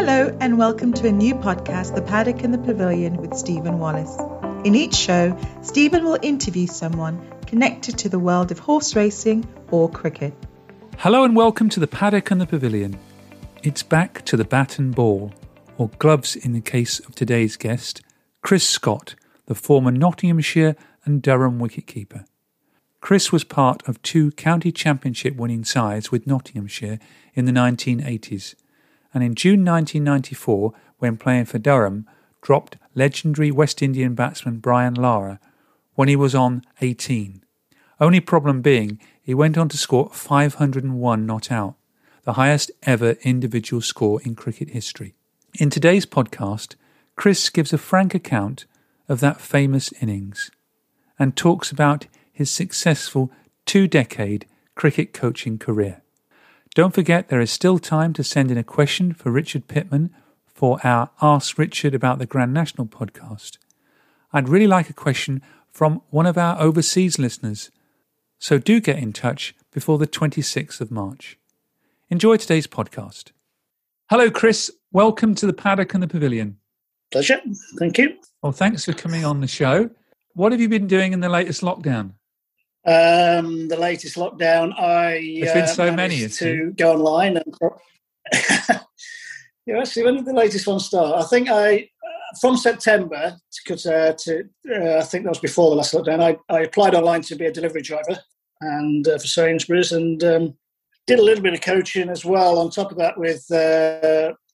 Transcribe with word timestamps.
Hello, 0.00 0.32
and 0.40 0.58
welcome 0.58 0.92
to 0.92 1.08
a 1.08 1.12
new 1.12 1.34
podcast, 1.34 1.96
The 1.96 2.02
Paddock 2.02 2.44
and 2.44 2.54
the 2.54 2.58
Pavilion, 2.58 3.16
with 3.16 3.34
Stephen 3.34 3.80
Wallace. 3.80 4.16
In 4.64 4.76
each 4.76 4.94
show, 4.94 5.36
Stephen 5.60 6.04
will 6.04 6.20
interview 6.22 6.68
someone 6.68 7.20
connected 7.48 7.98
to 7.98 8.08
the 8.08 8.20
world 8.20 8.52
of 8.52 8.60
horse 8.60 8.94
racing 8.94 9.44
or 9.72 9.90
cricket. 9.90 10.34
Hello, 10.98 11.24
and 11.24 11.34
welcome 11.34 11.68
to 11.70 11.80
The 11.80 11.88
Paddock 11.88 12.30
and 12.30 12.40
the 12.40 12.46
Pavilion. 12.46 12.96
It's 13.64 13.82
back 13.82 14.24
to 14.26 14.36
the 14.36 14.44
bat 14.44 14.78
and 14.78 14.94
ball, 14.94 15.32
or 15.78 15.88
gloves 15.98 16.36
in 16.36 16.52
the 16.52 16.60
case 16.60 17.00
of 17.00 17.16
today's 17.16 17.56
guest, 17.56 18.00
Chris 18.40 18.68
Scott, 18.68 19.16
the 19.46 19.56
former 19.56 19.90
Nottinghamshire 19.90 20.76
and 21.04 21.20
Durham 21.20 21.58
wicketkeeper. 21.58 22.24
Chris 23.00 23.32
was 23.32 23.42
part 23.42 23.82
of 23.88 24.00
two 24.02 24.30
county 24.30 24.70
championship 24.70 25.34
winning 25.34 25.64
sides 25.64 26.12
with 26.12 26.24
Nottinghamshire 26.24 27.00
in 27.34 27.46
the 27.46 27.52
1980s 27.52 28.54
and 29.14 29.24
in 29.24 29.34
June 29.34 29.64
1994, 29.64 30.72
when 30.98 31.16
playing 31.16 31.46
for 31.46 31.58
Durham, 31.58 32.06
dropped 32.42 32.76
legendary 32.94 33.50
West 33.50 33.82
Indian 33.82 34.14
batsman 34.14 34.58
Brian 34.58 34.94
Lara 34.94 35.40
when 35.94 36.08
he 36.08 36.16
was 36.16 36.34
on 36.34 36.62
18. 36.80 37.42
Only 38.00 38.20
problem 38.20 38.62
being, 38.62 39.00
he 39.20 39.34
went 39.34 39.58
on 39.58 39.68
to 39.70 39.76
score 39.76 40.10
501 40.12 41.26
not 41.26 41.50
out, 41.50 41.74
the 42.24 42.34
highest 42.34 42.70
ever 42.84 43.16
individual 43.22 43.82
score 43.82 44.22
in 44.22 44.34
cricket 44.34 44.70
history. 44.70 45.14
In 45.58 45.70
today's 45.70 46.06
podcast, 46.06 46.76
Chris 47.16 47.50
gives 47.50 47.72
a 47.72 47.78
frank 47.78 48.14
account 48.14 48.66
of 49.08 49.20
that 49.20 49.40
famous 49.40 49.92
innings 50.00 50.50
and 51.18 51.36
talks 51.36 51.72
about 51.72 52.06
his 52.32 52.50
successful 52.50 53.32
two 53.66 53.88
decade 53.88 54.46
cricket 54.76 55.12
coaching 55.12 55.58
career. 55.58 56.02
Don't 56.78 56.94
forget 56.94 57.26
there 57.26 57.40
is 57.40 57.50
still 57.50 57.80
time 57.80 58.12
to 58.12 58.22
send 58.22 58.52
in 58.52 58.56
a 58.56 58.62
question 58.62 59.12
for 59.12 59.32
Richard 59.32 59.66
Pitman 59.66 60.10
for 60.46 60.78
our 60.84 61.10
Ask 61.20 61.58
Richard 61.58 61.92
About 61.92 62.20
the 62.20 62.24
Grand 62.24 62.54
National 62.54 62.86
podcast. 62.86 63.58
I'd 64.32 64.48
really 64.48 64.68
like 64.68 64.88
a 64.88 64.92
question 64.92 65.42
from 65.72 66.02
one 66.10 66.24
of 66.24 66.38
our 66.38 66.56
overseas 66.60 67.18
listeners, 67.18 67.72
so 68.38 68.58
do 68.58 68.80
get 68.80 68.98
in 68.98 69.12
touch 69.12 69.56
before 69.72 69.98
the 69.98 70.06
26th 70.06 70.80
of 70.80 70.92
March. 70.92 71.36
Enjoy 72.10 72.36
today's 72.36 72.68
podcast. 72.68 73.32
Hello, 74.08 74.30
Chris. 74.30 74.70
Welcome 74.92 75.34
to 75.34 75.46
the 75.46 75.52
Paddock 75.52 75.94
and 75.94 76.02
the 76.04 76.06
Pavilion. 76.06 76.58
Pleasure. 77.10 77.40
Thank 77.80 77.98
you. 77.98 78.18
Well, 78.40 78.52
thanks 78.52 78.84
for 78.84 78.92
coming 78.92 79.24
on 79.24 79.40
the 79.40 79.48
show. 79.48 79.90
What 80.34 80.52
have 80.52 80.60
you 80.60 80.68
been 80.68 80.86
doing 80.86 81.12
in 81.12 81.18
the 81.18 81.28
latest 81.28 81.60
lockdown? 81.60 82.12
Um, 82.86 83.68
the 83.68 83.76
latest 83.78 84.16
lockdown, 84.16 84.72
I 84.78 85.40
There's 85.40 85.52
been 85.52 85.62
uh, 85.64 85.66
so 85.66 85.84
many, 85.84 85.96
managed 85.96 86.22
isn't 86.22 86.46
to 86.46 86.72
go 86.72 86.92
online 86.92 87.36
and. 87.36 87.54
yeah, 89.66 89.78
actually, 89.80 90.04
when 90.04 90.16
did 90.16 90.26
the 90.26 90.32
latest 90.32 90.66
one 90.66 90.80
start? 90.80 91.22
I 91.22 91.26
think 91.26 91.48
I 91.50 91.76
uh, 91.82 92.38
from 92.40 92.56
September 92.56 93.36
because 93.64 93.86
uh, 93.86 94.14
to 94.18 94.44
uh, 94.70 94.98
I 94.98 95.02
think 95.02 95.24
that 95.24 95.30
was 95.30 95.38
before 95.38 95.70
the 95.70 95.76
last 95.76 95.94
lockdown. 95.94 96.22
I, 96.22 96.54
I 96.54 96.60
applied 96.60 96.94
online 96.94 97.22
to 97.22 97.36
be 97.36 97.46
a 97.46 97.52
delivery 97.52 97.82
driver 97.82 98.18
and 98.60 99.06
uh, 99.06 99.18
for 99.18 99.26
Sainsbury's 99.26 99.92
and 99.92 100.22
um, 100.24 100.54
did 101.06 101.18
a 101.18 101.22
little 101.22 101.42
bit 101.42 101.54
of 101.54 101.60
coaching 101.60 102.08
as 102.08 102.24
well. 102.24 102.58
On 102.58 102.70
top 102.70 102.90
of 102.92 102.98
that, 102.98 103.18
with 103.18 103.44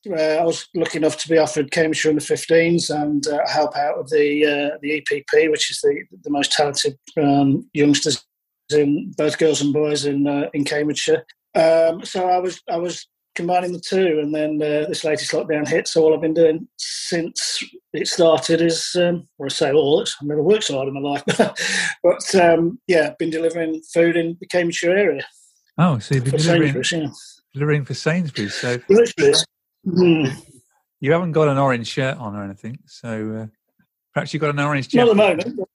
uh, 0.07 0.39
I 0.39 0.43
was 0.43 0.67
lucky 0.75 0.97
enough 0.97 1.17
to 1.17 1.29
be 1.29 1.37
offered 1.37 1.71
Cambridgeshire 1.71 2.11
in 2.11 2.17
the 2.17 2.21
15s 2.21 2.89
and 2.89 3.25
uh, 3.27 3.39
help 3.47 3.75
out 3.75 3.97
with 3.97 4.09
the 4.09 4.45
uh, 4.45 4.77
the 4.81 5.01
EPP, 5.01 5.51
which 5.51 5.71
is 5.71 5.79
the 5.81 6.03
the 6.23 6.29
most 6.29 6.51
talented 6.51 6.97
um, 7.21 7.69
youngsters 7.73 8.23
in 8.71 9.13
both 9.17 9.37
girls 9.37 9.61
and 9.61 9.73
boys 9.73 10.05
in 10.05 10.27
uh, 10.27 10.49
in 10.53 10.63
Cambridgeshire. 10.63 11.25
Um, 11.55 12.03
so 12.03 12.29
I 12.29 12.39
was 12.39 12.61
I 12.69 12.77
was 12.77 13.07
combining 13.35 13.73
the 13.73 13.79
two, 13.79 14.19
and 14.19 14.33
then 14.33 14.61
uh, 14.61 14.87
this 14.87 15.03
latest 15.03 15.31
lockdown 15.31 15.67
hit. 15.67 15.87
So 15.87 16.03
all 16.03 16.13
I've 16.13 16.21
been 16.21 16.33
doing 16.33 16.67
since 16.77 17.63
it 17.93 18.07
started 18.07 18.61
is, 18.61 18.95
um, 18.95 19.27
or 19.37 19.47
I 19.47 19.49
say 19.49 19.71
all, 19.71 20.01
I've 20.01 20.27
never 20.27 20.41
worked 20.41 20.65
so 20.65 20.75
hard 20.75 20.87
in 20.87 20.93
my 20.93 21.01
life, 21.01 21.23
but 22.03 22.35
um, 22.35 22.79
yeah, 22.87 23.13
been 23.19 23.29
delivering 23.29 23.81
food 23.93 24.17
in 24.17 24.37
the 24.39 24.47
Cambridgeshire 24.47 24.95
area. 24.95 25.25
Oh, 25.77 25.99
so 25.99 26.15
you've 26.15 26.23
been 26.23 26.31
For 26.31 26.37
delivering, 26.37 27.11
delivering 27.53 27.85
for 27.85 27.93
Sainsbury's. 27.93 28.55
So 28.55 28.79
Literally. 28.89 29.33
Mm. 29.85 30.35
you 30.99 31.11
haven't 31.11 31.33
got 31.33 31.47
an 31.47 31.57
orange 31.57 31.87
shirt 31.87 32.17
on 32.17 32.35
or 32.35 32.43
anything. 32.43 32.79
So 32.85 33.43
uh, 33.43 33.47
perhaps 34.13 34.33
you've 34.33 34.41
got 34.41 34.51
an 34.51 34.59
orange 34.59 34.89
jacket. 34.89 35.15
Not 35.15 35.39
at 35.39 35.45
the 35.45 35.53
moment. 35.53 35.69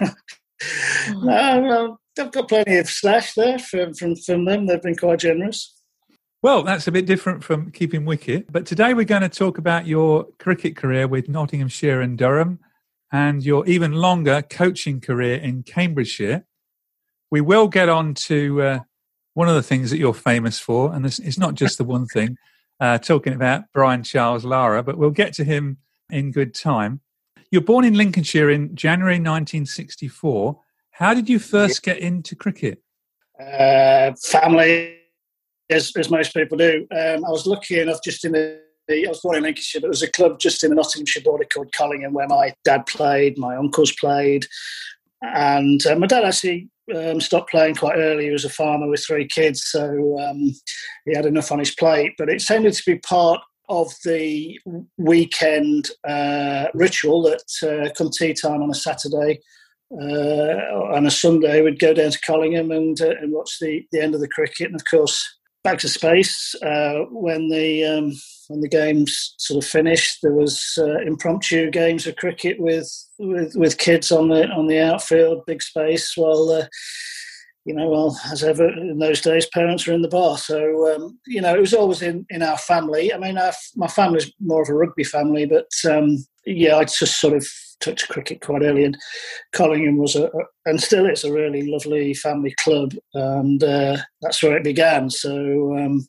uh, 0.00 0.10
no, 1.22 1.60
no, 1.60 1.98
I've 2.18 2.32
got 2.32 2.48
plenty 2.48 2.76
of 2.76 2.88
slash 2.88 3.34
there 3.34 3.58
from, 3.58 3.94
from, 3.94 4.16
from 4.16 4.44
them. 4.44 4.66
They've 4.66 4.82
been 4.82 4.96
quite 4.96 5.20
generous. 5.20 5.74
Well, 6.42 6.64
that's 6.64 6.88
a 6.88 6.92
bit 6.92 7.06
different 7.06 7.44
from 7.44 7.70
keeping 7.70 8.04
wicket. 8.04 8.50
But 8.50 8.66
today 8.66 8.94
we're 8.94 9.04
going 9.04 9.22
to 9.22 9.28
talk 9.28 9.58
about 9.58 9.86
your 9.86 10.26
cricket 10.40 10.76
career 10.76 11.06
with 11.06 11.28
Nottinghamshire 11.28 12.00
and 12.00 12.18
Durham 12.18 12.58
and 13.12 13.44
your 13.44 13.64
even 13.66 13.92
longer 13.92 14.42
coaching 14.42 15.00
career 15.00 15.36
in 15.36 15.62
Cambridgeshire. 15.62 16.44
We 17.30 17.40
will 17.40 17.68
get 17.68 17.88
on 17.88 18.14
to 18.26 18.62
uh, 18.62 18.78
one 19.34 19.48
of 19.48 19.54
the 19.54 19.62
things 19.62 19.90
that 19.90 19.98
you're 19.98 20.14
famous 20.14 20.58
for, 20.58 20.92
and 20.92 21.04
this, 21.04 21.18
it's 21.20 21.38
not 21.38 21.54
just 21.54 21.78
the 21.78 21.84
one 21.84 22.06
thing, 22.06 22.36
uh, 22.82 22.98
talking 22.98 23.32
about 23.32 23.62
Brian 23.72 24.02
Charles 24.02 24.44
Lara, 24.44 24.82
but 24.82 24.98
we'll 24.98 25.10
get 25.10 25.32
to 25.34 25.44
him 25.44 25.78
in 26.10 26.32
good 26.32 26.52
time. 26.52 27.00
You're 27.52 27.62
born 27.62 27.84
in 27.84 27.94
Lincolnshire 27.94 28.50
in 28.50 28.74
January 28.74 29.14
1964. 29.14 30.60
How 30.90 31.14
did 31.14 31.28
you 31.28 31.38
first 31.38 31.84
get 31.84 31.98
into 31.98 32.34
cricket? 32.34 32.82
Uh, 33.40 34.12
family, 34.20 34.96
as, 35.70 35.92
as 35.96 36.10
most 36.10 36.34
people 36.34 36.58
do. 36.58 36.84
Um, 36.90 37.24
I 37.24 37.30
was 37.30 37.46
lucky 37.46 37.78
enough 37.78 38.00
just 38.04 38.24
in 38.24 38.32
the 38.32 38.60
I 38.90 39.04
was 39.08 39.20
born 39.20 39.36
in 39.36 39.44
Lincolnshire, 39.44 39.80
but 39.80 39.86
there 39.86 39.90
was 39.90 40.02
a 40.02 40.10
club 40.10 40.40
just 40.40 40.64
in 40.64 40.70
the 40.70 40.76
Nottinghamshire 40.76 41.22
border 41.22 41.44
called 41.44 41.72
Collingham 41.72 42.12
where 42.12 42.26
my 42.26 42.52
dad 42.64 42.84
played, 42.86 43.38
my 43.38 43.56
uncles 43.56 43.92
played, 43.92 44.46
and 45.22 45.84
uh, 45.86 45.96
my 45.96 46.06
dad 46.06 46.24
actually 46.24 46.68
um, 46.94 47.20
stopped 47.20 47.50
playing 47.50 47.76
quite 47.76 47.96
early. 47.96 48.24
He 48.24 48.30
was 48.30 48.44
a 48.44 48.50
farmer 48.50 48.88
with 48.88 49.04
three 49.04 49.26
kids, 49.26 49.64
so 49.64 50.18
um, 50.20 50.52
he 51.06 51.14
had 51.14 51.26
enough 51.26 51.52
on 51.52 51.58
his 51.58 51.74
plate. 51.74 52.12
But 52.18 52.28
it 52.28 52.42
tended 52.42 52.74
to 52.74 52.82
be 52.84 52.98
part 52.98 53.40
of 53.68 53.92
the 54.04 54.58
weekend 54.98 55.90
uh, 56.06 56.66
ritual 56.74 57.22
that 57.22 57.42
uh, 57.62 57.90
come 57.96 58.10
tea 58.10 58.34
time 58.34 58.62
on 58.62 58.70
a 58.70 58.74
Saturday. 58.74 59.40
Uh, 59.92 60.94
on 60.94 61.06
a 61.06 61.10
Sunday, 61.10 61.60
we'd 61.60 61.78
go 61.78 61.92
down 61.92 62.10
to 62.10 62.20
Collingham 62.20 62.70
and, 62.70 63.00
uh, 63.00 63.10
and 63.20 63.32
watch 63.32 63.58
the, 63.60 63.86
the 63.92 64.00
end 64.00 64.14
of 64.14 64.20
the 64.20 64.28
cricket. 64.28 64.66
And 64.66 64.74
of 64.74 64.84
course, 64.90 65.22
back 65.62 65.78
to 65.80 65.88
space 65.88 66.54
uh, 66.62 67.04
when 67.10 67.48
the 67.50 67.84
um, 67.84 68.12
when 68.52 68.60
the 68.60 68.68
games 68.68 69.34
sort 69.38 69.62
of 69.62 69.68
finished. 69.68 70.18
There 70.22 70.34
was 70.34 70.78
uh, 70.78 71.00
impromptu 71.00 71.70
games 71.70 72.06
of 72.06 72.16
cricket 72.16 72.60
with, 72.60 72.88
with 73.18 73.54
with 73.56 73.78
kids 73.78 74.12
on 74.12 74.28
the 74.28 74.46
on 74.48 74.66
the 74.66 74.78
outfield, 74.78 75.46
big 75.46 75.62
space, 75.62 76.12
while 76.16 76.50
uh, 76.50 76.66
you 77.64 77.74
know, 77.74 77.88
well, 77.88 78.18
as 78.30 78.42
ever 78.42 78.68
in 78.68 78.98
those 78.98 79.20
days, 79.20 79.46
parents 79.46 79.86
were 79.86 79.94
in 79.94 80.02
the 80.02 80.08
bar. 80.08 80.36
So, 80.36 80.94
um, 80.94 81.18
you 81.26 81.40
know, 81.40 81.54
it 81.54 81.60
was 81.60 81.74
always 81.74 82.02
in, 82.02 82.26
in 82.28 82.42
our 82.42 82.58
family. 82.58 83.14
I 83.14 83.18
mean, 83.18 83.38
our, 83.38 83.52
my 83.76 83.86
family's 83.86 84.32
more 84.40 84.62
of 84.62 84.68
a 84.68 84.74
rugby 84.74 85.04
family, 85.04 85.46
but 85.46 85.68
um, 85.88 86.18
yeah, 86.44 86.76
I 86.76 86.84
just 86.84 87.20
sort 87.20 87.34
of 87.34 87.46
took 87.78 87.96
to 87.98 88.06
cricket 88.08 88.40
quite 88.40 88.62
early. 88.62 88.84
And 88.84 88.98
Collingham 89.52 89.98
was 89.98 90.16
a, 90.16 90.28
and 90.66 90.80
still 90.80 91.06
is 91.06 91.22
a 91.22 91.32
really 91.32 91.70
lovely 91.70 92.14
family 92.14 92.52
club. 92.58 92.94
And 93.14 93.62
uh, 93.62 93.98
that's 94.22 94.42
where 94.42 94.56
it 94.56 94.64
began. 94.64 95.08
So, 95.08 95.76
um, 95.76 96.06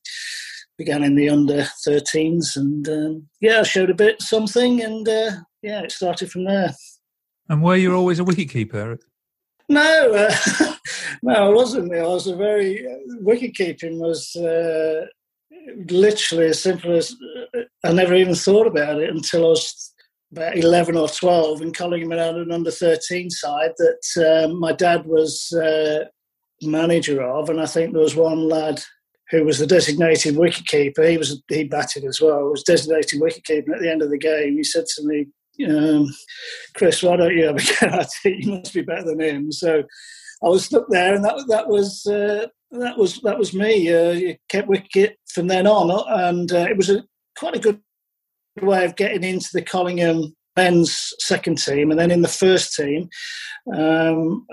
began 0.78 1.04
in 1.04 1.16
the 1.16 1.30
under 1.30 1.68
13s. 1.88 2.56
And 2.56 2.88
um, 2.88 3.28
yeah, 3.42 3.60
I 3.60 3.64
showed 3.64 3.90
a 3.90 3.96
bit 3.96 4.22
something. 4.22 4.82
And 4.82 5.08
uh, 5.08 5.32
yeah, 5.62 5.82
it 5.82 5.92
started 5.92 6.32
from 6.32 6.46
there. 6.46 6.74
And 7.50 7.62
were 7.62 7.76
you 7.76 7.94
always 7.94 8.20
a 8.20 8.24
wicketkeeper? 8.24 9.00
No, 9.70 10.14
uh, 10.14 10.76
no, 11.24 11.34
I 11.34 11.50
wasn't. 11.50 11.94
I 11.94 12.04
was 12.04 12.28
a 12.28 12.36
very 12.36 12.86
uh, 12.86 12.98
wicket 13.22 13.56
keeping 13.56 14.00
was 14.00 14.36
uh, 14.36 15.06
literally 15.90 16.48
as 16.48 16.62
simple 16.62 16.96
as 16.96 17.16
uh, 17.56 17.62
I 17.84 17.92
never 17.92 18.14
even 18.14 18.36
thought 18.36 18.68
about 18.68 19.02
it 19.02 19.10
until 19.10 19.46
I 19.46 19.50
was 19.50 19.94
about 20.32 20.58
eleven 20.58 20.98
or 20.98 21.08
twelve, 21.08 21.62
and 21.62 21.76
Collingham 21.76 22.12
had 22.12 22.36
an 22.36 22.52
under 22.52 22.72
thirteen 22.72 23.30
side 23.30 23.72
that 23.78 24.46
um, 24.46 24.60
my 24.60 24.74
dad 24.74 25.06
was 25.06 25.52
uh, 25.54 26.06
manager 26.62 27.22
of, 27.22 27.50
and 27.50 27.62
I 27.62 27.66
think 27.66 27.94
there 27.94 28.02
was 28.02 28.16
one 28.16 28.48
lad 28.50 28.84
who 29.34 29.44
was 29.44 29.58
the 29.58 29.66
designated 29.66 30.38
wicket 30.38 30.68
keeper. 30.68 31.04
He 31.04 31.18
was 31.18 31.42
he 31.50 31.64
batted 31.64 32.06
as 32.06 32.22
well. 32.22 32.52
Was 32.52 32.62
designated 32.62 33.20
wicket 33.20 33.44
keeper 33.44 33.74
at 33.74 33.82
the 33.82 33.92
end 33.92 34.04
of 34.04 34.12
the 34.12 34.18
game. 34.18 34.58
He 34.58 34.64
said 34.64 34.86
to 34.86 35.08
me, 35.08 35.26
um, 35.68 36.08
Chris, 36.76 37.02
why 37.02 37.16
don't 37.18 37.36
you 37.36 37.46
have 37.46 37.56
a 37.56 37.60
go 37.82 37.98
at 37.98 38.10
it? 38.26 38.46
You 38.46 38.54
must 38.54 38.74
be 38.76 38.84
better 38.84 39.06
than 39.06 39.20
him. 39.20 39.52
So 39.52 39.80
I 40.44 40.48
was 40.48 40.66
stuck 40.66 40.86
there, 40.90 41.16
and 41.16 41.26
that 41.26 41.44
that 41.48 41.68
was 41.68 42.06
uh, 42.06 42.46
that 42.74 42.96
was 42.96 43.22
that 43.22 43.40
was 43.40 43.56
me. 43.56 43.92
Uh, 43.92 44.12
you 44.12 44.36
kept 44.50 44.68
wicket 44.68 45.18
from 45.34 45.48
then 45.48 45.66
on, 45.66 45.90
and 46.30 46.52
uh, 46.52 46.68
it 46.70 46.78
was 46.78 46.92
a 46.92 47.04
quite 47.36 47.56
a 47.56 47.60
good 47.60 47.82
way 48.62 48.86
of 48.86 48.96
getting 48.96 49.24
into 49.24 49.50
the 49.52 49.64
Collingham 49.64 50.36
men's 50.56 51.12
second 51.18 51.58
team, 51.58 51.90
and 51.90 52.00
then 52.00 52.12
in 52.12 52.22
the 52.22 52.28
first 52.28 52.76
team, 52.76 53.10
um, 53.76 54.46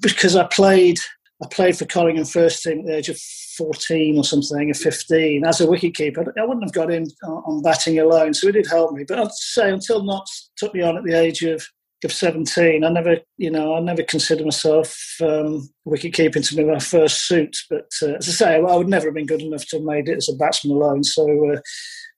because 0.00 0.36
I 0.36 0.44
played 0.44 1.00
I 1.42 1.46
played 1.48 1.76
for 1.76 1.86
Collingham 1.86 2.26
first 2.26 2.62
team 2.62 2.80
at 2.80 2.86
the 2.86 2.96
age 2.96 3.08
of 3.08 3.18
14 3.56 4.18
or 4.18 4.24
something, 4.24 4.70
or 4.70 4.74
15, 4.74 5.44
as 5.44 5.60
a 5.60 5.66
wicketkeeper. 5.66 6.32
I 6.38 6.44
wouldn't 6.44 6.64
have 6.64 6.72
got 6.72 6.90
in 6.90 7.06
on 7.22 7.62
batting 7.62 7.98
alone, 7.98 8.34
so 8.34 8.48
it 8.48 8.52
did 8.52 8.66
help 8.66 8.92
me. 8.92 9.04
But 9.06 9.18
I'd 9.18 9.32
say 9.32 9.70
until 9.70 10.02
Notts 10.02 10.50
took 10.56 10.74
me 10.74 10.82
on 10.82 10.96
at 10.96 11.04
the 11.04 11.18
age 11.18 11.42
of, 11.42 11.66
of 12.04 12.12
17, 12.12 12.84
I 12.84 12.88
never, 12.88 13.18
you 13.36 13.50
know, 13.50 13.74
I 13.74 13.80
never 13.80 14.02
considered 14.02 14.44
myself 14.44 14.96
um, 15.22 15.68
wicket-keeping 15.84 16.42
to 16.42 16.54
be 16.54 16.64
my 16.64 16.78
first 16.78 17.26
suit. 17.26 17.56
But 17.68 17.90
uh, 18.02 18.14
as 18.14 18.28
I 18.28 18.32
say, 18.32 18.54
I 18.56 18.76
would 18.76 18.88
never 18.88 19.06
have 19.06 19.14
been 19.14 19.26
good 19.26 19.42
enough 19.42 19.66
to 19.68 19.76
have 19.76 19.84
made 19.84 20.08
it 20.08 20.16
as 20.16 20.28
a 20.28 20.36
batsman 20.36 20.76
alone, 20.76 21.04
so 21.04 21.52
uh, 21.52 21.60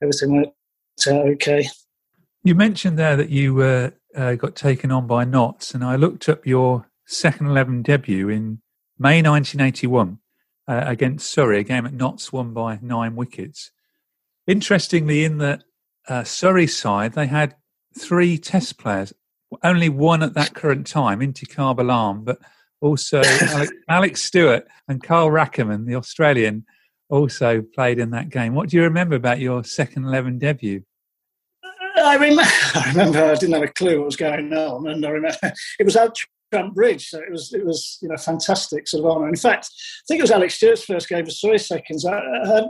everything 0.02 0.36
went 0.36 0.48
okay. 1.08 1.69
You 2.44 2.54
mentioned 2.54 2.98
there 2.98 3.16
that 3.16 3.30
you 3.30 3.60
uh, 3.62 3.90
got 4.34 4.56
taken 4.56 4.90
on 4.90 5.06
by 5.06 5.24
Notts, 5.24 5.74
and 5.74 5.84
I 5.84 5.96
looked 5.96 6.28
up 6.28 6.46
your 6.46 6.88
second 7.06 7.46
11 7.48 7.82
debut 7.82 8.28
in 8.28 8.61
May 9.02 9.20
1981 9.20 10.19
uh, 10.69 10.84
against 10.87 11.28
Surrey, 11.28 11.58
a 11.58 11.64
game 11.64 11.84
at 11.84 11.93
Notts 11.93 12.32
won 12.32 12.52
by 12.52 12.78
nine 12.81 13.16
wickets. 13.16 13.72
Interestingly, 14.46 15.25
in 15.25 15.38
the 15.38 15.60
uh, 16.08 16.22
Surrey 16.22 16.69
side, 16.69 17.14
they 17.14 17.26
had 17.26 17.56
three 17.99 18.38
test 18.38 18.78
players, 18.78 19.12
only 19.64 19.88
one 19.88 20.22
at 20.22 20.34
that 20.34 20.54
current 20.54 20.87
time, 20.87 21.19
Intikhab 21.19 21.81
Alam, 21.81 22.22
but 22.22 22.38
also 22.81 23.22
Alex, 23.40 23.72
Alex 23.88 24.22
Stewart 24.22 24.69
and 24.87 25.02
Carl 25.02 25.32
Rackemann, 25.32 25.84
the 25.84 25.96
Australian, 25.96 26.64
also 27.08 27.60
played 27.60 27.98
in 27.98 28.10
that 28.10 28.31
game. 28.31 28.55
What 28.55 28.69
do 28.69 28.76
you 28.76 28.84
remember 28.84 29.16
about 29.16 29.40
your 29.40 29.64
second 29.64 30.05
11 30.05 30.38
debut? 30.38 30.84
I 31.96 32.14
remember, 32.14 32.43
I 32.75 32.84
remember 32.88 33.25
I 33.25 33.34
didn't 33.34 33.55
have 33.55 33.64
a 33.64 33.69
clue 33.69 33.98
what 33.98 34.06
was 34.06 34.16
going 34.16 34.52
on, 34.52 34.87
and 34.87 35.05
I 35.05 35.10
remember 35.10 35.38
it 35.81 35.84
was 35.84 35.96
Bridge. 36.75 37.08
So 37.08 37.19
it 37.19 37.31
was 37.31 37.52
it 37.52 37.64
was 37.64 37.99
you 38.02 38.08
know 38.08 38.16
fantastic 38.16 38.87
sort 38.88 39.04
of 39.04 39.10
honour. 39.10 39.28
In 39.28 39.37
fact, 39.37 39.70
I 39.72 40.04
think 40.08 40.19
it 40.19 40.22
was 40.22 40.31
Alex 40.31 40.54
Stewart's 40.54 40.84
first 40.84 41.08
game 41.08 41.25
for 41.25 41.31
Surrey 41.31 41.58
seconds. 41.58 42.04
I, 42.04 42.62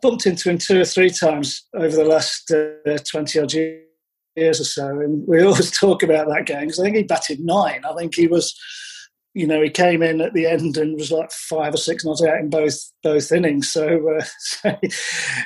bumped 0.00 0.26
into 0.26 0.50
him 0.50 0.58
two 0.58 0.80
or 0.80 0.84
three 0.84 1.10
times 1.10 1.66
over 1.74 1.94
the 1.94 2.04
last 2.04 2.50
uh, 2.50 2.98
twenty 3.10 3.38
odd 3.40 3.52
years 3.52 4.60
or 4.60 4.64
so, 4.64 4.88
and 4.88 5.26
we 5.26 5.42
always 5.44 5.70
talk 5.70 6.02
about 6.02 6.28
that 6.28 6.46
game 6.46 6.60
because 6.60 6.80
I 6.80 6.84
think 6.84 6.96
he 6.96 7.02
batted 7.02 7.40
nine. 7.40 7.84
I 7.84 7.94
think 7.94 8.14
he 8.14 8.26
was 8.26 8.58
you 9.34 9.46
know, 9.46 9.62
he 9.62 9.70
came 9.70 10.02
in 10.02 10.20
at 10.20 10.34
the 10.34 10.46
end 10.46 10.76
and 10.76 10.98
was 10.98 11.10
like 11.10 11.32
five 11.32 11.72
or 11.72 11.78
six 11.78 12.04
not 12.04 12.22
out 12.22 12.38
in 12.38 12.50
both 12.50 12.78
both 13.02 13.32
innings. 13.32 13.72
So, 13.72 14.16
uh, 14.16 14.24
so 14.38 14.76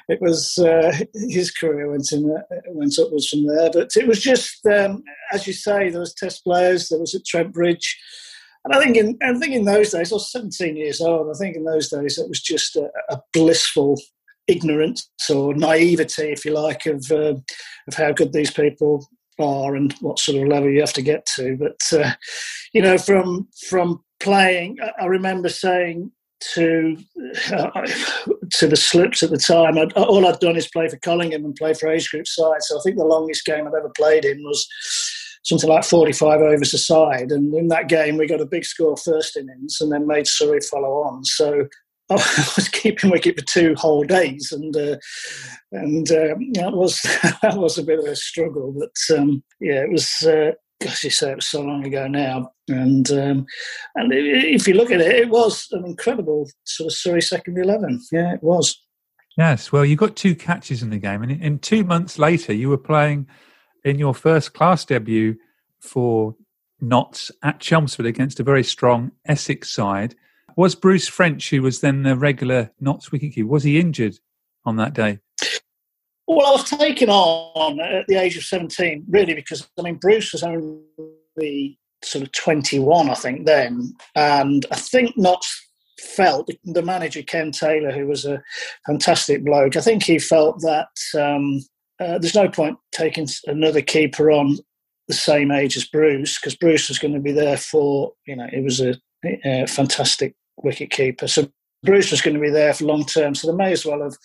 it 0.08 0.20
was 0.20 0.58
uh, 0.58 0.92
his 1.14 1.50
career 1.52 1.90
went 1.90 2.10
in 2.12 2.28
uh, 2.30 2.56
went 2.68 2.98
upwards 2.98 3.28
from 3.28 3.46
there. 3.46 3.70
But 3.72 3.90
it 3.96 4.06
was 4.06 4.20
just 4.20 4.64
um, 4.66 5.02
as 5.32 5.46
you 5.46 5.52
say, 5.52 5.90
there 5.90 6.00
was 6.00 6.14
Test 6.14 6.42
players. 6.44 6.88
There 6.88 6.98
was 6.98 7.14
at 7.14 7.24
Trent 7.24 7.52
Bridge, 7.52 7.96
and 8.64 8.74
I 8.74 8.80
think 8.80 8.96
in 8.96 9.18
I 9.22 9.38
think 9.38 9.54
in 9.54 9.64
those 9.64 9.90
days, 9.90 10.10
I 10.10 10.16
was 10.16 10.32
17 10.32 10.76
years 10.76 11.00
old. 11.00 11.28
I 11.30 11.38
think 11.38 11.56
in 11.56 11.64
those 11.64 11.88
days 11.88 12.18
it 12.18 12.28
was 12.28 12.40
just 12.40 12.74
a, 12.76 12.90
a 13.08 13.20
blissful 13.32 14.00
ignorance 14.48 15.08
or 15.30 15.54
naivety, 15.54 16.30
if 16.30 16.44
you 16.44 16.52
like, 16.52 16.86
of 16.86 17.04
uh, 17.10 17.34
of 17.88 17.94
how 17.94 18.12
good 18.12 18.32
these 18.32 18.50
people 18.50 19.06
are 19.38 19.76
and 19.76 19.92
what 20.00 20.18
sort 20.18 20.42
of 20.42 20.48
level 20.48 20.70
you 20.70 20.80
have 20.80 20.92
to 20.94 21.02
get 21.02 21.26
to. 21.36 21.56
But 21.56 21.80
uh, 21.92 22.12
you 22.72 22.82
know, 22.82 22.98
from 22.98 23.48
from 23.68 24.02
playing, 24.20 24.78
I 25.00 25.06
remember 25.06 25.48
saying 25.48 26.10
to 26.54 26.96
uh, 27.52 27.70
to 28.52 28.66
the 28.66 28.76
slips 28.76 29.22
at 29.22 29.30
the 29.30 29.38
time, 29.38 29.78
I'd, 29.78 29.92
all 29.94 30.26
I'd 30.26 30.40
done 30.40 30.56
is 30.56 30.68
play 30.68 30.88
for 30.88 30.98
Collingham 30.98 31.44
and 31.44 31.54
play 31.54 31.74
for 31.74 31.88
age 31.88 32.10
group 32.10 32.26
side. 32.26 32.62
So 32.62 32.78
I 32.78 32.82
think 32.82 32.96
the 32.96 33.04
longest 33.04 33.44
game 33.44 33.66
I've 33.66 33.74
ever 33.74 33.92
played 33.96 34.24
in 34.24 34.38
was 34.42 34.66
something 35.44 35.70
like 35.70 35.84
45 35.84 36.40
overs 36.40 36.74
a 36.74 36.78
side. 36.78 37.30
And 37.30 37.54
in 37.54 37.68
that 37.68 37.88
game, 37.88 38.16
we 38.16 38.26
got 38.26 38.40
a 38.40 38.46
big 38.46 38.64
score 38.64 38.96
first 38.96 39.36
innings 39.36 39.78
and 39.80 39.92
then 39.92 40.06
made 40.06 40.26
Surrey 40.26 40.60
follow 40.60 41.02
on. 41.02 41.24
So 41.24 41.68
I 42.10 42.52
was 42.56 42.68
keeping 42.68 43.10
wicket 43.10 43.38
for 43.38 43.44
two 43.44 43.74
whole 43.76 44.04
days, 44.04 44.52
and 44.52 44.76
uh, 44.76 44.96
and 45.72 46.08
um, 46.12 46.52
that 46.52 46.72
was 46.72 47.02
that 47.42 47.56
was 47.56 47.78
a 47.78 47.82
bit 47.82 47.98
of 47.98 48.04
a 48.04 48.14
struggle. 48.14 48.72
But 48.78 49.18
um, 49.18 49.42
yeah, 49.60 49.82
it 49.82 49.90
was. 49.90 50.22
Uh, 50.22 50.52
gosh, 50.80 51.04
you 51.04 51.10
say 51.10 51.32
it 51.32 51.36
was 51.36 51.48
so 51.48 51.62
long 51.62 51.84
ago 51.84 52.06
now, 52.06 52.52
and 52.68 53.10
um, 53.10 53.46
and 53.96 54.12
if 54.12 54.68
you 54.68 54.74
look 54.74 54.92
at 54.92 55.00
it, 55.00 55.16
it 55.16 55.30
was 55.30 55.66
an 55.72 55.84
incredible 55.84 56.48
sort 56.64 56.92
of 56.92 56.96
Surrey 56.96 57.22
second 57.22 57.58
eleven. 57.58 58.00
Yeah, 58.12 58.34
it 58.34 58.42
was. 58.42 58.80
Yes, 59.36 59.72
well, 59.72 59.84
you 59.84 59.96
got 59.96 60.16
two 60.16 60.36
catches 60.36 60.82
in 60.82 60.90
the 60.90 60.98
game, 60.98 61.22
and 61.22 61.32
in 61.32 61.58
two 61.58 61.82
months 61.82 62.20
later, 62.20 62.52
you 62.52 62.68
were 62.68 62.78
playing 62.78 63.26
in 63.84 63.98
your 63.98 64.14
first 64.14 64.54
class 64.54 64.84
debut 64.84 65.36
for 65.80 66.36
Notts 66.80 67.32
at 67.42 67.58
Chelmsford 67.58 68.06
against 68.06 68.38
a 68.38 68.44
very 68.44 68.62
strong 68.62 69.10
Essex 69.26 69.72
side 69.72 70.14
was 70.56 70.74
Bruce 70.74 71.06
French, 71.06 71.50
who 71.50 71.62
was 71.62 71.80
then 71.80 72.02
the 72.02 72.16
regular 72.16 72.72
Notts 72.80 73.10
wicketkeeper, 73.10 73.46
was 73.46 73.62
he 73.62 73.78
injured 73.78 74.18
on 74.64 74.76
that 74.76 74.94
day? 74.94 75.20
Well, 76.26 76.46
I 76.46 76.50
was 76.52 76.68
taken 76.68 77.08
on 77.08 77.78
at 77.78 78.06
the 78.08 78.16
age 78.16 78.36
of 78.36 78.42
17, 78.42 79.04
really, 79.08 79.34
because, 79.34 79.68
I 79.78 79.82
mean, 79.82 79.96
Bruce 79.96 80.32
was 80.32 80.42
only 80.42 81.78
sort 82.02 82.24
of 82.24 82.32
21, 82.32 83.10
I 83.10 83.14
think, 83.14 83.46
then. 83.46 83.94
And 84.16 84.66
I 84.72 84.76
think 84.76 85.16
Notts 85.16 85.68
felt, 86.00 86.50
the 86.64 86.82
manager, 86.82 87.22
Ken 87.22 87.52
Taylor, 87.52 87.92
who 87.92 88.06
was 88.06 88.24
a 88.24 88.42
fantastic 88.86 89.44
bloke, 89.44 89.76
I 89.76 89.80
think 89.80 90.02
he 90.02 90.18
felt 90.18 90.60
that 90.62 90.88
um, 91.14 91.60
uh, 92.00 92.18
there's 92.18 92.34
no 92.34 92.48
point 92.48 92.78
taking 92.92 93.28
another 93.46 93.82
keeper 93.82 94.30
on 94.30 94.58
the 95.06 95.14
same 95.14 95.52
age 95.52 95.76
as 95.76 95.84
Bruce, 95.84 96.40
because 96.40 96.56
Bruce 96.56 96.88
was 96.88 96.98
going 96.98 97.14
to 97.14 97.20
be 97.20 97.32
there 97.32 97.56
for, 97.56 98.14
you 98.26 98.34
know, 98.34 98.48
it 98.52 98.64
was 98.64 98.80
a, 98.80 98.96
a 99.44 99.66
fantastic 99.66 100.34
wicket 100.62 100.90
keeper. 100.90 101.26
So 101.28 101.48
Bruce 101.82 102.10
was 102.10 102.20
going 102.20 102.34
to 102.34 102.40
be 102.40 102.50
there 102.50 102.74
for 102.74 102.84
long 102.84 103.04
term, 103.04 103.34
so 103.34 103.50
they 103.50 103.56
may 103.56 103.72
as 103.72 103.84
well 103.84 104.02
have 104.02 104.16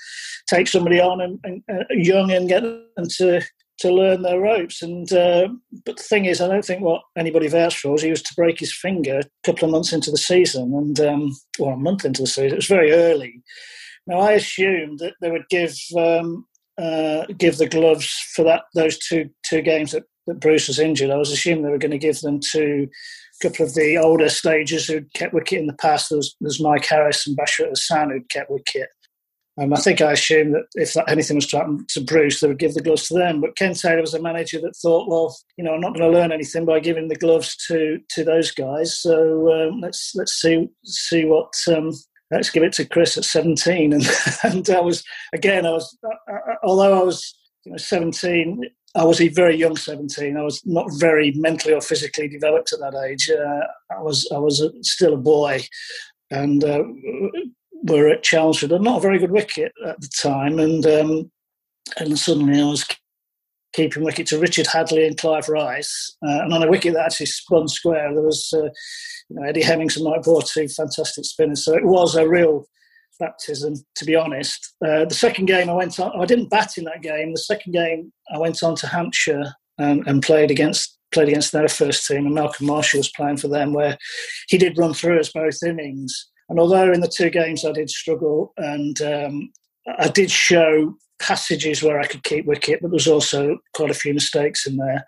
take 0.48 0.68
somebody 0.68 1.00
on 1.00 1.22
and, 1.22 1.40
and 1.44 1.64
uh, 1.72 1.84
young 1.92 2.32
and 2.32 2.50
get 2.50 2.62
them 2.62 3.08
to 3.18 3.42
to 3.80 3.92
learn 3.92 4.22
their 4.22 4.40
ropes. 4.40 4.82
And 4.82 5.12
uh, 5.12 5.50
but 5.86 5.98
the 5.98 6.04
thing 6.04 6.26
is, 6.26 6.42
I 6.42 6.48
don't 6.48 6.66
think 6.66 6.82
what 6.82 7.02
anybody 7.18 7.48
vouched 7.48 7.80
for 7.80 7.92
was 7.92 8.02
he 8.02 8.10
was 8.10 8.22
to 8.24 8.34
break 8.36 8.60
his 8.60 8.74
finger 8.74 9.20
a 9.20 9.24
couple 9.44 9.66
of 9.66 9.72
months 9.72 9.94
into 9.94 10.12
the 10.12 10.18
season, 10.18 10.74
and 10.74 11.00
um, 11.00 11.36
well, 11.60 11.72
a 11.72 11.78
month 11.78 12.06
into 12.06 12.22
the 12.22 12.28
season. 12.28 12.54
It 12.54 12.56
was 12.56 12.68
very 12.68 12.92
early. 12.92 13.42
Now 14.08 14.20
I 14.20 14.34
assumed 14.34 15.00
that 15.00 15.14
they 15.22 15.32
would 15.32 15.48
give 15.50 15.76
um, 15.98 16.46
uh, 16.78 17.26
give 17.38 17.58
the 17.58 17.68
gloves 17.68 18.08
for 18.36 18.44
that 18.46 18.64
those 18.76 18.98
two 18.98 19.30
two 19.44 19.62
games 19.62 19.92
that, 19.92 20.04
that 20.28 20.40
Bruce 20.40 20.68
was 20.68 20.80
injured. 20.80 21.12
I 21.12 21.18
was 21.18 21.32
assuming 21.32 21.64
they 21.64 21.70
were 21.70 21.78
going 21.78 21.92
to 21.92 21.98
give 21.98 22.20
them 22.22 22.40
to 22.52 22.88
couple 23.42 23.66
of 23.66 23.74
the 23.74 23.98
older 23.98 24.30
stagers 24.30 24.88
who'd 24.88 25.14
kept 25.14 25.34
wicket 25.34 25.60
in 25.60 25.68
the 25.68 25.74
past. 25.74 26.10
There 26.10 26.18
was, 26.18 26.36
there 26.40 26.48
was 26.48 26.62
Mike 26.62 26.86
Harris 26.86 27.28
and 27.28 27.38
Bashir 27.38 27.70
Hassan 27.70 28.12
who'd 28.12 28.30
kept 28.30 28.50
wicket. 28.50 28.90
And 29.58 29.74
I 29.74 29.78
think 29.78 30.02
I 30.02 30.14
assumed 30.14 30.56
that 30.56 30.64
if 30.76 30.94
that, 30.94 31.10
anything 31.10 31.36
was 31.36 31.48
to 31.48 31.58
happen 31.58 31.86
to 31.90 32.02
Bruce, 32.02 32.40
they 32.40 32.48
would 32.48 32.58
give 32.58 32.74
the 32.74 32.82
gloves 32.82 33.08
to 33.10 33.16
them. 33.16 33.42
But 33.42 33.58
Ken 33.58 33.74
Taylor 33.74 34.02
was 34.02 34.14
a 34.14 34.22
manager 34.22 34.62
that 34.62 34.76
thought, 34.78 35.10
well, 35.10 35.36
you 35.58 35.64
know, 35.64 35.74
I'm 35.74 35.82
not 35.82 35.94
going 35.94 36.10
to 36.10 36.18
learn 36.18 36.32
anything 36.32 36.66
by 36.66 36.80
giving 36.80 37.10
the 37.10 37.18
gloves 37.18 37.56
to 37.68 38.00
to 38.12 38.24
those 38.24 38.52
guys. 38.52 38.98
So 38.98 39.52
um, 39.52 39.82
let's 39.82 40.14
let's 40.16 40.34
see 40.34 40.70
see 40.86 41.26
what. 41.26 41.54
Um, 41.68 41.92
let's 42.32 42.50
give 42.50 42.64
it 42.64 42.72
to 42.72 42.86
Chris 42.86 43.18
at 43.18 43.26
17, 43.26 43.94
and 43.94 44.10
and 44.44 44.70
I 44.70 44.80
was 44.80 45.04
again, 45.34 45.66
I 45.66 45.72
was 45.72 45.98
uh, 46.04 46.34
uh 46.34 46.56
although 46.64 47.00
I 47.00 47.04
was 47.04 47.38
you 47.66 47.74
know 47.74 47.78
17, 47.78 48.64
I 48.96 49.06
was 49.06 49.22
a 49.22 49.30
very 49.30 49.56
young 49.56 49.78
17. 49.78 50.36
I 50.36 50.42
was 50.42 50.62
not 50.66 50.88
very 50.98 51.32
mentally 51.36 51.74
or 51.74 51.82
physically 51.82 52.28
developed 52.28 52.74
at 52.74 52.80
that 52.80 52.96
age. 53.08 53.30
Uh, 53.30 53.96
I 53.96 54.02
was 54.02 54.28
I 54.34 54.38
was 54.38 54.62
a, 54.62 54.72
still 54.82 55.14
a 55.14 55.18
boy, 55.18 55.64
and 56.30 56.64
uh, 56.64 56.84
were 57.84 58.10
at 58.10 58.24
Chelmsford, 58.24 58.72
and 58.72 58.84
not 58.84 58.98
a 58.98 59.02
very 59.02 59.18
good 59.18 59.32
wicket 59.32 59.72
at 59.86 60.00
the 60.02 60.10
time, 60.22 60.60
and 60.60 60.86
um, 60.86 61.32
and 61.98 62.20
suddenly 62.20 62.62
I 62.62 62.66
was 62.66 62.86
keeping 63.74 64.04
wicket 64.04 64.28
to 64.28 64.40
Richard 64.40 64.66
Hadlee 64.66 65.08
and 65.08 65.18
Clive 65.18 65.48
Rice, 65.48 66.16
uh, 66.26 66.42
and 66.44 66.54
on 66.54 66.64
a 66.64 66.70
wicket 66.70 66.94
that 66.94 67.06
actually 67.06 67.28
spun 67.28 67.68
square, 67.68 68.14
there 68.14 68.24
was 68.24 68.54
uh, 68.54 68.70
you 69.30 69.36
know, 69.36 69.44
Eddie 69.44 69.64
Hemmings 69.64 69.96
and 69.96 70.06
Mike 70.06 70.24
Bore, 70.24 70.42
two 70.42 70.68
fantastic 70.68 71.26
spinners. 71.26 71.64
So 71.64 71.76
it 71.76 71.86
was 71.86 72.16
a 72.16 72.28
real 72.28 72.66
baptism, 73.22 73.76
to 73.96 74.06
be 74.06 74.16
honest. 74.16 74.76
Uh, 74.86 75.06
the 75.06 75.14
second 75.14 75.46
game 75.46 75.70
I 75.70 75.74
went 75.74 75.98
on, 76.00 76.12
I 76.20 76.26
didn't 76.26 76.50
bat 76.50 76.72
in 76.78 76.84
that 76.86 77.02
game. 77.02 77.32
The 77.32 77.40
second 77.40 77.72
game 77.72 78.12
I 78.34 78.38
went 78.38 78.62
on 78.64 78.76
to 78.76 78.88
Hampshire 78.88 79.46
and, 79.78 80.06
and 80.08 80.22
played 80.22 80.52
against 80.52 80.98
played 81.14 81.30
against 81.30 81.52
their 81.52 81.68
first 81.68 82.08
team, 82.08 82.26
and 82.26 82.36
Malcolm 82.36 82.68
Marshall 82.68 83.00
was 83.00 83.12
playing 83.12 83.38
for 83.38 83.50
them, 83.50 83.74
where 83.74 83.98
he 84.48 84.58
did 84.58 84.78
run 84.78 84.94
through 84.94 85.20
us 85.20 85.32
both 85.32 85.58
innings. 85.66 86.30
And 86.50 86.60
although 86.60 86.92
in 86.92 87.02
the 87.02 87.08
two 87.08 87.30
games 87.30 87.64
I 87.64 87.72
did 87.72 87.90
struggle 87.90 88.54
and 88.58 89.02
um, 89.02 89.52
I 90.00 90.10
did 90.10 90.30
show 90.30 90.96
passages 91.20 91.82
where 91.82 92.00
I 92.00 92.08
could 92.08 92.24
keep 92.24 92.46
wicket, 92.46 92.80
but 92.82 92.90
there 92.90 92.96
was 92.96 93.08
also 93.08 93.58
quite 93.74 93.92
a 93.92 93.96
few 93.96 94.14
mistakes 94.14 94.66
in 94.66 94.78
there. 94.78 95.06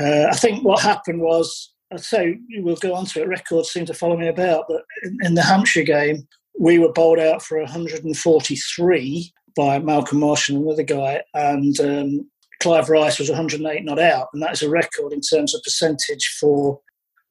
Uh, 0.00 0.28
I 0.28 0.36
think 0.36 0.64
what 0.64 0.82
happened 0.82 1.20
was, 1.20 1.72
I'd 1.92 2.00
say 2.00 2.38
we'll 2.58 2.76
go 2.76 2.94
on 2.94 3.06
to 3.06 3.22
it, 3.22 3.28
records 3.28 3.70
seem 3.70 3.86
to 3.86 3.94
follow 3.94 4.16
me 4.16 4.28
about, 4.28 4.66
but 4.68 4.82
in, 5.02 5.18
in 5.22 5.34
the 5.34 5.42
Hampshire 5.42 5.82
game, 5.82 6.26
we 6.58 6.78
were 6.78 6.92
bowled 6.92 7.18
out 7.18 7.42
for 7.42 7.58
143 7.58 9.32
by 9.54 9.78
Malcolm 9.78 10.20
Marsh 10.20 10.48
and 10.48 10.62
another 10.62 10.82
guy, 10.82 11.22
and 11.34 11.78
um, 11.80 12.30
Clive 12.60 12.88
Rice 12.88 13.18
was 13.18 13.28
108 13.28 13.84
not 13.84 13.98
out, 13.98 14.28
and 14.32 14.42
that 14.42 14.52
is 14.52 14.62
a 14.62 14.70
record 14.70 15.12
in 15.12 15.20
terms 15.20 15.54
of 15.54 15.62
percentage 15.62 16.36
for 16.40 16.80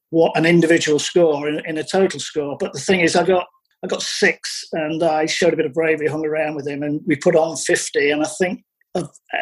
what 0.10 0.38
an 0.38 0.46
individual 0.46 1.00
score 1.00 1.48
in, 1.48 1.62
in, 1.66 1.78
a 1.78 1.84
total 1.84 2.20
score. 2.20 2.58
But 2.60 2.74
the 2.74 2.80
thing 2.80 3.02
is, 3.02 3.16
I 3.16 3.24
got 3.24 3.48
I 3.84 3.88
got 3.88 4.02
six, 4.02 4.64
and 4.72 5.04
I 5.04 5.26
showed 5.26 5.54
a 5.54 5.58
bit 5.58 5.66
of 5.66 5.74
bravery, 5.74 6.08
hung 6.08 6.26
around 6.26 6.56
with 6.56 6.68
him, 6.68 6.84
and 6.84 7.02
we 7.06 7.16
put 7.16 7.36
on 7.36 7.58
50. 7.58 8.12
And 8.12 8.24
I 8.24 8.28
think 8.40 8.64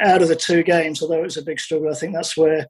out 0.03 0.21
of 0.21 0.27
the 0.27 0.35
two 0.35 0.63
games, 0.63 1.01
although 1.01 1.19
it 1.19 1.23
was 1.23 1.37
a 1.37 1.43
big 1.43 1.59
struggle, 1.59 1.91
I 1.91 1.95
think 1.95 2.13
that's 2.13 2.35
where 2.35 2.67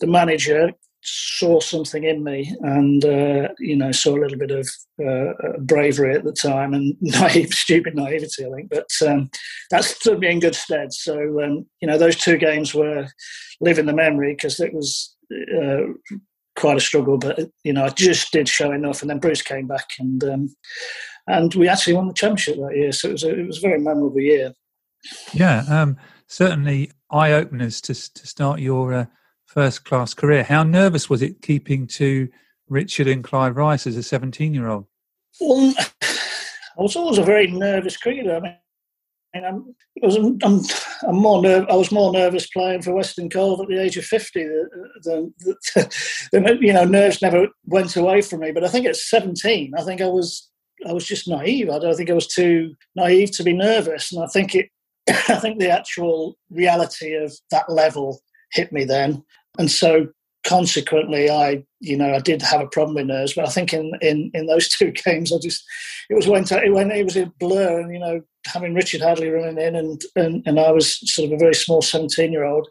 the 0.00 0.06
manager 0.06 0.72
saw 1.04 1.58
something 1.58 2.04
in 2.04 2.22
me 2.22 2.54
and 2.60 3.04
uh, 3.04 3.48
you 3.58 3.76
know 3.76 3.90
saw 3.90 4.16
a 4.16 4.20
little 4.20 4.38
bit 4.38 4.50
of 4.50 4.68
uh, 5.04 5.58
bravery 5.60 6.14
at 6.14 6.24
the 6.24 6.32
time 6.32 6.74
and 6.74 6.96
naive 7.00 7.52
stupid 7.52 7.94
naivety 7.94 8.46
i 8.46 8.50
think 8.50 8.70
but 8.70 8.88
um, 9.08 9.28
that 9.70 9.82
stood 9.84 10.20
me 10.20 10.30
in 10.30 10.38
good 10.38 10.54
stead 10.54 10.92
so 10.92 11.42
um, 11.42 11.66
you 11.80 11.88
know 11.88 11.98
those 11.98 12.16
two 12.16 12.36
games 12.36 12.72
were 12.72 13.06
live 13.60 13.78
in 13.78 13.86
the 13.86 13.92
memory 13.92 14.32
because 14.32 14.60
it 14.60 14.72
was 14.72 15.16
uh, 15.32 15.82
quite 16.56 16.76
a 16.76 16.80
struggle, 16.80 17.18
but 17.18 17.38
you 17.64 17.72
know, 17.72 17.84
I 17.84 17.88
just 17.90 18.32
did 18.32 18.48
show 18.48 18.72
enough. 18.72 19.00
And 19.00 19.10
then 19.10 19.18
Bruce 19.18 19.42
came 19.42 19.66
back, 19.66 19.90
and 19.98 20.22
um, 20.24 20.54
and 21.26 21.54
we 21.54 21.68
actually 21.68 21.94
won 21.94 22.08
the 22.08 22.14
championship 22.14 22.56
that 22.56 22.76
year. 22.76 22.92
So 22.92 23.08
it 23.08 23.12
was 23.12 23.24
a, 23.24 23.40
it 23.40 23.46
was 23.46 23.58
a 23.58 23.68
very 23.68 23.80
memorable 23.80 24.20
year. 24.20 24.52
Yeah, 25.32 25.64
um, 25.68 25.96
certainly 26.26 26.90
eye 27.10 27.32
openers 27.32 27.80
to 27.82 27.94
to 27.94 28.26
start 28.26 28.60
your 28.60 28.94
uh, 28.94 29.06
first 29.52 29.84
class 29.84 30.14
career. 30.14 30.42
How 30.42 30.62
nervous 30.62 31.10
was 31.10 31.22
it 31.22 31.42
keeping 31.42 31.86
to 31.88 32.28
Richard 32.68 33.06
and 33.06 33.22
Clive 33.22 33.56
Rice 33.56 33.86
as 33.86 33.96
a 33.96 34.02
seventeen 34.02 34.54
year 34.54 34.68
old? 34.68 34.86
Well, 35.40 35.74
I 35.78 36.82
was 36.82 36.96
always 36.96 37.18
a 37.18 37.22
very 37.22 37.46
nervous 37.48 37.96
cricketer. 37.96 38.36
I 38.36 38.40
mean, 38.40 38.56
mean, 39.34 39.44
I'm, 39.44 39.74
was, 40.02 40.16
I'm, 40.16 40.60
I'm 41.08 41.16
more 41.16 41.42
nerv- 41.42 41.70
I 41.70 41.74
was 41.74 41.92
more 41.92 42.12
nervous 42.12 42.46
playing 42.46 42.82
for 42.82 42.94
Western 42.94 43.28
Cove 43.28 43.60
at 43.60 43.68
the 43.68 43.80
age 43.80 43.96
of 43.96 44.04
50 44.04 44.48
than, 45.04 45.34
than, 46.32 46.62
you 46.62 46.72
know, 46.72 46.84
nerves 46.84 47.22
never 47.22 47.48
went 47.64 47.96
away 47.96 48.22
from 48.22 48.40
me. 48.40 48.52
But 48.52 48.64
I 48.64 48.68
think 48.68 48.86
at 48.86 48.96
17, 48.96 49.72
I 49.76 49.82
think 49.82 50.00
I 50.00 50.08
was, 50.08 50.50
I 50.86 50.92
was 50.92 51.06
just 51.06 51.28
naive. 51.28 51.70
I 51.70 51.78
don't 51.78 51.96
think 51.96 52.10
I 52.10 52.14
was 52.14 52.26
too 52.26 52.74
naive 52.96 53.30
to 53.32 53.44
be 53.44 53.52
nervous. 53.52 54.12
And 54.12 54.22
I 54.22 54.26
think 54.26 54.54
it, 54.54 54.68
I 55.08 55.38
think 55.38 55.58
the 55.58 55.70
actual 55.70 56.36
reality 56.50 57.14
of 57.14 57.32
that 57.50 57.70
level 57.70 58.20
hit 58.52 58.72
me 58.72 58.84
then. 58.84 59.22
And 59.58 59.70
so 59.70 60.08
consequently, 60.46 61.30
I, 61.30 61.64
you 61.80 61.96
know, 61.96 62.14
I 62.14 62.18
did 62.18 62.42
have 62.42 62.60
a 62.60 62.66
problem 62.66 62.94
with 62.96 63.06
nerves, 63.06 63.34
but 63.34 63.46
I 63.46 63.50
think 63.50 63.72
in, 63.72 63.92
in, 64.00 64.30
in 64.34 64.46
those 64.46 64.68
two 64.76 64.92
games, 64.92 65.32
I 65.32 65.38
just, 65.38 65.64
it 66.10 66.14
was 66.14 66.26
when, 66.26 66.44
it, 66.44 66.72
when 66.72 66.90
it 66.90 67.04
was 67.04 67.16
a 67.16 67.32
blur 67.38 67.80
and, 67.80 67.92
you 67.92 67.98
know, 67.98 68.20
having 68.46 68.74
Richard 68.74 69.00
Hadlee 69.00 69.32
running 69.32 69.64
in 69.64 69.76
and, 69.76 70.02
and, 70.16 70.42
and 70.46 70.58
I 70.58 70.72
was 70.72 70.98
sort 71.12 71.28
of 71.28 71.34
a 71.34 71.38
very 71.38 71.54
small 71.54 71.82
17 71.82 72.32
year 72.32 72.44
old, 72.44 72.68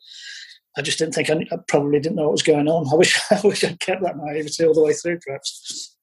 I 0.77 0.81
just 0.81 0.99
didn't 0.99 1.13
think 1.13 1.29
I, 1.29 1.45
I, 1.53 1.57
probably 1.67 1.99
didn't 1.99 2.15
know 2.15 2.23
what 2.23 2.33
was 2.33 2.43
going 2.43 2.67
on. 2.67 2.87
I 2.91 2.95
wish, 2.95 3.19
I 3.31 3.41
wish 3.43 3.63
I'd 3.63 3.79
kept 3.79 4.03
that 4.03 4.17
naivety 4.17 4.65
all 4.65 4.73
the 4.73 4.83
way 4.83 4.93
through, 4.93 5.19
perhaps. 5.19 5.95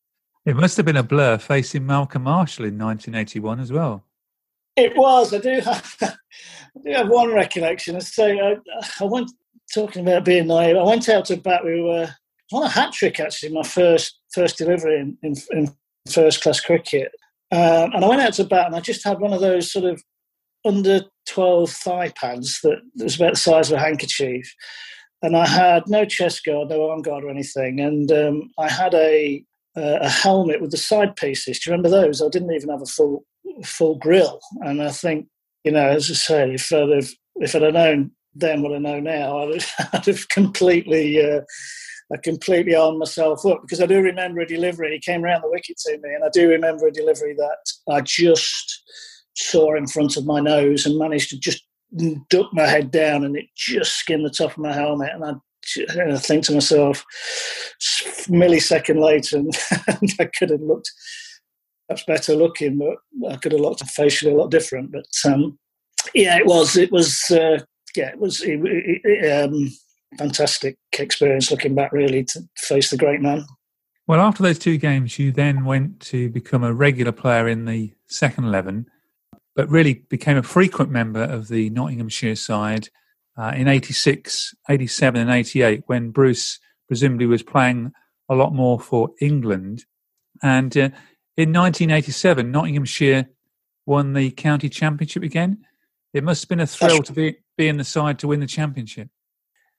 It 0.45 0.57
must 0.57 0.77
have 0.79 0.87
been 0.87 0.97
a 0.97 1.03
blur 1.03 1.39
facing 1.39 1.85
Malcolm 1.85 2.23
Marshall 2.23 2.65
in 2.65 2.79
1981 2.79 3.61
as 3.61 3.73
well. 3.73 4.05
It 4.77 4.97
was. 4.97 5.35
I 5.35 5.39
do 5.39 5.61
have, 5.61 5.97
I 6.01 6.15
do 6.85 6.93
have 6.93 7.09
one 7.09 7.35
recollection. 7.35 7.97
Uh, 7.97 7.99
I 7.99 8.01
say 8.01 8.41
I, 8.41 8.57
I 9.01 9.05
went 9.05 9.31
talking 9.73 10.03
about 10.03 10.25
being 10.25 10.47
naive. 10.47 10.77
I 10.77 10.83
went 10.83 11.09
out 11.09 11.27
to 11.27 11.37
bat. 11.37 11.65
We 11.65 11.81
were 11.81 12.09
on 12.53 12.63
a 12.63 12.69
hat 12.69 12.93
trick 12.93 13.21
actually. 13.21 13.53
My 13.53 13.63
first 13.63 14.19
first 14.33 14.59
delivery 14.59 15.01
in, 15.01 15.19
in, 15.23 15.35
in 15.51 15.75
first 16.11 16.43
class 16.43 16.61
cricket, 16.61 17.13
um, 17.51 17.93
and 17.95 18.05
I 18.05 18.09
went 18.09 18.23
out 18.23 18.35
to 18.35 18.45
bat, 18.45 18.67
and 18.67 18.77
I 18.77 18.81
just 18.81 19.05
had 19.05 19.21
one 19.21 19.33
of 19.33 19.41
those 19.41 19.71
sort 19.71 19.85
of 19.85 20.03
under 20.65 21.03
twelve 21.29 21.71
thigh 21.71 22.11
pads 22.11 22.61
that 22.63 22.81
was 22.97 23.17
about 23.17 23.35
the 23.35 23.41
size 23.41 23.71
of 23.71 23.79
a 23.79 23.81
handkerchief, 23.81 24.53
and 25.23 25.37
I 25.37 25.47
had 25.47 25.85
no 25.87 26.05
chest 26.05 26.45
guard, 26.45 26.69
no 26.69 26.91
arm 26.91 27.03
guard 27.03 27.25
or 27.25 27.31
anything, 27.31 27.81
and 27.81 28.11
um, 28.13 28.51
I 28.59 28.69
had 28.69 28.95
a 28.95 29.45
a 29.77 30.09
helmet 30.09 30.61
with 30.61 30.73
the 30.73 30.77
side 30.77 31.15
pieces. 31.15 31.61
Do 31.61 31.71
you 31.71 31.73
remember 31.73 31.89
those? 31.89 32.21
I 32.21 32.29
didn't 32.29 32.53
even 32.53 32.69
have 32.71 32.83
a 32.83 32.87
full 32.87 33.25
full 33.65 33.97
grill, 33.97 34.41
and 34.61 34.83
I 34.83 34.91
think 34.91 35.29
you 35.65 35.73
know, 35.73 35.89
as 35.89 36.11
I 36.11 36.15
say, 36.15 36.55
if 36.55 36.73
I'd 36.73 36.89
have 36.89 37.11
if 37.37 37.55
I'd 37.55 37.63
have 37.63 37.75
known 37.75 38.11
then 38.39 38.63
what 38.63 38.75
I 38.75 38.79
know 38.79 39.01
now, 39.01 39.39
I'd, 39.39 39.65
I'd 39.93 40.07
have 40.07 40.29
completely, 40.29 41.23
uh, 41.23 41.41
I 42.13 42.17
completely 42.23 42.75
armed 42.75 42.99
myself 42.99 43.45
up 43.45 43.63
because 43.63 43.81
I 43.81 43.87
do 43.87 44.01
remember 44.01 44.41
a 44.41 44.47
delivery. 44.47 44.93
He 44.93 45.01
came 45.01 45.25
around 45.25 45.43
the 45.43 45.51
wicket 45.51 45.77
to 45.79 45.99
me, 45.99 46.15
and 46.15 46.25
I 46.25 46.29
do 46.33 46.49
remember 46.49 46.87
a 46.87 46.93
delivery 46.93 47.35
that 47.35 47.93
I 47.93 48.01
just 48.01 48.83
saw 49.37 49.77
in 49.77 49.87
front 49.87 50.17
of 50.17 50.27
my 50.27 50.41
nose 50.41 50.87
and 50.87 50.99
managed 50.99 51.31
to 51.31 51.39
just 51.39 51.65
duck 52.29 52.53
my 52.53 52.67
head 52.67 52.91
down, 52.91 53.25
and 53.25 53.37
it 53.37 53.47
just 53.57 53.97
skinned 53.97 54.25
the 54.25 54.31
top 54.31 54.53
of 54.53 54.59
my 54.59 54.73
helmet, 54.73 55.11
and 55.15 55.25
I. 55.25 55.33
I 55.91 56.17
think 56.17 56.45
to 56.45 56.55
myself, 56.55 57.05
millisecond 58.29 59.03
later, 59.03 59.37
and, 59.37 59.53
and 59.87 60.15
I 60.19 60.25
could 60.25 60.49
have 60.49 60.63
looked 60.63 60.91
perhaps 61.87 62.05
better 62.07 62.35
looking, 62.35 62.79
but 62.79 63.33
I 63.33 63.37
could 63.37 63.53
have 63.53 63.61
looked 63.61 63.85
facially 63.91 64.33
a 64.33 64.37
lot 64.37 64.51
different. 64.51 64.93
But 64.93 65.07
um, 65.31 65.59
yeah, 66.15 66.37
it 66.39 66.47
was 66.47 66.77
it 66.77 66.93
was 66.93 67.23
uh, 67.31 67.59
yeah, 67.97 68.09
it 68.09 68.19
was 68.19 68.43
it, 68.43 68.61
it, 68.63 69.31
um, 69.31 69.71
fantastic 70.17 70.77
experience 70.99 71.51
looking 71.51 71.75
back, 71.75 71.93
really, 71.93 72.25
to 72.25 72.41
face 72.57 72.91
the 72.91 72.97
great 72.97 73.21
man. 73.21 73.45
Well, 74.07 74.21
after 74.21 74.43
those 74.43 74.59
two 74.59 74.79
games, 74.79 75.19
you 75.19 75.33
then 75.33 75.65
went 75.65 76.01
to 76.01 76.31
become 76.31 76.65
a 76.65 76.73
regular 76.73 77.13
player 77.13 77.47
in 77.47 77.67
the 77.67 77.93
second 78.07 78.45
11, 78.45 78.87
but 79.55 79.69
really 79.69 79.95
became 80.09 80.39
a 80.39 80.43
frequent 80.43 80.91
member 80.91 81.23
of 81.23 81.49
the 81.49 81.69
Nottinghamshire 81.71 82.37
side 82.37 82.89
uh, 83.37 83.53
in 83.55 83.69
86, 83.69 84.55
87, 84.69 85.21
and 85.21 85.31
88 85.31 85.83
when 85.87 86.11
Bruce 86.11 86.59
presumably 86.87 87.27
was 87.27 87.43
playing 87.43 87.93
a 88.31 88.35
lot 88.35 88.55
more 88.55 88.81
for 88.81 89.11
England. 89.21 89.85
And 90.43 90.77
uh, 90.77 90.91
in 91.37 91.53
1987, 91.53 92.51
Nottinghamshire 92.51 93.29
won 93.85 94.15
the 94.15 94.31
county 94.31 94.69
championship 94.69 95.23
again. 95.23 95.65
It 96.15 96.25
must 96.25 96.43
have 96.43 96.49
been 96.49 96.61
a 96.61 96.67
thrill 96.67 97.03
to 97.03 97.13
be 97.13 97.37
be 97.57 97.69
in 97.69 97.77
the 97.77 97.85
side 97.85 98.19
to 98.21 98.29
win 98.29 98.41
the 98.41 98.47
championship. 98.47 99.09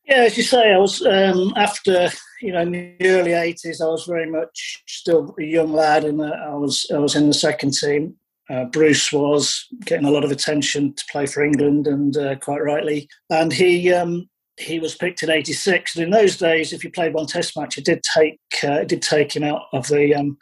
Yeah, 0.05 0.23
as 0.23 0.37
you 0.37 0.43
say, 0.43 0.73
I 0.73 0.77
was 0.77 1.05
um, 1.05 1.53
after 1.55 2.09
you 2.41 2.51
know 2.51 2.61
in 2.61 2.71
the 2.71 2.95
early 3.01 3.33
eighties. 3.33 3.81
I 3.81 3.85
was 3.85 4.05
very 4.05 4.29
much 4.29 4.83
still 4.87 5.35
a 5.39 5.43
young 5.43 5.71
lad, 5.71 6.03
and 6.03 6.21
uh, 6.21 6.31
I 6.47 6.55
was 6.55 6.85
I 6.93 6.97
was 6.97 7.15
in 7.15 7.27
the 7.27 7.33
second 7.33 7.73
team. 7.73 8.15
Uh, 8.49 8.65
Bruce 8.65 9.11
was 9.11 9.67
getting 9.85 10.07
a 10.07 10.11
lot 10.11 10.23
of 10.23 10.31
attention 10.31 10.93
to 10.95 11.05
play 11.11 11.27
for 11.27 11.43
England, 11.43 11.85
and 11.85 12.17
uh, 12.17 12.35
quite 12.35 12.63
rightly. 12.63 13.07
And 13.29 13.53
he 13.53 13.93
um, 13.93 14.27
he 14.57 14.79
was 14.79 14.95
picked 14.95 15.23
in 15.23 15.29
'86. 15.29 15.95
And 15.95 16.05
in 16.05 16.09
those 16.09 16.37
days, 16.37 16.73
if 16.73 16.83
you 16.83 16.91
played 16.91 17.13
one 17.13 17.27
Test 17.27 17.57
match, 17.57 17.77
it 17.77 17.85
did 17.85 18.01
take 18.15 18.39
uh, 18.63 18.81
it 18.81 18.87
did 18.87 19.01
take 19.01 19.35
him 19.35 19.43
out 19.43 19.63
of 19.73 19.87
the 19.87 20.15
um, 20.15 20.37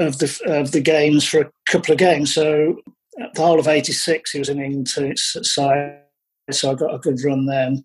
of 0.00 0.18
the 0.18 0.40
of 0.46 0.72
the 0.72 0.80
games 0.80 1.24
for 1.24 1.40
a 1.40 1.50
couple 1.68 1.92
of 1.92 1.98
games. 1.98 2.34
So 2.34 2.76
the 3.16 3.42
whole 3.42 3.58
of 3.58 3.68
'86, 3.68 4.30
he 4.30 4.38
was 4.38 4.48
in 4.48 4.60
England 4.60 4.88
side, 4.88 6.00
so 6.50 6.70
I 6.70 6.74
got 6.74 6.94
a 6.94 6.98
good 6.98 7.22
run 7.24 7.46
then. 7.46 7.82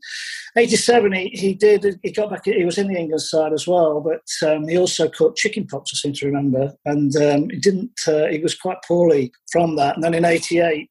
'87, 0.55 1.11
he, 1.13 1.29
he 1.29 1.53
did. 1.53 1.99
He 2.03 2.11
got 2.11 2.29
back. 2.29 2.45
He 2.45 2.65
was 2.65 2.77
in 2.77 2.87
the 2.87 2.99
England 2.99 3.21
side 3.21 3.53
as 3.53 3.67
well, 3.67 4.01
but 4.01 4.49
um, 4.49 4.67
he 4.67 4.77
also 4.77 5.09
caught 5.09 5.37
chicken 5.37 5.67
pox. 5.67 5.91
I 5.93 5.97
seem 5.97 6.13
to 6.13 6.25
remember, 6.27 6.73
and 6.85 7.15
um, 7.17 7.49
he 7.49 7.57
didn't. 7.57 7.99
Uh, 8.07 8.27
he 8.27 8.39
was 8.39 8.55
quite 8.55 8.77
poorly 8.87 9.31
from 9.51 9.75
that. 9.77 9.95
And 9.95 10.03
then 10.03 10.13
in 10.13 10.25
'88, 10.25 10.89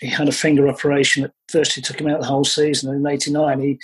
he 0.00 0.06
had 0.06 0.28
a 0.28 0.32
finger 0.32 0.68
operation 0.68 1.22
that 1.22 1.32
first 1.50 1.74
he 1.74 1.82
took 1.82 2.00
him 2.00 2.08
out 2.08 2.20
the 2.20 2.26
whole 2.26 2.44
season. 2.44 2.90
And 2.90 3.04
in 3.04 3.12
'89, 3.12 3.60
he 3.60 3.78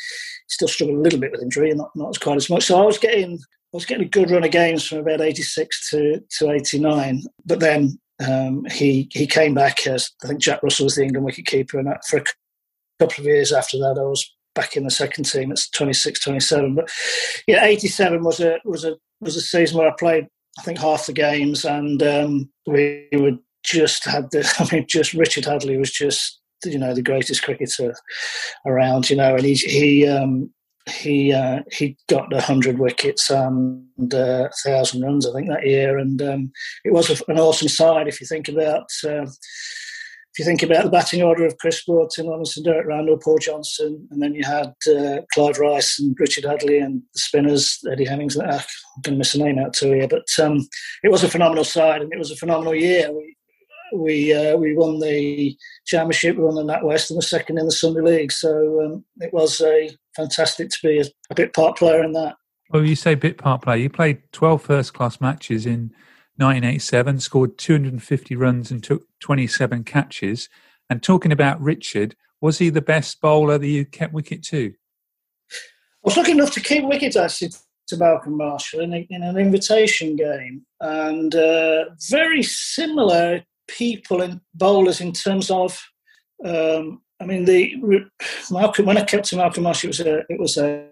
still 0.49 0.69
struggled 0.69 0.99
a 0.99 1.03
little 1.03 1.19
bit 1.19 1.33
with 1.33 1.43
injury, 1.43 1.73
not 1.75 1.91
not 1.95 2.11
as 2.11 2.19
quite 2.19 2.37
as 2.37 2.51
much. 2.51 2.65
So 2.65 2.81
I 2.81 2.85
was 2.85 2.99
getting 2.99 3.39
I 3.75 3.77
was 3.77 3.87
getting 3.87 4.07
a 4.07 4.09
good 4.09 4.31
run 4.31 4.45
of 4.45 4.53
games 4.53 4.87
from 4.87 4.99
about 4.99 5.21
86 5.21 5.91
to, 5.91 6.21
to 6.39 6.51
89. 6.53 7.25
But 7.45 7.59
then 7.59 7.99
um, 8.27 8.65
he 8.67 9.09
he 9.13 9.27
came 9.27 9.55
back 9.55 9.87
as 9.87 10.11
I 10.23 10.29
think 10.29 10.41
Jack 10.41 10.63
Russell 10.63 10.87
was 10.87 10.95
the 10.95 11.03
England 11.03 11.27
wicketkeeper, 11.27 11.79
and 11.79 11.89
for 12.09 12.19
a 12.19 12.25
couple 13.01 13.23
of 13.23 13.27
years 13.27 13.53
after 13.53 13.79
that, 13.79 13.99
I 13.99 14.03
was 14.03 14.31
back 14.55 14.77
in 14.77 14.85
the 14.85 14.91
second 14.91 15.25
team. 15.25 15.51
It's 15.51 15.69
26, 15.71 16.21
27. 16.21 16.77
But 16.77 16.91
yeah, 17.49 17.65
87 17.65 18.23
was 18.23 18.41
a 18.41 18.59
was 18.65 18.85
a 18.85 18.97
was 19.21 19.37
a 19.37 19.41
season 19.41 19.79
where 19.79 19.89
I 19.89 19.95
played 19.99 20.29
I 20.59 20.63
think 20.63 20.79
half 20.79 21.07
the 21.07 21.13
games, 21.13 21.65
and 21.65 22.03
um, 22.03 22.51
we 22.67 23.09
would 23.13 23.39
just 23.65 24.05
had 24.05 24.31
the. 24.31 24.51
I 24.59 24.75
mean, 24.75 24.87
just 24.89 25.15
Richard 25.15 25.45
Hadlee 25.45 25.79
was 25.79 25.91
just 25.91 26.41
you 26.65 26.79
know 26.79 26.95
the 26.95 27.03
greatest 27.03 27.43
cricketer 27.43 27.95
around. 28.67 29.11
You 29.11 29.17
know, 29.17 29.35
and 29.35 29.45
he 29.45 29.55
he 29.55 30.07
um, 30.07 30.53
he 30.87 31.33
uh, 31.33 31.61
he 31.73 31.97
got 32.09 32.33
hundred 32.33 32.79
wickets 32.79 33.31
and 33.31 34.15
uh, 34.15 34.49
thousand 34.65 35.03
runs, 35.03 35.27
I 35.27 35.33
think, 35.33 35.49
that 35.49 35.67
year, 35.67 35.99
and 35.99 36.21
um, 36.21 36.53
it 36.85 36.93
was 36.93 37.23
an 37.29 37.39
awesome 37.39 37.69
side. 37.69 38.07
If 38.07 38.21
you 38.21 38.27
think 38.27 38.49
about 38.49 38.87
uh, 39.05 39.27
if 40.35 40.41
you 40.41 40.45
think 40.45 40.65
about 40.65 40.85
the 40.85 40.91
batting 40.91 41.23
order 41.23 41.47
of 41.47 41.57
Chris 41.59 41.85
Broad, 41.85 42.11
Tim 42.11 42.27
Robinson, 42.27 42.65
Derek 42.65 42.89
Randall, 42.89 43.19
Paul 43.19 43.39
Johnson, 43.39 44.07
and 44.11 44.21
then 44.21 44.35
you 44.35 44.43
had 44.45 44.75
uh, 44.93 45.23
Clive 45.33 45.61
Rice 45.61 46.01
and 46.01 46.17
Richard 46.19 46.43
Hadlee 46.43 46.85
and 46.85 47.03
the 47.15 47.21
spinners, 47.21 47.79
Eddie 47.91 48.05
Hemmings. 48.05 48.37
Ah, 48.37 48.43
I'm 48.97 49.03
going 49.03 49.15
to 49.15 49.19
miss 49.19 49.37
a 49.37 49.39
name 49.39 49.61
out 49.61 49.75
too 49.75 49.93
here, 49.93 50.09
but 50.09 50.27
um, 50.43 50.67
it 51.05 51.11
was 51.13 51.23
a 51.23 51.29
phenomenal 51.29 51.63
side 51.63 52.03
and 52.03 52.13
it 52.13 52.19
was 52.19 52.33
a 52.33 52.37
phenomenal 52.37 52.75
year. 52.75 53.13
We, 53.13 53.37
we 53.95 54.35
uh, 54.35 54.57
we 54.57 54.75
won 54.75 54.99
the 54.99 55.57
championship, 55.87 56.37
we 56.37 56.43
won 56.43 56.57
the 56.57 56.65
NatWest, 56.65 57.11
and 57.11 57.19
the 57.19 57.23
second 57.23 57.59
in 57.59 57.67
the 57.67 57.73
Sunday 57.73 58.01
League. 58.01 58.33
So 58.33 58.83
um, 58.85 59.05
it 59.21 59.33
was 59.33 59.61
a 59.61 59.89
fantastic 60.17 60.71
to 60.71 60.79
be 60.83 61.01
a, 61.01 61.05
a, 61.31 61.35
bit 61.35 61.53
part 61.53 61.77
player 61.77 62.03
in 62.03 62.13
that. 62.13 62.37
Well, 62.71 62.85
you 62.85 62.97
say 62.97 63.15
bit 63.15 63.39
part 63.39 63.63
player. 63.63 63.77
You 63.77 63.91
played 63.91 64.23
12 64.33 64.63
first 64.63 64.95
class 64.95 65.21
matches 65.21 65.67
in 65.67 65.93
1987, 66.37 67.21
scored 67.21 67.59
250 67.59 68.37
runs 68.37 68.71
and 68.71 68.83
took 68.83 69.07
27 69.21 69.85
catches. 69.85 70.49
And 70.91 71.03
talking 71.03 71.33
about 71.33 71.61
Richard, 71.61 72.17
was 72.41 72.59
he 72.59 72.71
the 72.71 72.83
best 72.83 73.21
bowler 73.21 73.59
that 73.59 73.67
you 73.67 73.85
kept 73.85 74.13
wicket 74.13 74.43
to? 74.45 74.75
I 75.51 75.57
was 76.03 76.17
lucky 76.17 76.33
enough 76.33 76.53
to 76.53 76.61
keep 76.61 76.85
wicket 76.85 77.17
actually 77.17 77.53
to 77.87 77.97
Malcolm 77.97 78.37
Marshall 78.37 78.81
in, 78.81 78.93
a, 78.95 79.07
in 79.11 79.23
an 79.23 79.37
invitation 79.37 80.17
game, 80.17 80.65
and 80.81 81.35
uh, 81.35 81.85
very 82.11 82.43
similar 82.43 83.43
people 83.69 84.21
and 84.21 84.41
bowlers 84.55 85.01
in 85.01 85.13
terms 85.13 85.51
of. 85.51 85.81
Um, 86.45 87.01
I 87.21 87.27
mean, 87.27 87.45
the 87.45 87.75
Malcolm 88.51 88.87
when 88.87 88.99
I 88.99 89.05
kept 89.05 89.27
to 89.27 89.37
Malcolm 89.37 89.63
Marshall, 89.63 89.89
it 89.89 89.99
was 89.99 90.01
a 90.01 90.19
it 90.29 90.41
was 90.41 90.57
a, 90.57 90.89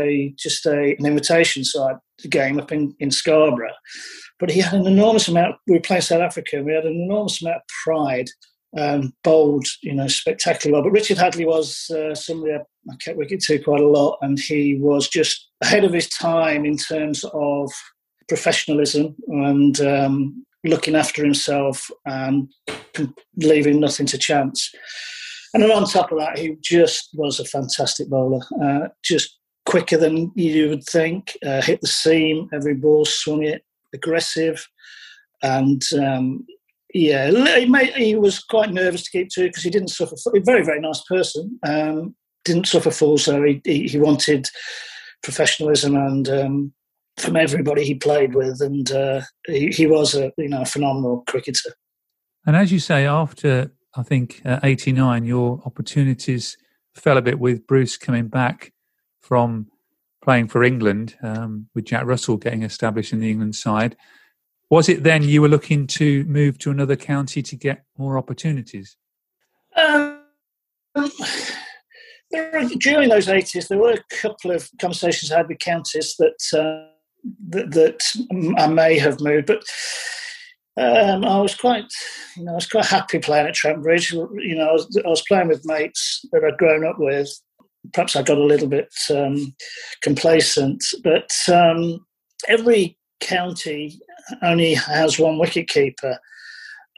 a 0.00 0.34
just 0.36 0.66
a, 0.66 0.96
an 0.98 1.06
invitation 1.06 1.64
side 1.64 1.96
game 2.28 2.58
up 2.58 2.72
in, 2.72 2.94
in 2.98 3.10
Scarborough, 3.10 3.74
but 4.38 4.50
he 4.50 4.60
had 4.60 4.74
an 4.74 4.86
enormous 4.86 5.28
amount. 5.28 5.56
We 5.66 5.78
playing 5.78 6.02
South 6.02 6.20
Africa, 6.20 6.56
and 6.56 6.66
we 6.66 6.72
had 6.72 6.84
an 6.84 7.00
enormous 7.00 7.40
amount 7.42 7.56
of 7.56 7.62
pride. 7.84 8.28
Um, 8.76 9.14
bold, 9.24 9.64
you 9.80 9.94
know, 9.94 10.06
spectacularly 10.06 10.72
well. 10.74 10.82
But 10.82 10.92
Richard 10.92 11.16
Hadlee 11.16 11.46
was 11.46 11.88
uh, 11.88 12.14
somebody 12.14 12.52
I, 12.52 12.58
I 12.58 12.96
kept 12.96 13.16
wicket 13.16 13.40
to 13.42 13.58
quite 13.58 13.80
a 13.80 13.88
lot, 13.88 14.18
and 14.20 14.38
he 14.38 14.76
was 14.78 15.08
just 15.08 15.48
ahead 15.62 15.84
of 15.84 15.94
his 15.94 16.10
time 16.10 16.66
in 16.66 16.76
terms 16.76 17.24
of 17.32 17.72
professionalism 18.28 19.14
and 19.28 19.80
um, 19.80 20.44
looking 20.64 20.94
after 20.94 21.24
himself 21.24 21.90
and 22.04 22.52
leaving 23.36 23.80
nothing 23.80 24.06
to 24.06 24.18
chance. 24.18 24.70
And 25.56 25.62
then 25.62 25.70
on 25.70 25.86
top 25.86 26.12
of 26.12 26.18
that, 26.18 26.36
he 26.36 26.54
just 26.60 27.08
was 27.14 27.40
a 27.40 27.44
fantastic 27.46 28.10
bowler. 28.10 28.44
Uh, 28.62 28.88
just 29.02 29.38
quicker 29.64 29.96
than 29.96 30.30
you 30.34 30.68
would 30.68 30.84
think. 30.84 31.34
Uh, 31.42 31.62
hit 31.62 31.80
the 31.80 31.86
seam, 31.86 32.50
every 32.52 32.74
ball 32.74 33.06
swung 33.06 33.42
it, 33.42 33.64
aggressive, 33.94 34.68
and 35.42 35.80
um, 35.98 36.44
yeah, 36.92 37.30
he, 37.58 37.64
made, 37.64 37.94
he, 37.94 38.16
was 38.16 38.38
quite 38.38 38.70
nervous 38.70 39.04
to 39.04 39.10
keep 39.10 39.30
to 39.30 39.44
because 39.44 39.62
he 39.62 39.70
didn't 39.70 39.88
suffer. 39.88 40.14
Very 40.44 40.62
very 40.62 40.78
nice 40.78 41.02
person. 41.04 41.58
Um, 41.66 42.14
didn't 42.44 42.68
suffer 42.68 42.90
fools, 42.90 43.24
so 43.24 43.42
he, 43.42 43.62
he, 43.64 43.88
he 43.88 43.98
wanted 43.98 44.50
professionalism 45.22 45.96
and 45.96 46.28
um, 46.28 46.72
from 47.16 47.34
everybody 47.34 47.82
he 47.82 47.94
played 47.94 48.34
with, 48.34 48.60
and 48.60 48.92
uh, 48.92 49.22
he, 49.46 49.68
he, 49.68 49.86
was 49.86 50.14
a 50.14 50.34
you 50.36 50.50
know 50.50 50.60
a 50.60 50.66
phenomenal 50.66 51.24
cricketer. 51.26 51.72
And 52.44 52.54
as 52.56 52.70
you 52.70 52.78
say, 52.78 53.06
after 53.06 53.72
I 53.96 54.02
think 54.02 54.42
uh, 54.44 54.60
'89, 54.62 55.24
your 55.24 55.62
opportunities 55.64 56.56
fell 56.94 57.16
a 57.16 57.22
bit 57.22 57.38
with 57.38 57.66
Bruce 57.66 57.96
coming 57.96 58.28
back 58.28 58.72
from 59.20 59.68
playing 60.22 60.48
for 60.48 60.62
England, 60.62 61.16
um, 61.22 61.68
with 61.74 61.84
Jack 61.84 62.04
Russell 62.04 62.36
getting 62.36 62.62
established 62.62 63.12
in 63.12 63.20
the 63.20 63.30
England 63.30 63.54
side. 63.54 63.96
Was 64.70 64.88
it 64.88 65.04
then 65.04 65.22
you 65.22 65.42
were 65.42 65.48
looking 65.48 65.86
to 65.88 66.24
move 66.24 66.58
to 66.58 66.70
another 66.70 66.96
county 66.96 67.42
to 67.42 67.56
get 67.56 67.84
more 67.96 68.18
opportunities? 68.18 68.96
Um, 69.76 70.22
during 72.78 73.08
those 73.08 73.28
80s, 73.28 73.68
there 73.68 73.78
were 73.78 73.92
a 73.92 74.16
couple 74.16 74.50
of 74.50 74.68
conversations 74.80 75.30
I 75.30 75.38
had 75.38 75.48
with 75.48 75.58
counties 75.58 76.16
that. 76.18 76.58
Uh, 76.58 76.92
that, 77.48 77.70
that 77.72 78.54
I 78.58 78.66
may 78.66 78.98
have 78.98 79.20
moved, 79.20 79.46
but 79.46 79.64
um, 80.78 81.24
I 81.24 81.40
was 81.40 81.54
quite, 81.54 81.86
you 82.36 82.44
know, 82.44 82.52
I 82.52 82.56
was 82.56 82.68
quite 82.68 82.86
happy 82.86 83.18
playing 83.18 83.46
at 83.46 83.54
Trent 83.54 83.82
Bridge. 83.82 84.12
You 84.12 84.54
know, 84.54 84.68
I 84.68 84.72
was, 84.72 85.00
I 85.04 85.08
was 85.08 85.22
playing 85.26 85.48
with 85.48 85.64
mates 85.64 86.24
that 86.32 86.44
I'd 86.44 86.58
grown 86.58 86.86
up 86.86 86.98
with. 86.98 87.28
Perhaps 87.92 88.16
I 88.16 88.22
got 88.22 88.38
a 88.38 88.44
little 88.44 88.68
bit 88.68 88.92
um, 89.10 89.54
complacent, 90.02 90.84
but 91.02 91.30
um, 91.52 92.04
every 92.48 92.98
county 93.20 93.98
only 94.42 94.74
has 94.74 95.18
one 95.18 95.38
wicketkeeper, 95.38 96.18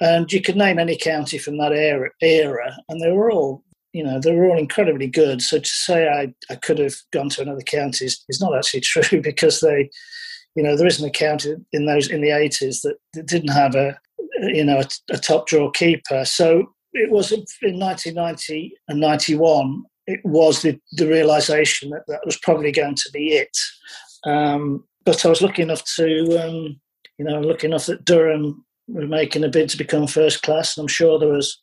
and 0.00 0.32
you 0.32 0.40
could 0.40 0.56
name 0.56 0.78
any 0.78 0.96
county 0.96 1.38
from 1.38 1.58
that 1.58 1.72
era, 1.72 2.08
era, 2.22 2.76
and 2.88 3.00
they 3.02 3.12
were 3.12 3.30
all 3.30 3.62
you 3.92 4.04
know, 4.04 4.20
they 4.20 4.34
were 4.34 4.48
all 4.48 4.58
incredibly 4.58 5.06
good. 5.06 5.42
So 5.42 5.58
to 5.58 5.68
say 5.68 6.08
I, 6.08 6.32
I 6.52 6.56
could 6.56 6.78
have 6.78 6.94
gone 7.12 7.30
to 7.30 7.42
another 7.42 7.62
county 7.62 8.04
is, 8.04 8.22
is 8.28 8.40
not 8.40 8.56
actually 8.56 8.80
true 8.82 9.20
because 9.20 9.60
they, 9.60 9.90
you 10.58 10.64
know, 10.64 10.74
there 10.74 10.88
isn't 10.88 11.06
a 11.06 11.10
county 11.10 11.54
in 11.72 11.86
those 11.86 12.10
in 12.10 12.20
the 12.20 12.32
eighties 12.32 12.80
that, 12.80 12.96
that, 13.12 13.26
didn't 13.26 13.52
have 13.52 13.76
a, 13.76 13.96
you 14.40 14.64
know, 14.64 14.80
a, 14.80 15.14
a, 15.14 15.16
top 15.16 15.46
draw 15.46 15.70
keeper. 15.70 16.24
So 16.24 16.74
it 16.92 17.12
was 17.12 17.30
in 17.30 17.78
1990 17.78 18.74
and 18.88 18.98
91. 18.98 19.84
It 20.08 20.18
was 20.24 20.62
the, 20.62 20.76
the 20.94 21.06
realization 21.06 21.90
that 21.90 22.02
that 22.08 22.26
was 22.26 22.36
probably 22.38 22.72
going 22.72 22.96
to 22.96 23.10
be 23.12 23.34
it. 23.34 23.56
Um, 24.26 24.82
but 25.04 25.24
I 25.24 25.28
was 25.28 25.42
lucky 25.42 25.62
enough 25.62 25.84
to, 25.94 26.44
um, 26.44 26.80
you 27.18 27.24
know, 27.24 27.38
lucky 27.38 27.68
enough 27.68 27.86
that 27.86 28.04
Durham 28.04 28.64
were 28.88 29.06
making 29.06 29.44
a 29.44 29.48
bid 29.48 29.68
to 29.68 29.78
become 29.78 30.08
first 30.08 30.42
class, 30.42 30.76
and 30.76 30.82
I'm 30.82 30.88
sure 30.88 31.20
there 31.20 31.28
was 31.28 31.56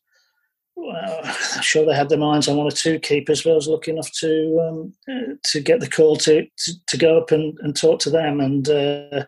well, 0.75 1.21
I'm 1.23 1.61
sure 1.61 1.85
they 1.85 1.95
had 1.95 2.09
their 2.09 2.17
minds 2.17 2.47
on 2.47 2.57
one 2.57 2.67
or 2.67 2.71
two 2.71 2.99
keepers, 2.99 3.43
but 3.43 3.51
I 3.51 3.55
was 3.55 3.67
lucky 3.67 3.91
enough 3.91 4.11
to 4.19 4.59
um, 5.07 5.37
to 5.43 5.61
get 5.61 5.79
the 5.79 5.89
call 5.89 6.17
to, 6.17 6.45
to, 6.45 6.71
to, 6.87 6.97
go 6.97 7.17
up 7.17 7.31
and, 7.31 7.57
and 7.61 7.75
talk 7.75 7.99
to 8.01 8.09
them. 8.09 8.41
And 8.41 8.67
uh, 8.69 9.25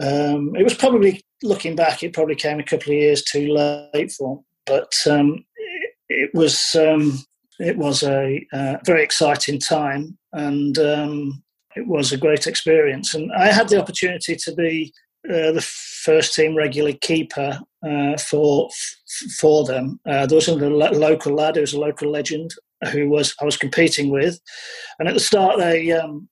um, 0.00 0.54
it 0.54 0.62
was 0.62 0.74
probably, 0.74 1.22
looking 1.42 1.74
back, 1.74 2.02
it 2.02 2.14
probably 2.14 2.36
came 2.36 2.60
a 2.60 2.64
couple 2.64 2.92
of 2.92 2.98
years 2.98 3.22
too 3.22 3.48
late 3.48 4.12
for 4.12 4.42
But 4.66 4.92
um, 5.10 5.44
it, 5.56 5.90
it, 6.08 6.30
was 6.34 6.74
um, 6.76 7.18
it 7.58 7.76
was 7.76 8.02
a 8.04 8.46
uh, 8.52 8.76
very 8.84 9.02
exciting 9.02 9.58
time, 9.58 10.16
and 10.32 10.78
um, 10.78 11.42
it 11.74 11.86
was 11.86 12.12
a 12.12 12.16
great 12.16 12.46
experience. 12.46 13.12
And 13.12 13.32
I 13.32 13.52
had 13.52 13.68
the 13.68 13.80
opportunity 13.80 14.36
to 14.36 14.54
be 14.54 14.92
uh, 15.28 15.52
the 15.52 15.68
first 16.08 16.32
team 16.32 16.56
regular 16.56 16.94
keeper 16.94 17.60
uh, 17.86 18.16
for 18.16 18.70
for 19.38 19.64
them. 19.64 20.00
Uh, 20.08 20.24
there 20.24 20.36
was 20.36 20.48
a 20.48 20.54
local 20.54 21.34
lad 21.34 21.56
who 21.56 21.60
was 21.60 21.74
a 21.74 21.80
local 21.80 22.10
legend 22.10 22.50
who 22.92 23.10
was 23.10 23.34
I 23.42 23.44
was 23.44 23.58
competing 23.58 24.10
with, 24.10 24.40
and 24.98 25.06
at 25.06 25.14
the 25.14 25.20
start 25.20 25.58
they 25.58 25.92
um, 25.92 26.28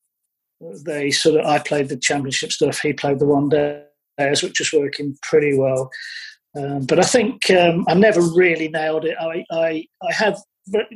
they 0.87 1.11
sort 1.11 1.39
of 1.39 1.45
I 1.45 1.59
played 1.59 1.91
the 1.91 1.99
championship 1.99 2.53
stuff, 2.53 2.81
he 2.81 2.95
played 2.95 3.19
the 3.19 3.27
one 3.27 3.51
days, 3.51 4.43
which 4.43 4.61
was 4.61 4.73
working 4.73 5.17
pretty 5.21 5.55
well. 5.59 5.91
Um, 6.57 6.87
but 6.87 6.99
I 6.99 7.03
think 7.05 7.51
um, 7.51 7.85
I 7.87 7.93
never 7.93 8.23
really 8.23 8.69
nailed 8.69 9.05
it. 9.05 9.17
I, 9.21 9.45
I, 9.51 9.87
I 10.09 10.13
had 10.13 10.37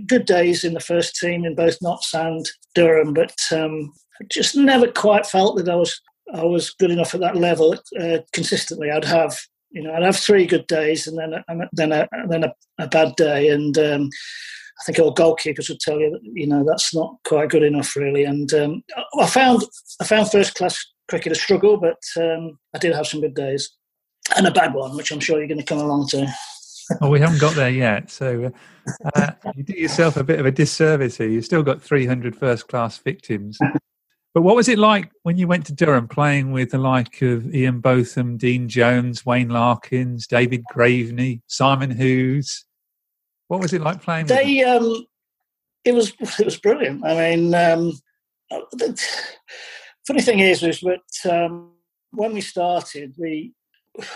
good 0.06 0.24
days 0.24 0.64
in 0.64 0.72
the 0.72 0.80
first 0.80 1.16
team 1.16 1.44
in 1.44 1.54
both 1.54 1.76
Notts 1.82 2.14
and 2.14 2.48
Durham, 2.74 3.12
but 3.12 3.36
um, 3.52 3.92
just 4.30 4.56
never 4.56 4.90
quite 4.90 5.26
felt 5.26 5.58
that 5.58 5.68
I 5.68 5.74
was 5.74 6.00
I 6.32 6.44
was 6.44 6.70
good 6.70 6.90
enough 6.90 7.14
at 7.14 7.20
that 7.20 7.36
level 7.36 7.76
uh, 8.00 8.18
consistently. 8.32 8.90
I'd 8.90 9.04
have 9.04 9.38
You 9.70 9.82
know, 9.82 9.94
I'd 9.94 10.02
have 10.02 10.16
three 10.16 10.46
good 10.46 10.66
days 10.66 11.06
and 11.06 11.18
then 11.18 11.34
a, 11.34 11.68
then 11.72 11.92
a, 11.92 12.08
then 12.28 12.44
a, 12.44 12.54
a 12.78 12.88
bad 12.88 13.16
day, 13.16 13.48
and 13.48 13.76
um, 13.78 14.10
I 14.80 14.84
think 14.84 14.98
all 14.98 15.14
goalkeepers 15.14 15.68
would 15.68 15.80
tell 15.80 16.00
you 16.00 16.10
that 16.10 16.20
you 16.22 16.46
know 16.46 16.64
that's 16.66 16.94
not 16.94 17.16
quite 17.24 17.50
good 17.50 17.62
enough, 17.62 17.94
really. 17.96 18.24
And 18.24 18.52
um, 18.54 18.82
I 19.18 19.26
found 19.26 19.62
I 20.00 20.04
found 20.04 20.30
first 20.30 20.54
class 20.54 20.84
cricket 21.08 21.32
a 21.32 21.34
struggle, 21.34 21.76
but 21.76 22.00
um, 22.16 22.58
I 22.74 22.78
did 22.78 22.94
have 22.94 23.06
some 23.06 23.20
good 23.20 23.34
days 23.34 23.70
and 24.36 24.46
a 24.46 24.50
bad 24.50 24.74
one, 24.74 24.96
which 24.96 25.10
I'm 25.10 25.20
sure 25.20 25.38
you're 25.38 25.48
going 25.48 25.58
to 25.58 25.64
come 25.64 25.78
along 25.78 26.08
to. 26.08 26.26
well, 27.00 27.10
we 27.10 27.20
haven't 27.20 27.40
got 27.40 27.54
there 27.54 27.70
yet, 27.70 28.10
so 28.10 28.52
uh, 29.14 29.32
you 29.54 29.62
do 29.62 29.74
yourself 29.74 30.16
a 30.16 30.24
bit 30.24 30.40
of 30.40 30.46
a 30.46 30.50
disservice 30.50 31.16
here. 31.16 31.28
You've 31.28 31.44
still 31.44 31.62
got 31.62 31.82
300 31.82 32.36
first 32.36 32.68
class 32.68 32.98
victims. 32.98 33.58
But 34.32 34.42
what 34.42 34.54
was 34.54 34.68
it 34.68 34.78
like 34.78 35.10
when 35.24 35.36
you 35.38 35.48
went 35.48 35.66
to 35.66 35.72
Durham 35.72 36.06
playing 36.06 36.52
with 36.52 36.70
the 36.70 36.78
like 36.78 37.20
of 37.22 37.52
Ian 37.52 37.80
Botham, 37.80 38.36
Dean 38.36 38.68
Jones, 38.68 39.26
Wayne 39.26 39.48
Larkins, 39.48 40.26
David 40.26 40.62
Graveney, 40.72 41.40
Simon 41.48 41.90
Hughes? 41.90 42.64
What 43.48 43.60
was 43.60 43.72
it 43.72 43.82
like 43.82 44.02
playing? 44.02 44.26
They, 44.26 44.62
um, 44.62 45.04
it 45.84 45.92
was 45.92 46.12
it 46.20 46.44
was 46.44 46.58
brilliant. 46.58 47.04
I 47.04 47.14
mean, 47.14 47.54
um, 47.54 47.92
the 48.50 49.00
funny 50.06 50.22
thing 50.22 50.38
is, 50.38 50.62
was 50.62 50.80
that 50.80 51.44
um, 51.44 51.72
when 52.12 52.32
we 52.32 52.40
started, 52.40 53.14
we 53.18 53.52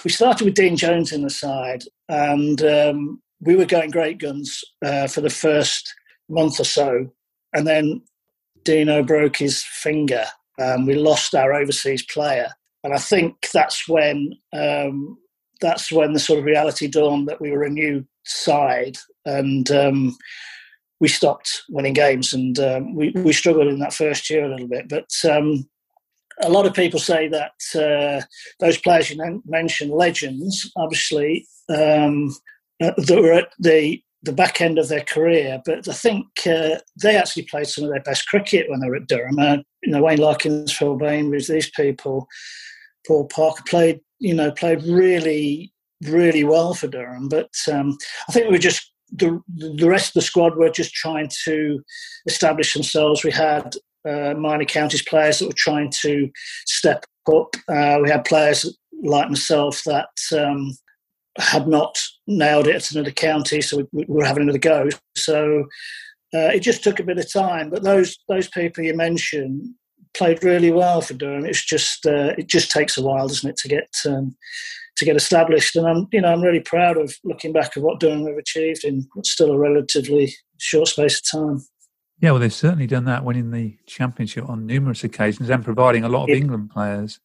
we 0.04 0.10
started 0.10 0.44
with 0.44 0.54
Dean 0.54 0.76
Jones 0.76 1.10
in 1.10 1.22
the 1.22 1.30
side, 1.30 1.82
and 2.08 2.62
um, 2.62 3.22
we 3.40 3.56
were 3.56 3.64
going 3.64 3.90
great 3.90 4.18
guns 4.18 4.62
uh, 4.84 5.08
for 5.08 5.20
the 5.20 5.30
first 5.30 5.92
month 6.28 6.60
or 6.60 6.64
so, 6.64 7.10
and 7.52 7.66
then 7.66 8.02
Dino 8.64 9.02
broke 9.02 9.36
his 9.36 9.62
finger. 9.62 10.24
Um, 10.60 10.86
we 10.86 10.94
lost 10.94 11.34
our 11.34 11.52
overseas 11.52 12.04
player, 12.04 12.48
and 12.82 12.94
I 12.94 12.98
think 12.98 13.48
that's 13.52 13.88
when 13.88 14.34
um, 14.52 15.18
that's 15.60 15.90
when 15.90 16.12
the 16.12 16.20
sort 16.20 16.38
of 16.38 16.44
reality 16.44 16.86
dawned 16.86 17.28
that 17.28 17.40
we 17.40 17.50
were 17.50 17.64
a 17.64 17.70
new 17.70 18.06
side, 18.24 18.96
and 19.24 19.70
um, 19.70 20.16
we 21.00 21.08
stopped 21.08 21.62
winning 21.68 21.92
games, 21.94 22.32
and 22.32 22.58
um, 22.58 22.94
we 22.94 23.10
we 23.16 23.32
struggled 23.32 23.68
in 23.68 23.78
that 23.80 23.94
first 23.94 24.30
year 24.30 24.44
a 24.44 24.50
little 24.50 24.68
bit. 24.68 24.88
But 24.88 25.10
um, 25.28 25.68
a 26.42 26.48
lot 26.48 26.66
of 26.66 26.74
people 26.74 27.00
say 27.00 27.28
that 27.28 27.52
uh, 27.74 28.24
those 28.60 28.78
players 28.78 29.10
you 29.10 29.42
mentioned, 29.46 29.92
legends, 29.92 30.70
obviously, 30.76 31.46
um, 31.68 32.34
uh, 32.82 32.92
that 32.96 33.20
were 33.20 33.32
at 33.32 33.48
the 33.58 34.02
the 34.24 34.32
back 34.32 34.60
end 34.60 34.78
of 34.78 34.88
their 34.88 35.02
career. 35.02 35.60
But 35.64 35.88
I 35.88 35.92
think 35.92 36.26
uh, 36.46 36.76
they 37.02 37.16
actually 37.16 37.44
played 37.44 37.66
some 37.66 37.84
of 37.84 37.90
their 37.90 38.02
best 38.02 38.26
cricket 38.28 38.68
when 38.68 38.80
they 38.80 38.88
were 38.88 38.96
at 38.96 39.08
Durham. 39.08 39.38
Uh, 39.38 39.58
you 39.82 39.92
know, 39.92 40.02
Wayne 40.02 40.18
Larkins, 40.18 40.72
Phil 40.72 40.96
Bainbridge, 40.96 41.48
these 41.48 41.70
people, 41.70 42.26
Paul 43.06 43.26
Parker 43.26 43.62
played. 43.68 44.00
You 44.20 44.34
know, 44.34 44.50
played 44.52 44.82
really, 44.84 45.72
really 46.04 46.44
well 46.44 46.72
for 46.72 46.86
Durham. 46.86 47.28
But 47.28 47.50
um, 47.70 47.98
I 48.28 48.32
think 48.32 48.46
we 48.46 48.52
were 48.52 48.58
just 48.58 48.90
the 49.12 49.40
the 49.54 49.88
rest 49.88 50.08
of 50.08 50.14
the 50.14 50.22
squad 50.22 50.56
were 50.56 50.70
just 50.70 50.94
trying 50.94 51.28
to 51.44 51.80
establish 52.26 52.72
themselves. 52.72 53.24
We 53.24 53.32
had 53.32 53.74
uh, 54.08 54.34
minor 54.34 54.64
counties 54.64 55.02
players 55.02 55.38
that 55.38 55.46
were 55.46 55.54
trying 55.56 55.90
to 56.02 56.30
step 56.66 57.04
up. 57.28 57.54
Uh, 57.68 57.98
we 58.02 58.10
had 58.10 58.24
players 58.24 58.76
like 59.02 59.28
myself 59.28 59.82
that 59.84 60.08
um, 60.32 60.76
had 61.38 61.68
not 61.68 61.98
nailed 62.26 62.66
it 62.66 62.76
at 62.76 62.90
another 62.90 63.10
county, 63.10 63.60
so 63.60 63.78
we, 63.78 63.86
we 63.92 64.04
were 64.08 64.24
having 64.24 64.44
another 64.44 64.58
go. 64.58 64.88
So 65.16 65.64
uh, 66.34 66.50
it 66.52 66.60
just 66.60 66.82
took 66.82 66.98
a 67.00 67.04
bit 67.04 67.18
of 67.18 67.32
time. 67.32 67.70
But 67.70 67.82
those 67.82 68.18
those 68.28 68.48
people 68.48 68.84
you 68.84 68.94
mentioned 68.94 69.74
played 70.14 70.42
really 70.42 70.70
well 70.70 71.00
for 71.00 71.14
Durham. 71.14 71.44
It's 71.44 71.64
just 71.64 72.06
uh, 72.06 72.34
it 72.38 72.48
just 72.48 72.70
takes 72.70 72.96
a 72.96 73.02
while, 73.02 73.28
doesn't 73.28 73.48
it, 73.48 73.56
to 73.58 73.68
get 73.68 73.88
um, 74.06 74.36
to 74.96 75.04
get 75.04 75.16
established. 75.16 75.76
And 75.76 75.86
I'm 75.86 76.08
you 76.12 76.20
know 76.20 76.32
I'm 76.32 76.42
really 76.42 76.60
proud 76.60 76.96
of 76.96 77.14
looking 77.24 77.52
back 77.52 77.76
at 77.76 77.82
what 77.82 78.00
Durham 78.00 78.26
have 78.26 78.36
achieved 78.36 78.84
in 78.84 79.06
still 79.24 79.52
a 79.52 79.58
relatively 79.58 80.34
short 80.58 80.88
space 80.88 81.20
of 81.20 81.40
time. 81.40 81.64
Yeah, 82.20 82.30
well, 82.30 82.40
they've 82.40 82.52
certainly 82.52 82.86
done 82.86 83.04
that, 83.04 83.24
winning 83.24 83.50
the 83.50 83.76
championship 83.86 84.48
on 84.48 84.66
numerous 84.66 85.04
occasions 85.04 85.50
and 85.50 85.64
providing 85.64 86.04
a 86.04 86.08
lot 86.08 86.24
of 86.24 86.28
yeah. 86.30 86.36
England 86.36 86.70
players. 86.70 87.20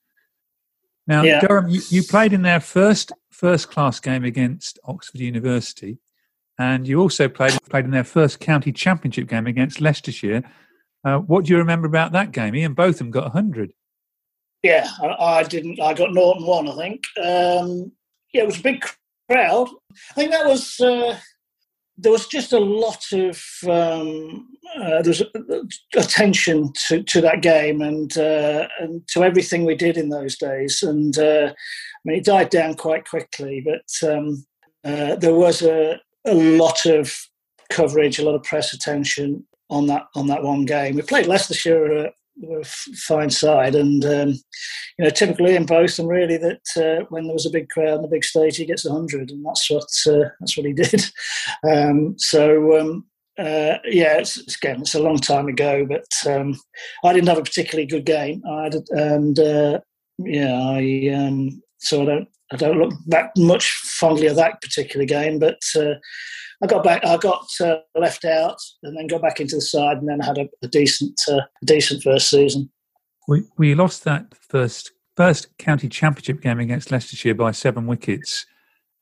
Now, 1.10 1.24
yeah. 1.24 1.40
Durham, 1.42 1.68
you, 1.70 1.82
you, 1.90 2.04
played 2.04 2.34
in 2.34 2.44
their 2.44 2.60
first 2.60 3.12
first 3.32 3.72
class 3.72 4.00
game 4.00 4.24
against 4.24 4.78
Oxford 4.86 5.20
University, 5.20 5.98
and 6.60 6.88
you 6.88 7.02
also 7.02 7.28
played 7.28 7.58
played 7.68 7.86
in 7.86 7.92
their 7.92 8.04
first 8.04 8.40
county 8.40 8.72
championship 8.72 9.28
game 9.28 9.48
against 9.48 9.82
Leicestershire. 9.82 10.44
Uh, 11.04 11.18
what 11.18 11.46
do 11.46 11.52
you 11.52 11.58
remember 11.58 11.88
about 11.88 12.12
that 12.12 12.32
game? 12.32 12.54
Ian 12.54 12.76
Botham 12.76 13.10
got 13.10 13.32
hundred. 13.32 13.74
Yeah, 14.62 14.88
I, 15.02 15.08
I, 15.08 15.44
didn't. 15.44 15.82
I 15.82 15.96
got 15.96 16.14
Norton 16.14 16.46
one, 16.46 16.70
I 16.70 16.76
think. 16.76 17.04
Um, 17.18 17.92
yeah, 18.32 18.44
it 18.44 18.46
was 18.46 18.60
a 18.60 18.64
big 18.64 18.86
crowd. 19.28 19.68
I 20.12 20.14
think 20.14 20.30
that 20.30 20.46
was. 20.46 20.80
Uh, 20.80 21.18
there 22.02 22.12
was 22.12 22.28
just 22.28 22.54
a 22.54 22.60
lot 22.60 23.04
of 23.12 23.44
um, 23.68 24.48
uh, 24.76 25.02
there 25.02 25.10
was 25.10 25.24
attention 25.96 26.72
to, 26.88 27.04
to 27.04 27.22
that 27.22 27.42
game 27.42 27.82
and 27.82 28.18
uh, 28.18 28.68
and 28.80 29.08
to 29.10 29.24
everything 29.24 29.66
we 29.66 29.76
did 29.76 29.98
in 29.98 30.10
those 30.10 30.38
days. 30.38 30.82
And 30.84 31.18
uh, 31.18 31.52
I 31.52 32.02
mean, 32.06 32.18
it 32.18 32.26
died 32.26 32.50
down 32.50 32.76
quite 32.76 33.08
quickly, 33.08 33.66
but 33.66 34.10
um, 34.10 34.46
uh, 34.84 35.16
there 35.16 35.34
was 35.34 35.62
a, 35.62 36.00
a 36.26 36.34
lot 36.34 36.86
of 36.86 37.14
coverage, 37.70 38.20
a 38.20 38.26
lot 38.26 38.36
of 38.36 38.44
press 38.44 38.74
attention 38.74 39.46
on 39.70 39.88
that 39.88 40.06
on 40.16 40.28
that 40.28 40.44
one 40.44 40.66
game. 40.66 40.96
We 40.96 41.02
played 41.02 41.28
Leicestershire 41.28 42.12
were 42.40 42.60
a 42.60 42.66
fine 42.66 43.30
side, 43.30 43.76
and 43.76 44.04
um, 44.06 44.30
you 44.98 45.06
know, 45.06 45.10
typically 45.10 45.56
in 45.56 45.66
Botham, 45.66 46.08
really, 46.08 46.38
that 46.38 46.62
uh, 46.78 47.06
when 47.10 47.26
there 47.26 47.34
was 47.34 47.46
a 47.46 47.52
big 47.52 47.70
crowd 47.70 47.98
and 47.98 48.06
a 48.06 48.10
big 48.10 48.24
stage, 48.24 48.58
he 48.58 48.66
gets 48.66 48.88
hundred, 48.88 49.32
and 49.32 49.46
that's 49.46 49.70
what 49.70 49.88
uh, 50.08 50.30
that's 50.40 50.58
what 50.58 50.66
he 50.66 50.74
did. 50.84 51.06
Um, 51.70 52.16
so 52.18 52.80
um, 52.80 53.06
uh, 53.38 53.78
yeah, 53.86 54.18
it's, 54.18 54.56
again, 54.58 54.82
it's 54.82 54.96
a 54.96 55.02
long 55.02 55.18
time 55.18 55.48
ago, 55.48 55.86
but 55.86 56.06
um, 56.32 56.60
I 57.04 57.14
didn't 57.14 57.30
have 57.30 57.38
a 57.38 57.44
particularly 57.44 57.88
good 57.88 58.06
game. 58.06 58.42
I 58.46 58.70
and 58.92 59.40
uh, 59.40 59.80
yeah, 60.20 60.54
I 60.54 61.12
um, 61.16 61.62
so 61.78 62.02
I 62.02 62.06
don't 62.06 62.28
I 62.52 62.56
don't 62.56 62.80
look 62.80 62.94
back 63.08 63.32
much 63.38 63.70
fondly 63.84 64.28
of 64.28 64.36
that 64.38 64.62
particular 64.62 65.06
game, 65.06 65.40
but 65.40 65.60
uh, 65.76 65.94
I 66.64 66.68
got 66.68 66.84
back. 66.84 67.06
I 67.06 67.18
got 67.18 67.48
uh, 67.62 67.78
left 67.96 68.26
out, 68.26 68.58
and 68.84 68.98
then 68.98 69.08
got 69.08 69.22
back 69.22 69.40
into 69.40 69.56
the 69.56 69.62
side, 69.62 69.98
and 69.98 70.10
then 70.10 70.20
had 70.20 70.38
a, 70.38 70.48
a 70.64 70.68
decent, 70.68 71.20
uh, 71.30 71.42
decent 71.64 72.04
first 72.04 72.30
season. 72.30 72.70
We 73.28 73.44
we 73.58 73.76
lost 73.76 74.04
that 74.06 74.34
first 74.36 74.92
first 75.16 75.56
county 75.58 75.90
championship 75.90 76.42
game 76.42 76.60
against 76.60 76.92
Leicestershire 76.92 77.36
by 77.36 77.52
seven 77.52 77.86
wickets, 77.86 78.46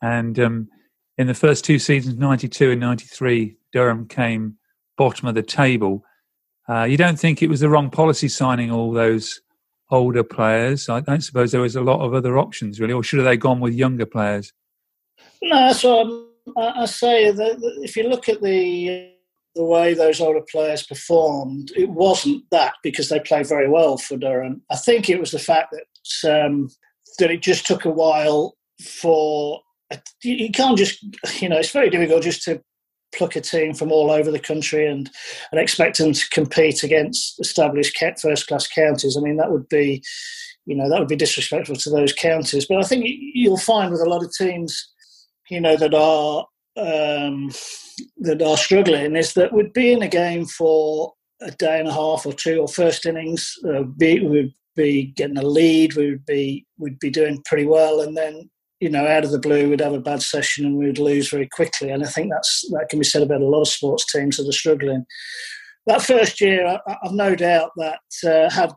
and 0.01 0.37
um, 0.39 0.69
in 1.17 1.27
the 1.27 1.33
first 1.33 1.63
two 1.63 1.79
seasons, 1.79 2.17
ninety 2.17 2.49
two 2.49 2.71
and 2.71 2.81
ninety 2.81 3.05
three, 3.05 3.57
Durham 3.71 4.07
came 4.07 4.57
bottom 4.97 5.27
of 5.27 5.35
the 5.35 5.43
table. 5.43 6.03
Uh, 6.69 6.83
you 6.83 6.97
don't 6.97 7.17
think 7.17 7.41
it 7.41 7.49
was 7.49 7.61
the 7.61 7.69
wrong 7.69 7.89
policy 7.89 8.27
signing 8.27 8.71
all 8.71 8.91
those 8.91 9.39
older 9.89 10.23
players? 10.23 10.89
I 10.89 10.99
don't 10.99 11.21
suppose 11.21 11.51
there 11.51 11.61
was 11.61 11.75
a 11.75 11.81
lot 11.81 12.01
of 12.01 12.13
other 12.13 12.37
options, 12.37 12.79
really, 12.79 12.93
or 12.93 13.03
should 13.03 13.19
have 13.19 13.25
they 13.25 13.37
gone 13.37 13.59
with 13.59 13.73
younger 13.73 14.05
players? 14.05 14.53
No, 15.41 15.71
so 15.73 16.27
I, 16.55 16.85
say 16.85 17.31
that 17.31 17.57
if 17.83 17.95
you 17.95 18.03
look 18.03 18.29
at 18.29 18.41
the 18.41 19.11
the 19.55 19.65
way 19.65 19.95
those 19.95 20.21
older 20.21 20.45
players 20.51 20.83
performed, 20.83 21.71
it 21.75 21.89
wasn't 21.89 22.43
that 22.51 22.75
because 22.83 23.09
they 23.09 23.19
played 23.19 23.47
very 23.47 23.67
well 23.67 23.97
for 23.97 24.15
Durham. 24.15 24.61
I 24.69 24.75
think 24.75 25.09
it 25.09 25.19
was 25.19 25.31
the 25.31 25.39
fact 25.39 25.73
that 25.73 26.45
um, 26.45 26.69
that 27.19 27.31
it 27.31 27.41
just 27.41 27.65
took 27.65 27.85
a 27.85 27.89
while 27.89 28.55
for 28.81 29.61
you 30.21 30.51
can't 30.51 30.77
just 30.77 31.03
you 31.41 31.49
know 31.49 31.57
it's 31.57 31.71
very 31.71 31.89
difficult 31.89 32.23
just 32.23 32.43
to 32.43 32.61
pluck 33.15 33.35
a 33.35 33.41
team 33.41 33.73
from 33.73 33.91
all 33.91 34.11
over 34.11 34.31
the 34.31 34.39
country 34.39 34.87
and 34.87 35.09
and 35.51 35.59
expect 35.59 35.97
them 35.97 36.13
to 36.13 36.29
compete 36.29 36.83
against 36.83 37.39
established 37.39 37.97
first 38.21 38.47
class 38.47 38.67
counties. 38.67 39.17
I 39.17 39.21
mean 39.21 39.37
that 39.37 39.51
would 39.51 39.69
be 39.69 40.03
you 40.65 40.75
know 40.75 40.89
that 40.89 40.99
would 40.99 41.07
be 41.07 41.15
disrespectful 41.15 41.75
to 41.77 41.89
those 41.89 42.13
counties. 42.13 42.65
But 42.67 42.79
I 42.79 42.83
think 42.83 43.05
you'll 43.07 43.57
find 43.57 43.91
with 43.91 44.01
a 44.01 44.09
lot 44.09 44.23
of 44.23 44.33
teams 44.33 44.91
you 45.49 45.61
know, 45.61 45.75
that 45.77 45.93
are 45.93 46.45
um, 46.75 47.51
that 48.17 48.41
are 48.41 48.57
struggling 48.57 49.15
is 49.15 49.33
that 49.33 49.53
we'd 49.53 49.73
be 49.73 49.91
in 49.91 50.01
a 50.01 50.07
game 50.07 50.45
for 50.45 51.13
a 51.41 51.51
day 51.51 51.79
and 51.79 51.87
a 51.87 51.93
half 51.93 52.25
or 52.25 52.33
two, 52.33 52.59
or 52.59 52.67
first 52.67 53.05
innings, 53.05 53.53
uh, 53.67 53.83
be, 53.83 54.19
we'd 54.19 54.53
be 54.75 55.05
getting 55.15 55.37
a 55.37 55.43
lead, 55.43 55.95
we 55.95 56.11
would 56.11 56.25
be 56.25 56.65
we'd 56.77 56.99
be 56.99 57.09
doing 57.09 57.41
pretty 57.45 57.65
well, 57.65 58.01
and 58.01 58.15
then 58.15 58.49
you 58.79 58.89
know, 58.89 59.07
out 59.07 59.23
of 59.23 59.31
the 59.31 59.39
blue, 59.39 59.69
we'd 59.69 59.79
have 59.79 59.93
a 59.93 59.99
bad 59.99 60.21
session 60.21 60.65
and 60.65 60.77
we'd 60.77 60.99
lose 60.99 61.29
very 61.29 61.47
quickly. 61.47 61.89
And 61.89 62.03
I 62.03 62.07
think 62.07 62.31
that's 62.31 62.63
that 62.71 62.87
can 62.89 62.99
be 62.99 63.05
said 63.05 63.23
about 63.23 63.41
a 63.41 63.47
lot 63.47 63.61
of 63.61 63.67
sports 63.67 64.11
teams 64.11 64.37
that 64.37 64.47
are 64.47 64.51
struggling. 64.51 65.05
That 65.87 66.01
first 66.01 66.39
year, 66.41 66.65
I, 66.65 66.97
have 67.03 67.13
no 67.13 67.35
doubt 67.35 67.71
that 67.77 67.99
uh, 68.25 68.49
had 68.49 68.73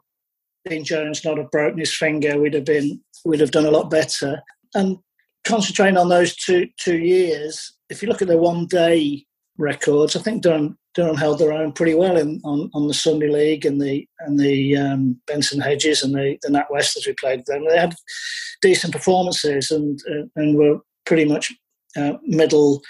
Dean 0.68 0.84
Jones 0.84 1.24
not 1.24 1.38
have 1.38 1.50
broken 1.50 1.78
his 1.78 1.94
finger, 1.94 2.40
we'd 2.40 2.54
have 2.54 2.64
been 2.64 3.00
we'd 3.24 3.40
have 3.40 3.50
done 3.50 3.66
a 3.66 3.70
lot 3.70 3.90
better. 3.90 4.42
And 4.74 4.98
concentrating 5.44 5.96
on 5.96 6.08
those 6.08 6.34
two 6.36 6.68
two 6.78 6.98
years, 6.98 7.76
if 7.90 8.02
you 8.02 8.08
look 8.08 8.22
at 8.22 8.28
the 8.28 8.38
one 8.38 8.66
day 8.66 9.26
records, 9.58 10.16
I 10.16 10.20
think 10.20 10.42
Durham 10.42 10.78
Durham 10.94 11.16
held 11.16 11.38
their 11.38 11.52
own 11.52 11.72
pretty 11.72 11.94
well 11.94 12.16
in 12.16 12.40
on, 12.44 12.70
on 12.74 12.88
the 12.88 12.94
Sunday 12.94 13.28
League 13.28 13.64
and 13.64 13.80
the 13.80 14.06
and 14.20 14.38
the 14.38 14.76
um, 14.76 15.20
Benson 15.26 15.60
Hedges 15.60 16.02
and 16.02 16.14
the 16.14 16.36
the 16.42 16.48
NatWest 16.48 16.96
as 16.96 17.06
we 17.06 17.14
played 17.14 17.44
them. 17.46 17.64
They 17.68 17.78
had 17.78 17.94
decent 18.60 18.92
performances 18.92 19.70
and 19.70 20.00
uh, 20.10 20.26
and 20.36 20.56
were 20.56 20.78
pretty 21.06 21.24
much 21.24 21.52
uh, 21.96 22.14
middle 22.22 22.82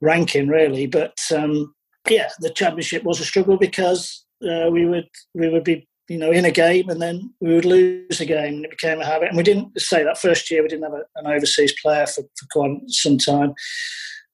ranking 0.00 0.48
really. 0.48 0.86
But 0.86 1.16
um, 1.34 1.74
yeah, 2.08 2.30
the 2.40 2.50
championship 2.50 3.04
was 3.04 3.20
a 3.20 3.24
struggle 3.24 3.58
because 3.58 4.24
uh, 4.42 4.70
we 4.70 4.86
would 4.86 5.08
we 5.34 5.48
would 5.48 5.64
be 5.64 5.86
you 6.08 6.18
know 6.18 6.32
in 6.32 6.46
a 6.46 6.50
game 6.50 6.88
and 6.88 7.02
then 7.02 7.32
we 7.40 7.54
would 7.54 7.66
lose 7.66 8.20
a 8.20 8.26
game 8.26 8.54
and 8.54 8.64
it 8.64 8.70
became 8.70 9.00
a 9.00 9.06
habit. 9.06 9.28
And 9.28 9.36
we 9.36 9.42
didn't 9.42 9.78
say 9.78 10.02
that 10.04 10.18
first 10.18 10.50
year 10.50 10.62
we 10.62 10.68
didn't 10.68 10.84
have 10.84 10.94
a, 10.94 11.04
an 11.16 11.26
overseas 11.26 11.74
player 11.82 12.06
for, 12.06 12.22
for 12.22 12.46
quite 12.50 12.80
some 12.88 13.18
time 13.18 13.54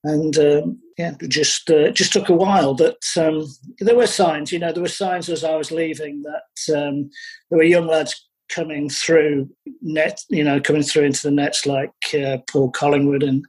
and 0.04 0.38
um, 0.38 0.78
yeah, 0.96 1.14
just 1.28 1.70
uh, 1.70 1.90
just 1.90 2.12
took 2.12 2.28
a 2.28 2.34
while. 2.34 2.74
But 2.74 2.98
um, 3.16 3.46
there 3.80 3.96
were 3.96 4.06
signs, 4.06 4.52
you 4.52 4.58
know, 4.58 4.72
there 4.72 4.82
were 4.82 4.88
signs 4.88 5.28
as 5.28 5.44
I 5.44 5.56
was 5.56 5.70
leaving 5.70 6.22
that 6.22 6.76
um, 6.76 7.10
there 7.50 7.58
were 7.58 7.64
young 7.64 7.86
lads 7.86 8.28
coming 8.48 8.88
through 8.88 9.50
net, 9.82 10.20
you 10.30 10.42
know, 10.42 10.60
coming 10.60 10.82
through 10.82 11.04
into 11.04 11.22
the 11.22 11.30
nets 11.30 11.66
like 11.66 11.92
uh, 12.14 12.38
Paul 12.50 12.70
Collingwood 12.70 13.22
and 13.22 13.44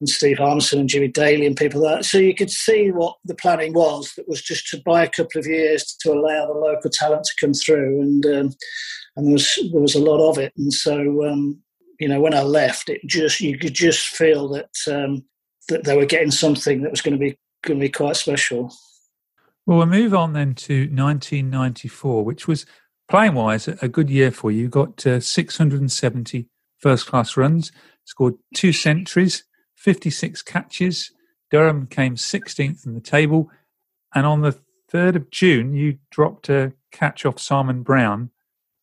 and 0.00 0.08
Steve 0.08 0.38
Harmison 0.38 0.80
and 0.80 0.88
Jimmy 0.88 1.08
Daley 1.08 1.46
and 1.46 1.56
people 1.56 1.82
like 1.82 1.98
that. 1.98 2.04
So 2.04 2.18
you 2.18 2.34
could 2.34 2.50
see 2.50 2.90
what 2.90 3.16
the 3.24 3.34
planning 3.34 3.74
was. 3.74 4.12
That 4.16 4.28
was 4.28 4.40
just 4.40 4.66
to 4.68 4.82
buy 4.84 5.04
a 5.04 5.10
couple 5.10 5.38
of 5.38 5.46
years 5.46 5.94
to 6.00 6.12
allow 6.12 6.46
the 6.46 6.58
local 6.58 6.90
talent 6.90 7.24
to 7.24 7.34
come 7.38 7.52
through, 7.52 8.00
and 8.00 8.26
um, 8.26 8.54
and 9.16 9.26
there 9.26 9.32
was 9.32 9.58
there 9.72 9.80
was 9.80 9.94
a 9.94 10.02
lot 10.02 10.26
of 10.28 10.38
it. 10.38 10.52
And 10.56 10.72
so 10.72 11.28
um, 11.28 11.62
you 11.98 12.08
know, 12.08 12.20
when 12.20 12.34
I 12.34 12.42
left, 12.42 12.88
it 12.88 13.02
just 13.06 13.40
you 13.40 13.58
could 13.58 13.74
just 13.74 14.06
feel 14.06 14.48
that 14.48 14.70
um, 14.90 15.22
that 15.70 15.84
they 15.84 15.96
were 15.96 16.06
getting 16.06 16.30
something 16.30 16.82
that 16.82 16.90
was 16.90 17.00
going 17.00 17.14
to 17.14 17.18
be 17.18 17.36
going 17.62 17.78
to 17.78 17.84
be 17.84 17.90
quite 17.90 18.16
special. 18.16 18.72
Well, 19.66 19.78
we'll 19.78 19.86
move 19.86 20.14
on 20.14 20.32
then 20.32 20.54
to 20.54 20.88
1994, 20.90 22.24
which 22.24 22.48
was 22.48 22.66
playing 23.08 23.34
wise 23.34 23.68
a 23.68 23.88
good 23.88 24.08
year 24.08 24.30
for 24.30 24.50
you. 24.50 24.62
You 24.62 24.68
got 24.68 25.06
uh, 25.06 25.20
670 25.20 26.48
first 26.78 27.06
class 27.06 27.36
runs, 27.36 27.70
scored 28.04 28.34
two 28.54 28.72
centuries, 28.72 29.44
56 29.76 30.42
catches. 30.42 31.12
Durham 31.50 31.86
came 31.86 32.14
16th 32.14 32.86
in 32.86 32.94
the 32.94 33.00
table. 33.00 33.50
And 34.14 34.26
on 34.26 34.40
the 34.40 34.58
3rd 34.92 35.16
of 35.16 35.30
June, 35.30 35.74
you 35.74 35.98
dropped 36.10 36.48
a 36.48 36.72
catch 36.90 37.24
off 37.24 37.38
Simon 37.38 37.82
Brown 37.82 38.30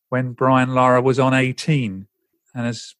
when 0.08 0.32
Brian 0.32 0.74
Lara 0.74 1.02
was 1.02 1.18
on 1.18 1.34
18. 1.34 2.06
And 2.54 2.66
as 2.66 2.94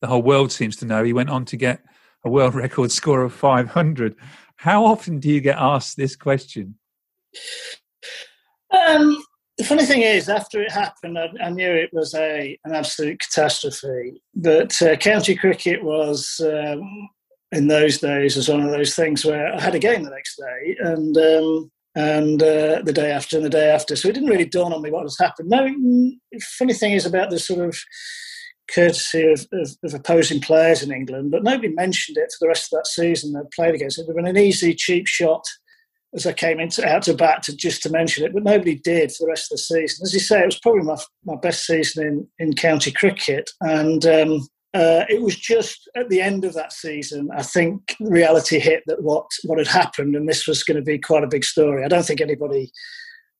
the 0.00 0.06
whole 0.06 0.22
world 0.22 0.52
seems 0.52 0.76
to 0.76 0.86
know, 0.86 1.04
he 1.04 1.12
went 1.12 1.30
on 1.30 1.44
to 1.46 1.56
get 1.56 1.80
a 2.26 2.30
world 2.30 2.54
record 2.64 2.92
score 2.92 3.22
of 3.22 3.32
500. 3.32 4.16
How 4.56 4.84
often 4.84 5.18
do 5.18 5.30
you 5.30 5.40
get 5.40 5.56
asked 5.58 5.96
this 5.96 6.16
question? 6.16 6.76
Um, 8.70 9.22
the 9.58 9.64
funny 9.64 9.86
thing 9.86 10.02
is, 10.02 10.28
after 10.28 10.60
it 10.60 10.72
happened, 10.72 11.18
I, 11.18 11.30
I 11.42 11.50
knew 11.50 11.70
it 11.70 11.92
was 11.92 12.14
a 12.14 12.58
an 12.64 12.74
absolute 12.74 13.20
catastrophe. 13.20 14.20
But 14.34 14.80
uh, 14.82 14.96
county 14.96 15.34
cricket 15.34 15.82
was, 15.82 16.40
um, 16.44 17.08
in 17.52 17.68
those 17.68 17.98
days, 17.98 18.36
was 18.36 18.48
one 18.48 18.60
of 18.60 18.70
those 18.70 18.94
things 18.94 19.24
where 19.24 19.54
I 19.54 19.60
had 19.60 19.74
a 19.74 19.78
game 19.78 20.02
the 20.02 20.10
next 20.10 20.36
day, 20.36 20.76
and 20.80 21.16
um, 21.16 21.70
and 21.94 22.42
uh, 22.42 22.82
the 22.82 22.92
day 22.92 23.10
after, 23.12 23.36
and 23.36 23.44
the 23.44 23.50
day 23.50 23.70
after. 23.70 23.96
So 23.96 24.08
it 24.08 24.12
didn't 24.12 24.28
really 24.28 24.44
dawn 24.44 24.72
on 24.72 24.82
me 24.82 24.90
what 24.90 25.04
has 25.04 25.18
happened. 25.18 25.48
No, 25.48 25.66
funny 26.58 26.74
thing 26.74 26.92
is 26.92 27.06
about 27.06 27.30
the 27.30 27.38
sort 27.38 27.60
of 27.60 27.78
courtesy 28.72 29.30
of, 29.30 29.46
of, 29.52 29.70
of, 29.84 29.94
opposing 29.94 30.40
players 30.40 30.82
in 30.82 30.92
England, 30.92 31.30
but 31.30 31.42
nobody 31.42 31.68
mentioned 31.68 32.16
it 32.16 32.32
for 32.32 32.44
the 32.44 32.48
rest 32.48 32.72
of 32.72 32.78
that 32.78 32.86
season 32.86 33.32
they 33.32 33.40
played 33.54 33.74
against. 33.74 33.98
It 33.98 34.02
It 34.02 34.06
would 34.08 34.16
have 34.16 34.24
been 34.24 34.36
an 34.36 34.42
easy, 34.42 34.74
cheap 34.74 35.06
shot 35.06 35.44
as 36.14 36.26
I 36.26 36.32
came 36.32 36.60
into, 36.60 36.86
out 36.86 37.02
to 37.02 37.14
bat 37.14 37.42
to 37.44 37.56
just 37.56 37.82
to 37.82 37.90
mention 37.90 38.24
it, 38.24 38.32
but 38.32 38.42
nobody 38.42 38.76
did 38.76 39.12
for 39.12 39.24
the 39.24 39.30
rest 39.30 39.52
of 39.52 39.56
the 39.56 39.62
season. 39.62 40.04
As 40.04 40.14
you 40.14 40.20
say, 40.20 40.40
it 40.40 40.46
was 40.46 40.60
probably 40.60 40.82
my, 40.82 40.96
my 41.24 41.36
best 41.36 41.66
season 41.66 42.06
in, 42.06 42.28
in 42.38 42.54
county 42.54 42.90
cricket, 42.90 43.50
and 43.60 44.04
um, 44.06 44.48
uh, 44.74 45.04
it 45.08 45.22
was 45.22 45.36
just 45.36 45.88
at 45.96 46.08
the 46.08 46.20
end 46.20 46.44
of 46.44 46.54
that 46.54 46.72
season, 46.72 47.28
I 47.34 47.42
think 47.42 47.96
reality 48.00 48.58
hit 48.58 48.82
that 48.86 49.02
what, 49.02 49.26
what 49.44 49.58
had 49.58 49.68
happened, 49.68 50.16
and 50.16 50.28
this 50.28 50.46
was 50.46 50.62
going 50.64 50.76
to 50.76 50.82
be 50.82 50.98
quite 50.98 51.24
a 51.24 51.28
big 51.28 51.44
story. 51.44 51.84
I 51.84 51.88
don't 51.88 52.04
think 52.04 52.20
anybody 52.20 52.70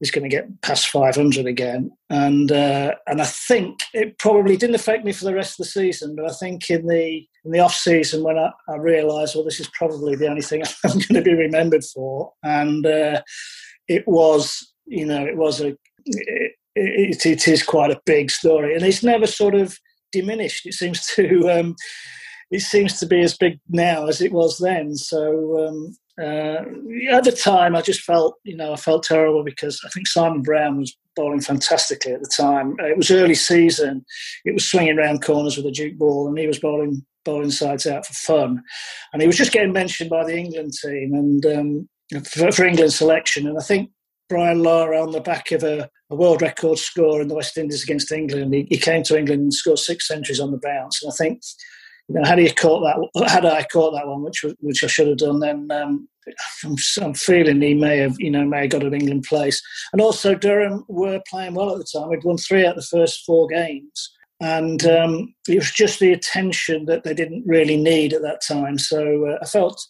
is 0.00 0.10
going 0.10 0.28
to 0.28 0.34
get 0.34 0.60
past 0.62 0.88
500 0.88 1.46
again. 1.46 1.90
And 2.10 2.52
uh, 2.52 2.94
and 3.06 3.20
I 3.20 3.24
think 3.24 3.80
it 3.94 4.18
probably 4.18 4.56
didn't 4.56 4.76
affect 4.76 5.04
me 5.04 5.12
for 5.12 5.24
the 5.24 5.34
rest 5.34 5.58
of 5.58 5.64
the 5.64 5.70
season, 5.70 6.14
but 6.14 6.30
I 6.30 6.34
think 6.34 6.68
in 6.70 6.86
the 6.86 7.26
in 7.44 7.50
the 7.52 7.60
off 7.60 7.74
season 7.74 8.22
when 8.22 8.38
I, 8.38 8.50
I 8.68 8.76
realised, 8.76 9.34
well, 9.34 9.44
this 9.44 9.60
is 9.60 9.68
probably 9.68 10.16
the 10.16 10.28
only 10.28 10.42
thing 10.42 10.62
I'm 10.84 10.92
going 10.92 11.14
to 11.14 11.22
be 11.22 11.34
remembered 11.34 11.84
for, 11.84 12.32
and 12.42 12.84
uh, 12.86 13.22
it 13.88 14.06
was, 14.06 14.72
you 14.86 15.06
know, 15.06 15.24
it 15.24 15.36
was 15.36 15.60
a. 15.60 15.76
It, 16.04 16.52
it, 16.78 17.24
it 17.24 17.48
is 17.48 17.62
quite 17.62 17.90
a 17.90 18.02
big 18.04 18.30
story, 18.30 18.74
and 18.74 18.84
it's 18.84 19.02
never 19.02 19.26
sort 19.26 19.54
of 19.54 19.78
diminished. 20.12 20.66
It 20.66 20.74
seems 20.74 21.06
to 21.14 21.50
um, 21.50 21.76
it 22.50 22.60
seems 22.60 22.98
to 23.00 23.06
be 23.06 23.22
as 23.22 23.36
big 23.36 23.58
now 23.68 24.06
as 24.06 24.20
it 24.20 24.32
was 24.32 24.58
then. 24.58 24.94
So 24.96 25.66
um, 25.66 25.96
uh, 26.20 26.64
at 27.10 27.24
the 27.24 27.36
time, 27.38 27.76
I 27.76 27.82
just 27.82 28.00
felt, 28.00 28.36
you 28.44 28.56
know, 28.56 28.72
I 28.72 28.76
felt 28.76 29.02
terrible 29.02 29.44
because 29.44 29.80
I 29.84 29.90
think 29.90 30.06
Simon 30.06 30.42
Brown 30.42 30.78
was 30.78 30.96
bowling 31.14 31.40
fantastically 31.40 32.12
at 32.12 32.22
the 32.22 32.30
time. 32.34 32.76
It 32.78 32.96
was 32.96 33.10
early 33.10 33.34
season. 33.34 34.04
It 34.44 34.54
was 34.54 34.66
swinging 34.66 34.96
round 34.96 35.22
corners 35.22 35.56
with 35.56 35.66
a 35.66 35.70
duke 35.70 35.98
ball, 35.98 36.28
and 36.28 36.38
he 36.38 36.46
was 36.46 36.58
bowling 36.58 37.04
bowling 37.24 37.50
sides 37.50 37.86
out 37.86 38.06
for 38.06 38.14
fun. 38.14 38.62
And 39.12 39.20
he 39.20 39.26
was 39.26 39.36
just 39.36 39.52
getting 39.52 39.72
mentioned 39.72 40.08
by 40.08 40.24
the 40.24 40.36
England 40.36 40.72
team 40.80 41.12
and 41.12 41.46
um, 41.46 41.88
for, 42.24 42.52
for 42.52 42.64
England 42.64 42.92
selection. 42.92 43.48
And 43.48 43.58
I 43.58 43.62
think 43.62 43.90
Brian 44.28 44.62
Lara 44.62 45.02
on 45.02 45.12
the 45.12 45.20
back 45.20 45.52
of 45.52 45.62
a, 45.62 45.90
a, 46.10 46.16
world 46.16 46.40
record 46.40 46.78
score 46.78 47.20
in 47.20 47.28
the 47.28 47.34
West 47.34 47.58
Indies 47.58 47.82
against 47.82 48.12
England. 48.12 48.54
He, 48.54 48.66
he, 48.70 48.78
came 48.78 49.02
to 49.04 49.18
England 49.18 49.42
and 49.42 49.54
scored 49.54 49.78
six 49.78 50.08
centuries 50.08 50.40
on 50.40 50.52
the 50.52 50.60
bounce. 50.62 51.02
And 51.02 51.12
I 51.12 51.16
think 51.16 51.42
you 52.08 52.14
know, 52.14 52.24
had 52.24 52.38
he 52.38 52.50
caught 52.52 52.80
that, 52.80 53.28
had 53.28 53.44
I 53.44 53.64
caught 53.64 53.92
that 53.94 54.06
one, 54.06 54.22
which 54.22 54.44
which 54.60 54.84
I 54.84 54.86
should 54.86 55.08
have 55.08 55.18
done, 55.18 55.40
then 55.40 55.70
um, 55.72 56.08
I'm, 56.64 56.76
I'm, 57.00 57.14
feeling 57.14 57.60
he 57.60 57.74
may 57.74 57.98
have, 57.98 58.14
you 58.18 58.30
know, 58.30 58.44
may 58.44 58.62
have 58.62 58.70
got 58.70 58.84
an 58.84 58.94
England 58.94 59.24
place. 59.28 59.60
And 59.92 60.00
also 60.00 60.34
Durham 60.34 60.84
were 60.88 61.20
playing 61.28 61.54
well 61.54 61.72
at 61.72 61.78
the 61.78 61.86
time. 61.92 62.08
We'd 62.08 62.24
won 62.24 62.38
three 62.38 62.64
out 62.64 62.76
of 62.76 62.82
the 62.82 62.98
first 62.98 63.24
four 63.24 63.48
games, 63.48 64.12
and 64.40 64.84
um, 64.86 65.34
it 65.48 65.56
was 65.56 65.72
just 65.72 65.98
the 65.98 66.12
attention 66.12 66.86
that 66.86 67.02
they 67.02 67.14
didn't 67.14 67.44
really 67.46 67.76
need 67.76 68.12
at 68.12 68.22
that 68.22 68.40
time. 68.46 68.78
So 68.78 69.26
uh, 69.26 69.38
I 69.42 69.46
felt, 69.46 69.84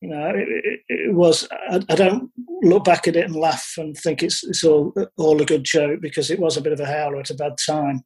you 0.00 0.08
know, 0.08 0.30
it, 0.30 0.48
it, 0.48 0.80
it 0.88 1.14
was. 1.14 1.46
I, 1.52 1.82
I, 1.90 1.94
don't 1.96 2.30
look 2.62 2.84
back 2.84 3.06
at 3.06 3.16
it 3.16 3.26
and 3.26 3.36
laugh 3.36 3.74
and 3.76 3.94
think 3.94 4.22
it's 4.22 4.42
it's 4.42 4.64
all 4.64 4.94
all 5.18 5.42
a 5.42 5.46
good 5.46 5.64
joke 5.64 6.00
because 6.00 6.30
it 6.30 6.40
was 6.40 6.56
a 6.56 6.62
bit 6.62 6.72
of 6.72 6.80
a 6.80 6.86
howler 6.86 7.20
at 7.20 7.30
a 7.30 7.34
bad 7.34 7.56
time 7.64 8.04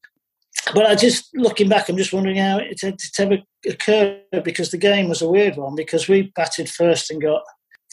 but 0.75 0.87
I 0.87 0.95
just 0.95 1.29
looking 1.35 1.69
back, 1.69 1.89
I'm 1.89 1.97
just 1.97 2.13
wondering 2.13 2.37
how 2.37 2.59
it, 2.59 2.83
it, 2.83 3.03
ever 3.19 3.39
occurred 3.67 4.21
because 4.45 4.71
the 4.71 4.79
game 4.79 5.09
was 5.09 5.23
a 5.23 5.29
weird 5.29 5.57
one 5.57 5.75
because 5.75 6.09
we 6.09 6.33
batted 6.35 6.69
first 6.69 7.11
and 7.11 7.21
got 7.21 7.43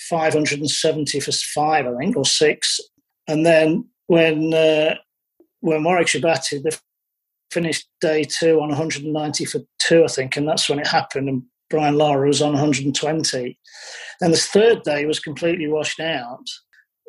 570 0.09 1.19
for 1.19 1.31
five, 1.31 1.87
I 1.87 1.95
think, 1.97 2.15
or 2.15 2.25
six, 2.25 2.79
and 3.27 3.45
then 3.45 3.85
when 4.07 4.53
uh, 4.53 4.95
when 5.61 5.83
Warwickshire 5.83 6.21
batted, 6.21 6.63
they 6.63 6.71
finished 7.51 7.87
day 8.01 8.23
two 8.23 8.61
on 8.61 8.69
190 8.69 9.45
for 9.45 9.59
two, 9.79 10.03
I 10.03 10.07
think, 10.07 10.37
and 10.37 10.47
that's 10.47 10.69
when 10.69 10.79
it 10.79 10.87
happened. 10.87 11.27
And 11.29 11.43
Brian 11.69 11.95
Lara 11.95 12.27
was 12.27 12.41
on 12.41 12.53
120, 12.53 13.59
and 14.21 14.33
the 14.33 14.37
third 14.37 14.83
day 14.83 15.05
was 15.05 15.19
completely 15.19 15.67
washed 15.67 15.99
out. 15.99 16.45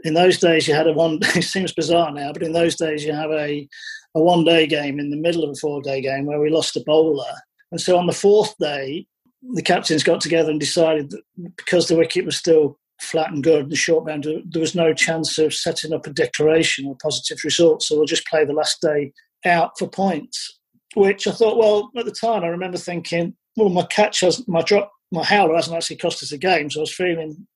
In 0.03 0.15
those 0.15 0.39
days, 0.39 0.67
you 0.67 0.75
had 0.75 0.87
a 0.87 0.93
one. 0.93 1.21
It 1.37 1.45
seems 1.45 1.73
bizarre 1.73 2.13
now, 2.13 2.33
but 2.33 2.43
in 2.43 2.53
those 2.53 2.77
days, 2.77 3.05
you 3.05 3.13
have 3.13 3.31
a 3.31 3.69
a 4.15 4.21
one 4.21 4.45
day 4.45 4.67
game 4.67 4.99
in 4.99 5.11
the 5.11 5.17
middle 5.17 5.45
of 5.45 5.51
a 5.51 5.55
four 5.55 5.81
day 5.83 6.01
game 6.01 6.27
where 6.27 6.41
we 6.41 6.51
lost 6.51 6.77
a 6.77 6.83
bowler. 6.85 7.35
And 7.71 7.81
so 7.81 7.97
on 7.97 8.07
the 8.07 8.13
fourth 8.13 8.55
day, 8.59 9.07
the 9.55 9.63
captains 9.63 10.03
got 10.03 10.21
together 10.21 10.51
and 10.51 10.61
decided 10.61 11.11
that 11.11 11.23
because 11.57 11.89
the 11.89 11.97
wicket 11.97 12.25
was 12.25 12.37
still 12.37 12.79
flat 13.01 13.31
and 13.31 13.43
good 13.43 13.63
and 13.63 13.73
the 13.73 13.77
short 13.77 14.07
bound, 14.07 14.25
there 14.25 14.61
was 14.61 14.75
no 14.75 14.93
chance 14.93 15.39
of 15.39 15.55
setting 15.55 15.93
up 15.93 16.07
a 16.07 16.13
declaration 16.13 16.87
or 16.87 16.97
positive 17.03 17.39
result. 17.45 17.83
So 17.83 17.97
we'll 17.97 18.07
just 18.07 18.27
play 18.27 18.45
the 18.45 18.53
last 18.53 18.81
day 18.83 19.13
out 19.47 19.79
for 19.79 19.89
points. 19.89 20.59
Which 20.95 21.29
I 21.29 21.31
thought, 21.31 21.57
well, 21.57 21.91
at 21.97 22.05
the 22.05 22.11
time 22.11 22.43
I 22.43 22.49
remember 22.49 22.77
thinking, 22.77 23.37
well, 23.57 23.69
my 23.69 23.85
catch 23.85 24.21
has 24.21 24.47
my 24.49 24.63
drop, 24.63 24.91
my 25.13 25.23
howler 25.23 25.55
hasn't 25.55 25.77
actually 25.77 25.97
cost 25.97 26.23
us 26.23 26.33
a 26.33 26.39
game, 26.39 26.69
so 26.69 26.81
I 26.81 26.83
was 26.83 26.95
feeling 26.95 27.47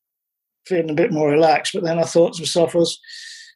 feeling 0.66 0.90
a 0.90 0.94
bit 0.94 1.12
more 1.12 1.30
relaxed. 1.30 1.72
But 1.74 1.82
then 1.82 1.98
I 1.98 2.04
thought 2.04 2.34
to 2.34 2.42
myself, 2.42 2.74
was 2.74 2.98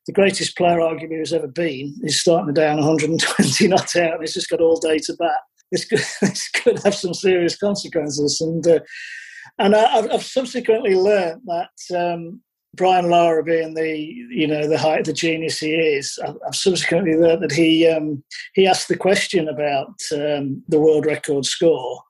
the 0.08 0.12
greatest 0.14 0.56
player 0.56 0.78
arguably 0.78 1.18
who's 1.18 1.34
ever 1.34 1.46
been 1.46 1.94
is 2.02 2.18
starting 2.18 2.58
on 2.58 2.76
120 2.78 3.68
not 3.68 3.94
out 3.94 4.14
and 4.14 4.20
he's 4.22 4.32
just 4.32 4.48
got 4.48 4.62
all 4.62 4.80
day 4.80 4.96
to 4.96 5.12
bat. 5.18 5.42
This 5.70 5.84
could, 5.84 5.98
this 6.22 6.48
could 6.48 6.82
have 6.82 6.94
some 6.94 7.12
serious 7.12 7.58
consequences. 7.58 8.40
And 8.40 8.66
uh, 8.66 8.80
and 9.58 9.76
I, 9.76 10.10
have 10.10 10.22
subsequently 10.22 10.94
learned 10.94 11.42
that 11.44 12.14
um, 12.14 12.40
Brian 12.74 13.10
Lara 13.10 13.44
being 13.44 13.74
the 13.74 13.98
you 14.30 14.46
know 14.46 14.66
the 14.66 14.78
height 14.78 15.04
the 15.04 15.12
genius 15.12 15.58
he 15.58 15.72
is, 15.74 16.18
I've, 16.26 16.54
subsequently 16.54 17.14
learned 17.14 17.42
that 17.42 17.52
he 17.52 17.86
um, 17.86 18.24
he 18.54 18.66
asked 18.66 18.88
the 18.88 18.96
question 18.96 19.46
about 19.46 19.92
um, 20.14 20.62
the 20.68 20.80
world 20.80 21.04
record 21.04 21.44
score. 21.44 22.00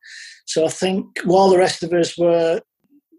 So 0.46 0.64
I 0.64 0.68
think 0.68 1.06
while 1.24 1.50
the 1.50 1.58
rest 1.58 1.82
of 1.82 1.92
us 1.92 2.16
were 2.16 2.60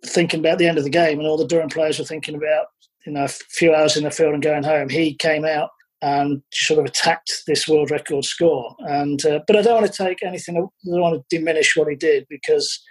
thinking 0.05 0.39
about 0.39 0.57
the 0.57 0.67
end 0.67 0.77
of 0.77 0.85
the 0.85 0.89
game 0.89 1.19
and 1.19 1.27
all 1.27 1.37
the 1.37 1.45
Durham 1.45 1.67
players 1.67 1.99
were 1.99 2.05
thinking 2.05 2.35
about 2.35 2.67
you 3.05 3.13
know 3.13 3.23
a 3.23 3.27
few 3.27 3.73
hours 3.73 3.97
in 3.97 4.03
the 4.03 4.11
field 4.11 4.33
and 4.33 4.43
going 4.43 4.63
home, 4.63 4.89
he 4.89 5.13
came 5.13 5.45
out 5.45 5.69
and 6.01 6.41
sort 6.53 6.79
of 6.79 6.85
attacked 6.85 7.43
this 7.45 7.67
world 7.67 7.91
record 7.91 8.23
score. 8.23 8.75
And 8.79 9.23
uh, 9.25 9.39
but 9.45 9.55
I 9.55 9.61
don't 9.61 9.81
want 9.81 9.91
to 9.91 10.03
take 10.03 10.23
anything. 10.23 10.55
I 10.55 10.59
don't 10.59 11.01
want 11.01 11.15
to 11.15 11.37
diminish 11.37 11.75
what 11.75 11.89
he 11.89 11.95
did 11.95 12.25
because 12.29 12.81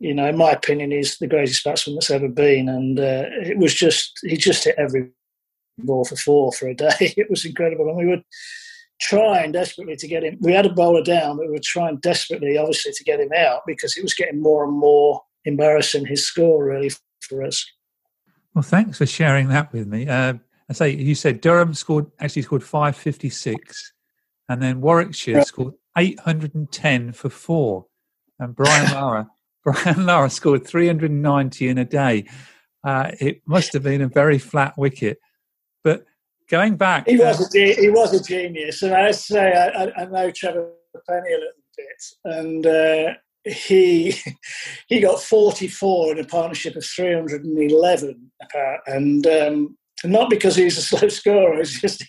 you 0.00 0.14
know, 0.14 0.26
in 0.26 0.38
my 0.38 0.50
opinion, 0.50 0.90
he's 0.90 1.18
the 1.18 1.28
greatest 1.28 1.62
batsman 1.62 1.94
that's 1.94 2.10
ever 2.10 2.28
been. 2.28 2.70
And 2.70 2.98
uh, 2.98 3.24
it 3.42 3.58
was 3.58 3.74
just 3.74 4.18
he 4.22 4.36
just 4.36 4.64
hit 4.64 4.74
every 4.78 5.10
ball 5.78 6.04
for 6.04 6.16
four 6.16 6.52
for 6.52 6.68
a 6.68 6.74
day. 6.74 7.14
It 7.16 7.30
was 7.30 7.44
incredible, 7.44 7.88
and 7.88 7.96
we 7.96 8.06
were 8.06 8.22
trying 9.00 9.52
desperately 9.52 9.96
to 9.96 10.08
get 10.08 10.24
him. 10.24 10.38
We 10.40 10.52
had 10.52 10.66
a 10.66 10.72
bowler 10.72 11.02
down, 11.02 11.36
but 11.36 11.46
we 11.46 11.52
were 11.52 11.62
trying 11.62 11.98
desperately, 11.98 12.56
obviously, 12.56 12.92
to 12.92 13.04
get 13.04 13.20
him 13.20 13.32
out 13.36 13.60
because 13.66 13.96
it 13.96 14.02
was 14.02 14.14
getting 14.14 14.42
more 14.42 14.64
and 14.64 14.72
more 14.72 15.20
embarrassing 15.44 16.06
his 16.06 16.26
score 16.26 16.64
really 16.64 16.90
for 17.22 17.42
us. 17.42 17.64
Well, 18.54 18.62
thanks 18.62 18.98
for 18.98 19.06
sharing 19.06 19.48
that 19.48 19.72
with 19.72 19.86
me. 19.86 20.08
Uh, 20.08 20.34
I 20.68 20.72
say 20.72 20.90
you 20.90 21.14
said 21.14 21.40
Durham 21.40 21.74
scored 21.74 22.06
actually 22.20 22.42
scored 22.42 22.64
five 22.64 22.96
fifty 22.96 23.30
six, 23.30 23.92
and 24.48 24.62
then 24.62 24.80
Warwickshire 24.80 25.42
scored 25.42 25.74
eight 25.96 26.18
hundred 26.20 26.54
and 26.54 26.70
ten 26.70 27.12
for 27.12 27.30
four, 27.30 27.86
and 28.38 28.54
Brian 28.54 28.92
Lara 28.94 29.28
Brian 29.64 30.06
Lara 30.06 30.30
scored 30.30 30.66
three 30.66 30.86
hundred 30.86 31.10
and 31.10 31.22
ninety 31.22 31.68
in 31.68 31.78
a 31.78 31.84
day. 31.84 32.26
Uh, 32.84 33.12
it 33.20 33.42
must 33.46 33.72
have 33.72 33.82
been 33.82 34.00
a 34.00 34.08
very 34.08 34.38
flat 34.38 34.76
wicket, 34.78 35.18
but 35.84 36.04
going 36.48 36.76
back, 36.76 37.08
he 37.08 37.18
was 37.18 37.40
uh, 37.40 37.58
a, 37.58 37.74
he 37.74 37.90
was 37.90 38.14
a 38.14 38.22
genius, 38.22 38.82
and 38.82 38.94
I 38.94 39.10
say 39.10 39.52
I, 39.52 40.02
I 40.02 40.04
know 40.06 40.30
Trevor 40.30 40.72
Penney 41.08 41.32
a 41.32 41.38
little 41.38 41.52
bit, 41.76 42.04
and 42.24 42.66
uh, 42.66 43.14
he 43.44 44.14
he 44.88 45.00
got 45.00 45.20
44 45.20 46.12
in 46.12 46.18
a 46.18 46.24
partnership 46.24 46.76
of 46.76 46.84
311 46.84 48.30
and 48.86 49.26
um, 49.26 49.76
not 50.04 50.30
because 50.30 50.56
he's 50.56 50.78
a 50.78 50.82
slow 50.96 51.08
scorer 51.08 51.60
it's 51.60 51.80
just 51.80 52.04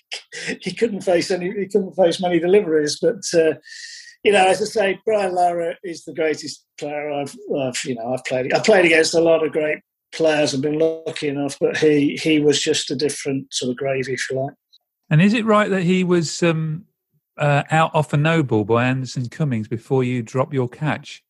he 0.62 0.74
couldn't 0.74 1.02
face 1.02 1.32
any 1.32 1.52
he 1.52 1.68
couldn't 1.68 1.94
face 1.94 2.22
many 2.22 2.40
deliveries 2.40 3.00
but 3.02 3.22
uh, 3.34 3.54
you 4.24 4.32
know 4.32 4.48
as 4.48 4.62
i 4.62 4.66
say 4.66 5.00
brian 5.06 5.34
lara 5.34 5.76
is 5.84 6.04
the 6.04 6.14
greatest 6.14 6.66
player 6.78 7.12
i've, 7.12 7.36
I've 7.60 7.84
you 7.86 7.96
know 7.96 8.14
i've 8.14 8.24
played 8.26 8.54
i 8.54 8.60
played 8.60 8.86
against 8.86 9.14
a 9.14 9.22
lot 9.22 9.46
of 9.46 9.52
great 9.52 9.80
players 10.12 10.54
and 10.54 10.62
been 10.62 10.78
lucky 10.78 11.28
enough 11.30 11.58
but 11.60 11.78
he 11.78 12.18
he 12.22 12.40
was 12.40 12.62
just 12.62 12.92
a 12.92 12.96
different 12.96 13.54
sort 13.54 13.72
of 13.72 13.78
gravy 13.78 14.14
if 14.14 14.30
you 14.30 14.40
like. 14.40 14.54
And 15.10 15.22
is 15.22 15.34
it 15.34 15.46
right 15.46 15.70
that 15.70 15.84
he 15.84 16.04
was 16.04 16.44
um 16.44 16.86
uh, 17.38 17.64
out 17.72 17.94
off 17.94 18.14
a 18.14 18.18
no 18.18 18.44
ball 18.44 18.64
by 18.64 18.86
Anderson 18.86 19.30
Cummins 19.30 19.68
before 19.68 20.04
you 20.04 20.22
drop 20.22 20.54
your 20.54 20.70
catch? 20.70 21.24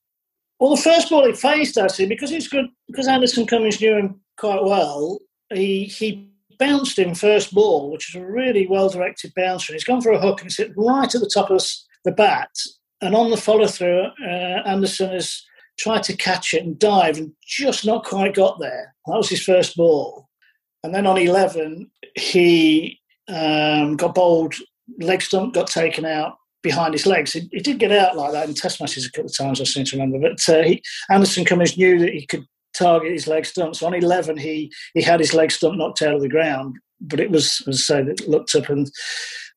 Well, 0.60 0.76
the 0.76 0.82
first 0.82 1.10
ball 1.10 1.26
he 1.26 1.34
faced 1.34 1.78
actually 1.78 2.08
because 2.08 2.30
he's 2.30 2.48
good 2.48 2.68
because 2.88 3.08
Anderson 3.08 3.48
Cummins 3.48 3.82
knew 3.82 3.96
him 3.96 4.22
quite 4.38 4.64
well. 4.64 5.20
He 5.54 5.86
he 5.86 6.30
bounced 6.60 7.00
him 7.00 7.16
first 7.16 7.54
ball, 7.54 7.92
which 7.92 8.10
is 8.10 8.22
a 8.22 8.26
really 8.26 8.68
well 8.68 8.88
directed 8.88 9.34
bouncer. 9.36 9.74
He's 9.74 9.84
gone 9.84 10.02
for 10.02 10.12
a 10.12 10.20
hook 10.20 10.42
and 10.42 10.48
it's 10.48 10.58
hit 10.58 10.72
right 10.78 11.14
at 11.14 11.22
the 11.22 11.32
top 11.34 11.50
of 11.50 11.64
the 12.06 12.12
bat. 12.12 12.50
And 13.02 13.16
on 13.16 13.32
the 13.32 13.38
follow 13.38 13.66
through, 13.66 14.06
uh, 14.24 14.62
Anderson 14.66 15.10
has 15.12 15.44
tried 15.80 16.04
to 16.04 16.16
catch 16.16 16.54
it 16.54 16.64
and 16.64 16.78
dive 16.78 17.18
and 17.18 17.32
just 17.44 17.84
not 17.84 18.06
quite 18.06 18.36
got 18.36 18.60
there. 18.60 18.94
That 19.08 19.18
was 19.18 19.30
his 19.30 19.44
first 19.44 19.76
ball. 19.76 20.30
And 20.84 20.94
then 20.94 21.08
on 21.08 21.18
11, 21.18 21.90
he 22.16 23.00
um, 23.28 23.98
got 23.98 24.14
bowled 24.14 24.54
leg 25.00 25.22
stump 25.22 25.54
got 25.54 25.68
taken 25.68 26.06
out 26.06 26.36
behind 26.64 26.94
his 26.94 27.06
legs. 27.06 27.34
He, 27.34 27.50
he, 27.52 27.60
did 27.60 27.80
get 27.80 27.92
out 27.92 28.16
like 28.16 28.34
that 28.34 28.48
in 28.48 28.54
test 28.54 28.80
matches 28.80 29.06
a 29.06 29.12
couple 29.12 29.30
of 29.30 29.38
times, 29.38 29.60
I 29.60 29.64
seem 29.64 29.86
to 29.86 29.98
remember. 29.98 30.30
But 30.30 30.50
uh, 30.50 30.64
he, 30.64 30.82
Anderson 31.10 31.46
Cummins 31.46 31.78
knew 31.78 32.00
that 32.00 32.14
he 32.14 32.26
could 32.26 32.46
target 32.78 33.12
his 33.12 33.28
leg 33.28 33.46
stump. 33.46 33.76
So 33.76 33.88
on 33.88 33.94
11, 33.94 34.38
he, 34.38 34.72
he 34.94 35.02
had 35.02 35.20
his 35.20 35.34
leg 35.34 35.52
stump 35.52 35.78
knocked 35.78 36.02
out 36.02 36.16
of 36.16 36.22
the 36.22 36.30
ground. 36.30 36.78
But 37.00 37.20
it 37.20 37.32
was, 37.32 37.62
as 37.68 37.78
I 37.78 37.96
say, 37.96 38.04
that 38.04 38.28
looked 38.28 38.54
up 38.56 38.70
and 38.70 38.90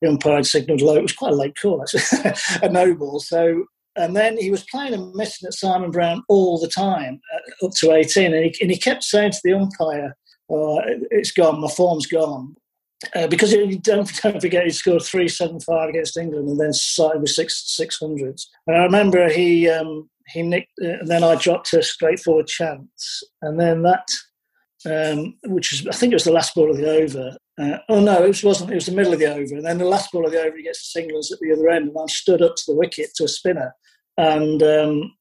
the 0.01 0.09
umpire 0.09 0.43
signalled 0.43 0.81
low. 0.81 0.97
It 0.97 1.03
was 1.03 1.13
quite 1.13 1.33
a 1.33 1.37
late 1.37 1.57
call, 1.61 1.83
actually, 1.83 2.33
a 2.63 2.71
no 2.71 2.95
ball. 2.95 3.21
So, 3.21 3.65
and 3.97 4.17
then 4.17 4.39
he 4.39 4.51
was 4.51 4.65
playing 4.65 4.95
and 4.95 5.15
missing 5.15 5.47
at 5.47 5.55
Simon 5.55 5.91
Brown 5.91 6.23
all 6.29 6.59
the 6.59 6.69
time, 6.69 7.21
uh, 7.35 7.67
up 7.67 7.73
to 7.75 7.93
18. 7.93 8.33
And 8.33 8.45
he, 8.47 8.57
and 8.63 8.71
he 8.71 8.79
kept 8.79 9.05
saying 9.05 9.33
to 9.33 9.41
the 9.45 9.53
umpire, 9.53 10.17
oh, 10.49 10.81
it's 11.11 11.33
gone, 11.33 11.61
my 11.61 11.69
form's 11.69 12.07
gone. 12.07 12.55
Uh, 13.15 13.27
because 13.27 13.53
don't, 13.83 14.13
don't 14.23 14.41
forget 14.41 14.65
he 14.65 14.71
scored 14.71 15.03
three 15.03 15.29
seven 15.29 15.61
five 15.61 15.89
against 15.89 16.17
England 16.17 16.49
and 16.49 16.61
then 16.61 16.73
started 16.73 17.21
with 17.21 17.31
six 17.31 17.63
six 17.67 17.99
hundreds. 17.99 18.49
And 18.67 18.77
I 18.77 18.83
remember 18.85 19.29
he 19.29 19.69
um, 19.69 20.09
he 20.29 20.43
nicked, 20.43 20.73
uh, 20.83 20.99
and 21.01 21.09
then 21.09 21.25
I 21.25 21.35
dropped 21.37 21.73
a 21.73 21.83
straightforward 21.83 22.47
chance, 22.47 23.23
and 23.43 23.61
then 23.61 23.83
that, 23.83 24.07
um, 24.87 25.35
which 25.45 25.73
is 25.73 25.87
I 25.87 25.93
think 25.93 26.13
it 26.13 26.17
was 26.17 26.25
the 26.25 26.33
last 26.33 26.55
ball 26.55 26.71
of 26.71 26.77
the 26.77 26.91
over. 26.91 27.37
Uh, 27.61 27.79
oh 27.89 28.01
no, 28.01 28.25
it 28.25 28.43
wasn't. 28.43 28.71
It 28.71 28.77
was 28.77 28.87
the 28.87 28.93
middle 28.93 29.13
of 29.13 29.19
the 29.19 29.33
over, 29.33 29.55
and 29.55 29.65
then 29.65 29.79
the 29.79 29.85
last 29.85 30.13
ball 30.13 30.27
of 30.27 30.33
the 30.33 30.41
over, 30.41 30.57
he 30.57 30.63
gets 30.63 30.81
the 30.81 31.01
singles 31.01 31.31
at 31.31 31.39
the 31.41 31.53
other 31.53 31.69
end, 31.69 31.89
and 31.89 31.97
I 31.99 32.07
stood 32.07 32.43
up 32.43 32.57
to 32.57 32.65
the 32.67 32.77
wicket 32.77 33.11
to 33.17 33.25
a 33.25 33.29
spinner, 33.29 33.75
and 34.17 34.63
um, 34.63 35.15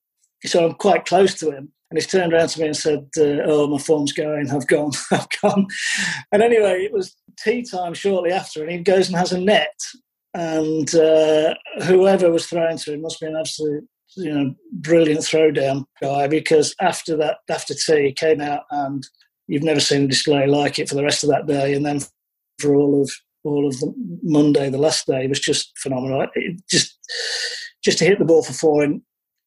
so 0.46 0.66
I'm 0.66 0.74
quite 0.74 1.06
close 1.06 1.36
to 1.36 1.52
him. 1.52 1.72
And 1.90 2.02
he's 2.02 2.08
turned 2.08 2.34
around 2.34 2.48
to 2.50 2.60
me 2.60 2.68
and 2.68 2.76
said, 2.76 3.08
uh, 3.20 3.44
"Oh, 3.46 3.68
my 3.68 3.78
form's 3.78 4.14
going. 4.14 4.50
I've 4.50 4.66
gone. 4.66 4.94
I've 5.12 5.28
gone." 5.44 5.68
And 6.32 6.42
anyway, 6.42 6.84
it 6.84 6.92
was 6.92 7.16
tea 7.38 7.64
time 7.64 7.94
shortly 7.94 8.32
after, 8.32 8.62
and 8.62 8.72
he 8.72 8.78
goes 8.80 9.08
and 9.08 9.18
has 9.18 9.32
a 9.32 9.40
net, 9.40 9.76
and 10.34 10.94
uh, 10.96 11.54
whoever 11.84 12.32
was 12.32 12.48
throwing 12.48 12.78
to 12.78 12.94
him 12.94 13.02
must 13.02 13.20
be 13.20 13.28
an 13.28 13.36
absolute, 13.36 13.88
you 14.18 14.34
know, 14.34 14.56
brilliant 14.72 15.22
throwdown 15.22 15.86
guy 16.02 16.28
because 16.28 16.76
after 16.82 17.16
that, 17.18 17.38
after 17.50 17.74
tea, 17.74 18.08
he 18.08 18.14
came 18.14 18.42
out 18.42 18.64
and 18.72 19.06
you've 19.48 19.64
never 19.64 19.80
seen 19.80 20.04
a 20.04 20.08
display 20.08 20.48
like 20.48 20.80
it 20.80 20.90
for 20.90 20.96
the 20.96 21.04
rest 21.04 21.24
of 21.24 21.30
that 21.30 21.48
day, 21.48 21.74
and 21.74 21.86
then 21.86 22.00
for 22.60 22.76
all 22.76 23.02
of 23.02 23.12
all 23.44 23.68
of 23.68 23.78
the 23.80 23.94
Monday, 24.24 24.70
the 24.70 24.78
last 24.78 25.06
day, 25.06 25.28
was 25.28 25.40
just 25.40 25.78
phenomenal. 25.78 26.28
It 26.36 26.62
just 26.70 26.98
just 27.84 27.98
to 28.00 28.06
hit 28.06 28.20
the 28.20 28.26
ball 28.26 28.44
for 28.44 28.54
four 28.54 28.84
in 28.84 29.02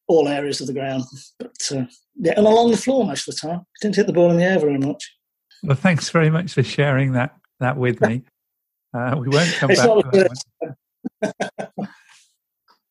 all 0.08 0.28
areas 0.28 0.60
of 0.60 0.66
the 0.66 0.72
ground. 0.72 1.04
But 1.38 1.56
uh, 1.72 1.84
yeah, 2.16 2.34
and 2.36 2.46
along 2.46 2.70
the 2.70 2.76
floor 2.76 3.04
most 3.06 3.28
of 3.28 3.34
the 3.34 3.48
time. 3.48 3.66
Didn't 3.80 3.96
hit 3.96 4.06
the 4.06 4.12
ball 4.12 4.30
in 4.30 4.36
the 4.36 4.44
air 4.44 4.58
very 4.58 4.78
much. 4.78 5.12
Well, 5.62 5.76
thanks 5.76 6.10
very 6.10 6.30
much 6.30 6.52
for 6.52 6.62
sharing 6.62 7.12
that 7.12 7.34
that 7.60 7.76
with 7.76 8.00
me. 8.00 8.22
Uh, 8.94 9.16
we 9.18 9.28
won't 9.28 9.52
come 9.54 9.68
back 9.68 11.32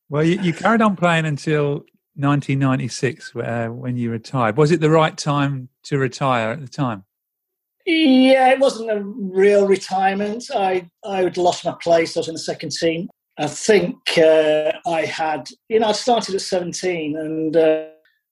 well, 0.10 0.24
you, 0.24 0.40
you, 0.42 0.54
carried 0.54 0.82
on 0.82 0.96
playing 0.96 1.26
until 1.26 1.86
1996 2.16 3.36
uh, 3.36 3.68
when 3.68 3.98
you 3.98 4.12
retired. 4.12 4.58
Was 4.58 4.72
it 4.72 4.82
the 4.82 4.90
right 4.90 5.18
time 5.18 5.70
to 5.84 5.98
retire 5.98 6.52
at 6.52 6.62
the 6.62 6.68
time? 6.68 7.06
Yeah, 7.86 8.50
it 8.52 8.60
wasn't 8.60 8.92
a 8.92 9.02
real 9.04 9.68
retirement. 9.68 10.46
I 10.54 10.90
I 11.04 11.24
had 11.24 11.38
lost 11.38 11.66
my 11.66 11.76
place. 11.82 12.16
I 12.16 12.20
was 12.20 12.28
in 12.28 12.34
the 12.34 12.40
second 12.40 12.72
team. 12.72 13.10
I 13.38 13.48
think 13.48 13.98
uh, 14.18 14.72
I 14.88 15.06
had, 15.06 15.50
you 15.68 15.80
know, 15.80 15.88
I 15.88 15.92
started 15.92 16.36
at 16.36 16.42
17, 16.42 17.18
and 17.18 17.58
uh, 17.58 17.86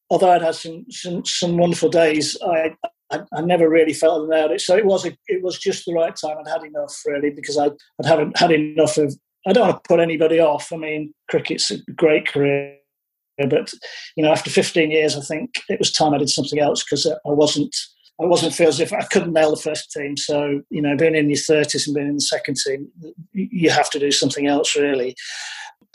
although 0.09 0.31
I'd 0.31 0.41
had 0.41 0.55
some, 0.55 0.85
some, 0.89 1.25
some 1.25 1.57
wonderful 1.57 1.89
days, 1.89 2.37
I, 2.41 2.73
I, 3.13 3.21
I 3.37 3.41
never 3.41 3.69
really 3.69 3.93
felt 3.93 4.25
about 4.25 4.51
it. 4.51 4.61
So 4.61 4.75
it 4.75 4.85
was 4.85 5.05
a, 5.05 5.15
it 5.27 5.43
was 5.43 5.57
just 5.59 5.85
the 5.85 5.93
right 5.93 6.15
time. 6.15 6.37
I'd 6.39 6.51
had 6.51 6.63
enough 6.63 6.95
really 7.05 7.29
because 7.29 7.57
I 7.57 7.67
I 7.67 8.07
haven't 8.07 8.37
had 8.37 8.51
enough 8.51 8.97
of. 8.97 9.15
I 9.45 9.53
don't 9.53 9.67
want 9.67 9.83
to 9.83 9.87
put 9.87 9.99
anybody 9.99 10.39
off. 10.39 10.71
I 10.71 10.77
mean, 10.77 11.13
cricket's 11.29 11.69
a 11.69 11.77
great 11.91 12.27
career, 12.27 12.77
but 13.49 13.73
you 14.15 14.23
know, 14.23 14.31
after 14.31 14.49
15 14.49 14.89
years, 14.89 15.17
I 15.17 15.21
think 15.21 15.61
it 15.67 15.79
was 15.79 15.91
time 15.91 16.13
I 16.13 16.17
did 16.17 16.29
something 16.29 16.59
else 16.59 16.83
because 16.83 17.05
I 17.05 17.17
wasn't 17.25 17.75
I 18.21 18.25
wasn't 18.25 18.53
feel 18.53 18.67
as 18.67 18.79
if 18.79 18.93
I 18.93 19.01
couldn't 19.05 19.33
nail 19.33 19.51
the 19.51 19.57
first 19.57 19.91
team. 19.91 20.15
So, 20.17 20.61
you 20.69 20.81
know, 20.81 20.95
being 20.95 21.15
in 21.15 21.29
your 21.29 21.37
30s 21.37 21.87
and 21.87 21.95
being 21.95 22.07
in 22.07 22.15
the 22.15 22.21
second 22.21 22.57
team, 22.57 22.87
you 23.33 23.69
have 23.69 23.89
to 23.89 23.99
do 23.99 24.11
something 24.11 24.47
else, 24.47 24.75
really. 24.75 25.15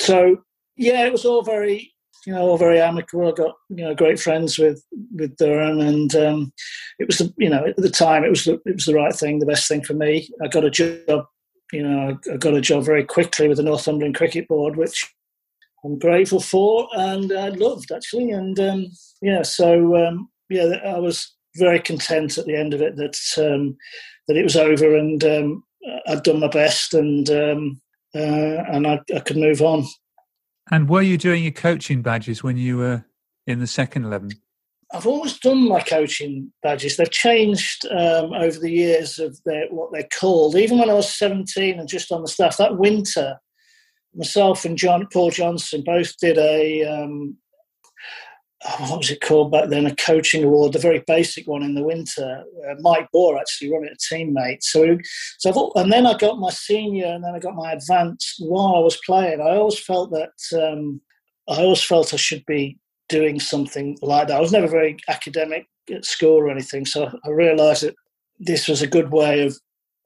So, 0.00 0.38
yeah, 0.76 1.06
it 1.06 1.12
was 1.12 1.24
all 1.24 1.42
very, 1.42 1.92
you 2.28 2.34
know, 2.34 2.42
all 2.42 2.58
very 2.58 2.78
amicable. 2.78 3.26
I 3.26 3.32
got, 3.32 3.54
you 3.70 3.84
know, 3.84 3.94
great 3.94 4.20
friends 4.20 4.58
with 4.58 4.84
with 5.14 5.34
Durham, 5.38 5.80
and 5.80 6.14
um, 6.14 6.52
it 6.98 7.06
was, 7.06 7.16
the, 7.16 7.32
you 7.38 7.48
know, 7.48 7.64
at 7.64 7.76
the 7.76 7.88
time, 7.88 8.22
it 8.22 8.28
was 8.28 8.44
the, 8.44 8.60
it 8.66 8.74
was 8.74 8.84
the 8.84 8.92
right 8.92 9.14
thing, 9.14 9.38
the 9.38 9.46
best 9.46 9.66
thing 9.66 9.82
for 9.82 9.94
me. 9.94 10.28
I 10.44 10.48
got 10.48 10.66
a 10.66 10.68
job, 10.68 11.24
you 11.72 11.82
know, 11.82 12.18
I 12.30 12.36
got 12.36 12.52
a 12.52 12.60
job 12.60 12.84
very 12.84 13.02
quickly 13.02 13.48
with 13.48 13.56
the 13.56 13.62
Northumberland 13.62 14.14
Cricket 14.14 14.46
Board, 14.46 14.76
which 14.76 15.10
I'm 15.82 15.98
grateful 15.98 16.40
for, 16.40 16.86
and 16.92 17.32
I 17.32 17.48
loved 17.48 17.92
actually. 17.92 18.30
And 18.30 18.60
um, 18.60 18.88
yeah, 19.22 19.40
so 19.40 19.96
um, 19.96 20.28
yeah, 20.50 20.66
I 20.84 20.98
was 20.98 21.34
very 21.56 21.80
content 21.80 22.36
at 22.36 22.44
the 22.44 22.56
end 22.56 22.74
of 22.74 22.82
it 22.82 22.96
that 22.96 23.18
um, 23.38 23.74
that 24.26 24.36
it 24.36 24.42
was 24.42 24.56
over 24.56 24.94
and 24.94 25.24
um, 25.24 25.64
I'd 26.06 26.24
done 26.24 26.40
my 26.40 26.48
best 26.48 26.92
and 26.92 27.30
um, 27.30 27.80
uh, 28.14 28.64
and 28.68 28.86
I, 28.86 29.00
I, 29.16 29.20
could 29.20 29.38
move 29.38 29.62
on. 29.62 29.86
And 30.70 30.88
were 30.88 31.02
you 31.02 31.18
doing 31.18 31.42
your 31.42 31.52
coaching 31.52 32.02
badges 32.02 32.42
when 32.42 32.56
you 32.56 32.76
were 32.78 33.04
in 33.46 33.58
the 33.58 33.66
second 33.66 34.04
eleven? 34.04 34.30
I've 34.92 35.06
always 35.06 35.38
done 35.38 35.68
my 35.68 35.80
coaching 35.80 36.50
badges. 36.62 36.96
They've 36.96 37.10
changed 37.10 37.84
um, 37.86 38.32
over 38.32 38.58
the 38.58 38.70
years 38.70 39.18
of 39.18 39.38
their, 39.44 39.66
what 39.68 39.92
they're 39.92 40.08
called. 40.18 40.56
Even 40.56 40.78
when 40.78 40.88
I 40.88 40.94
was 40.94 41.14
17 41.14 41.78
and 41.78 41.86
just 41.86 42.10
on 42.10 42.22
the 42.22 42.28
staff, 42.28 42.56
that 42.56 42.78
winter, 42.78 43.38
myself 44.14 44.64
and 44.64 44.78
John 44.78 45.06
Paul 45.12 45.30
Johnson 45.30 45.82
both 45.84 46.16
did 46.16 46.38
a 46.38 46.84
um, 46.84 47.36
what 48.78 48.98
was 48.98 49.10
it 49.10 49.20
called 49.20 49.52
back 49.52 49.68
then? 49.68 49.86
A 49.86 49.94
coaching 49.94 50.42
award, 50.42 50.72
the 50.72 50.80
very 50.80 51.04
basic 51.06 51.46
one 51.46 51.62
in 51.62 51.74
the 51.74 51.82
winter. 51.82 52.44
Uh, 52.68 52.74
Mike 52.80 53.08
Bore 53.12 53.38
actually 53.38 53.72
running 53.72 53.90
a 53.92 54.14
teammate. 54.14 54.62
So, 54.62 54.98
so 55.38 55.72
and 55.76 55.92
then 55.92 56.06
I 56.06 56.16
got 56.16 56.38
my 56.38 56.50
senior, 56.50 57.06
and 57.06 57.22
then 57.22 57.34
I 57.34 57.38
got 57.38 57.54
my 57.54 57.72
advanced 57.72 58.36
while 58.40 58.76
I 58.76 58.80
was 58.80 58.98
playing. 59.06 59.40
I 59.40 59.56
always 59.56 59.78
felt 59.78 60.10
that 60.10 60.32
um, 60.60 61.00
I 61.48 61.62
always 61.62 61.82
felt 61.82 62.12
I 62.12 62.16
should 62.16 62.44
be 62.46 62.78
doing 63.08 63.38
something 63.38 63.96
like 64.02 64.28
that. 64.28 64.36
I 64.36 64.40
was 64.40 64.52
never 64.52 64.68
very 64.68 64.96
academic 65.08 65.66
at 65.92 66.04
school 66.04 66.38
or 66.38 66.50
anything, 66.50 66.84
so 66.84 67.16
I 67.24 67.30
realised 67.30 67.84
that 67.84 67.94
this 68.40 68.66
was 68.66 68.82
a 68.82 68.88
good 68.88 69.12
way 69.12 69.46
of 69.46 69.56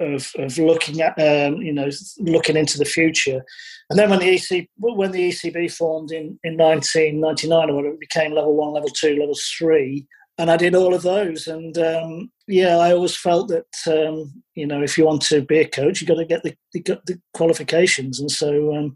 of, 0.02 0.30
of 0.38 0.58
looking 0.58 1.00
at 1.00 1.18
um, 1.18 1.56
you 1.62 1.72
know 1.72 1.88
looking 2.18 2.56
into 2.56 2.78
the 2.78 2.84
future. 2.84 3.44
And 3.90 3.98
then 3.98 4.10
when 4.10 4.20
the 4.20 4.34
EC 4.34 4.68
when 4.78 5.12
the 5.12 5.30
ECB 5.30 5.72
formed 5.72 6.12
in, 6.12 6.38
in 6.44 6.56
1999 6.56 7.70
or 7.70 7.74
whatever, 7.74 7.94
it 7.94 8.00
became 8.00 8.32
level 8.32 8.56
one, 8.56 8.72
level 8.72 8.88
two, 8.88 9.16
level 9.16 9.36
three, 9.58 10.06
and 10.38 10.50
I 10.50 10.56
did 10.56 10.74
all 10.74 10.94
of 10.94 11.02
those. 11.02 11.46
And 11.46 11.76
um, 11.78 12.30
yeah, 12.48 12.78
I 12.78 12.92
always 12.92 13.16
felt 13.16 13.48
that 13.48 13.66
um, 13.86 14.32
you 14.54 14.66
know 14.66 14.82
if 14.82 14.96
you 14.96 15.04
want 15.04 15.22
to 15.22 15.42
be 15.42 15.58
a 15.58 15.68
coach, 15.68 16.00
you've 16.00 16.08
got 16.08 16.16
to 16.16 16.24
get 16.24 16.42
the, 16.42 16.54
the, 16.72 16.82
the 17.06 17.20
qualifications. 17.34 18.20
And 18.20 18.30
so, 18.30 18.74
um, 18.74 18.94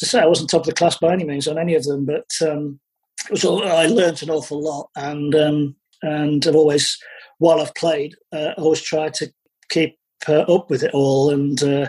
as 0.00 0.08
I 0.08 0.18
say, 0.18 0.20
I 0.20 0.26
wasn't 0.26 0.50
top 0.50 0.62
of 0.62 0.66
the 0.66 0.72
class 0.72 0.96
by 0.96 1.12
any 1.12 1.24
means 1.24 1.48
on 1.48 1.58
any 1.58 1.74
of 1.74 1.84
them, 1.84 2.06
but 2.06 2.26
um, 2.42 2.80
it 3.26 3.30
was 3.32 3.44
all, 3.44 3.66
I 3.66 3.86
learned 3.86 4.22
an 4.22 4.30
awful 4.30 4.62
lot, 4.62 4.88
and 4.96 5.34
um, 5.34 5.76
and 6.02 6.46
I've 6.46 6.56
always 6.56 6.96
while 7.38 7.60
I've 7.60 7.74
played, 7.74 8.14
uh, 8.32 8.52
always 8.58 8.82
tried 8.82 9.14
to 9.14 9.32
keep 9.70 9.97
uh, 10.28 10.40
up 10.42 10.70
with 10.70 10.82
it 10.82 10.94
all. 10.94 11.30
And 11.30 11.62
uh, 11.62 11.88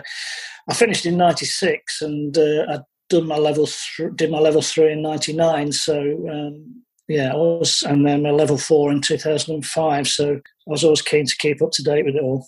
I 0.68 0.74
finished 0.74 1.06
in 1.06 1.16
'96, 1.16 2.02
and 2.02 2.36
uh, 2.36 2.66
I'd 2.68 2.82
done 3.08 3.26
my 3.26 3.38
level 3.38 3.66
th- 3.66 4.10
did 4.14 4.30
my 4.30 4.38
level 4.38 4.62
three 4.62 4.92
in 4.92 5.02
'99. 5.02 5.72
So 5.72 6.00
um, 6.30 6.82
yeah, 7.08 7.32
I 7.32 7.36
was, 7.36 7.82
and 7.82 8.06
then 8.06 8.22
my 8.22 8.30
level 8.30 8.56
four 8.56 8.92
in 8.92 9.00
2005. 9.00 10.06
So 10.06 10.34
I 10.34 10.40
was 10.66 10.84
always 10.84 11.02
keen 11.02 11.26
to 11.26 11.36
keep 11.36 11.60
up 11.60 11.72
to 11.72 11.82
date 11.82 12.04
with 12.04 12.14
it 12.14 12.22
all. 12.22 12.46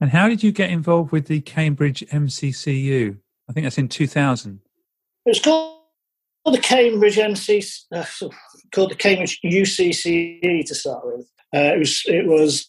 And 0.00 0.10
how 0.10 0.28
did 0.28 0.42
you 0.42 0.52
get 0.52 0.70
involved 0.70 1.12
with 1.12 1.26
the 1.26 1.40
Cambridge 1.40 2.04
MCCU? 2.10 3.18
I 3.48 3.52
think 3.52 3.64
that's 3.64 3.78
in 3.78 3.88
2000. 3.88 4.60
It 5.26 5.28
was 5.28 5.40
called 5.40 5.78
the 6.44 6.58
Cambridge 6.58 7.18
MC, 7.18 7.62
uh, 7.94 8.04
called 8.72 8.90
the 8.90 8.96
Cambridge 8.96 9.38
UCCE 9.44 10.66
to 10.66 10.74
start 10.74 11.04
with. 11.04 11.30
Uh, 11.54 11.74
it 11.74 11.78
was 11.78 12.02
it 12.06 12.26
was 12.26 12.68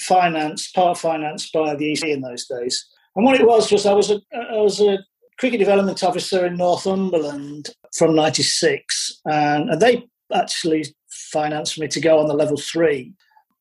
financed, 0.00 0.74
part 0.74 0.98
financed 0.98 1.52
by 1.52 1.74
the 1.74 1.92
EC 1.92 2.04
in 2.04 2.20
those 2.20 2.46
days. 2.46 2.86
And 3.16 3.24
what 3.24 3.40
it 3.40 3.46
was 3.46 3.70
was 3.70 3.86
I 3.86 3.92
was 3.92 4.10
a 4.10 4.20
I 4.34 4.56
was 4.56 4.80
a 4.80 4.98
cricket 5.38 5.60
development 5.60 6.02
officer 6.02 6.46
in 6.46 6.56
Northumberland 6.56 7.70
from 7.96 8.14
'96, 8.14 9.20
and, 9.26 9.70
and 9.70 9.80
they 9.80 10.04
actually 10.32 10.84
financed 11.32 11.78
me 11.78 11.88
to 11.88 12.00
go 12.00 12.18
on 12.18 12.28
the 12.28 12.34
level 12.34 12.56
three. 12.56 13.12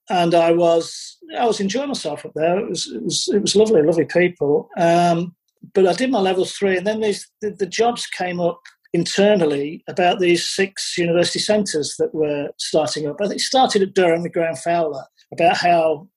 And 0.09 0.33
I 0.33 0.51
was 0.51 1.17
I 1.37 1.45
was 1.45 1.59
enjoying 1.59 1.89
myself 1.89 2.25
up 2.25 2.33
there. 2.35 2.59
It 2.59 2.69
was 2.69 2.91
it 2.91 3.03
was 3.03 3.29
it 3.33 3.41
was 3.41 3.55
lovely, 3.55 3.81
lovely 3.81 4.05
people. 4.05 4.69
Um, 4.77 5.35
but 5.73 5.87
I 5.87 5.93
did 5.93 6.11
my 6.11 6.19
level 6.19 6.45
three, 6.45 6.77
and 6.77 6.85
then 6.85 6.99
these 6.99 7.29
the, 7.41 7.51
the 7.51 7.65
jobs 7.65 8.07
came 8.07 8.39
up 8.39 8.59
internally 8.93 9.83
about 9.87 10.19
these 10.19 10.47
six 10.47 10.97
university 10.97 11.39
centres 11.39 11.95
that 11.97 12.13
were 12.13 12.49
starting 12.57 13.07
up. 13.07 13.17
I 13.19 13.27
think 13.27 13.39
it 13.39 13.43
started 13.43 13.81
at 13.81 13.93
Durham 13.93 14.21
with 14.21 14.33
Graham 14.33 14.55
Fowler 14.55 15.05
about 15.31 15.57
how 15.57 16.07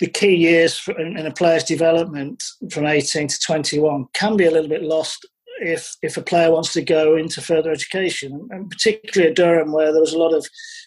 the 0.00 0.06
key 0.08 0.34
years 0.34 0.82
in, 0.98 1.16
a 1.18 1.32
player's 1.32 1.64
development 1.64 2.42
from 2.70 2.86
18 2.86 3.28
to 3.28 3.38
21 3.40 4.06
can 4.12 4.36
be 4.36 4.46
a 4.46 4.50
little 4.50 4.68
bit 4.68 4.82
lost 4.82 5.26
if 5.60 5.94
if 6.02 6.16
a 6.16 6.22
player 6.22 6.50
wants 6.50 6.72
to 6.72 6.82
go 6.82 7.16
into 7.16 7.40
further 7.40 7.70
education, 7.70 8.48
and 8.50 8.68
particularly 8.70 9.30
at 9.30 9.36
Durham, 9.36 9.72
where 9.72 9.92
there 9.92 10.00
was 10.00 10.12
a 10.12 10.18
lot 10.18 10.34
of 10.34 10.46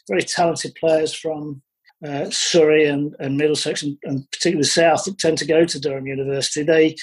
very 0.09 0.23
talented 0.23 0.75
players 0.75 1.13
from 1.13 1.61
uh, 2.05 2.29
Surrey 2.29 2.85
and, 2.85 3.15
and 3.19 3.37
Middlesex, 3.37 3.81
and, 3.81 3.97
and 4.03 4.29
particularly 4.31 4.63
the 4.63 4.69
South, 4.69 5.05
that 5.05 5.17
tend 5.17 5.37
to 5.39 5.45
go 5.45 5.65
to 5.65 5.79
Durham 5.79 6.05
University. 6.05 6.63
They, 6.63 6.95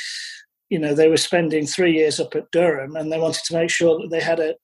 you 0.69 0.79
know, 0.79 0.95
they 0.95 1.09
were 1.09 1.17
spending 1.17 1.67
three 1.67 1.95
years 1.95 2.21
up 2.21 2.35
at 2.37 2.51
Durham, 2.51 2.97
and 2.97 3.11
they 3.11 3.19
wanted 3.19 3.45
to 3.45 3.55
make 3.55 3.71
sure 3.71 3.99
that 3.99 4.11
they 4.11 4.21
had 4.21 4.41
a 4.41 4.55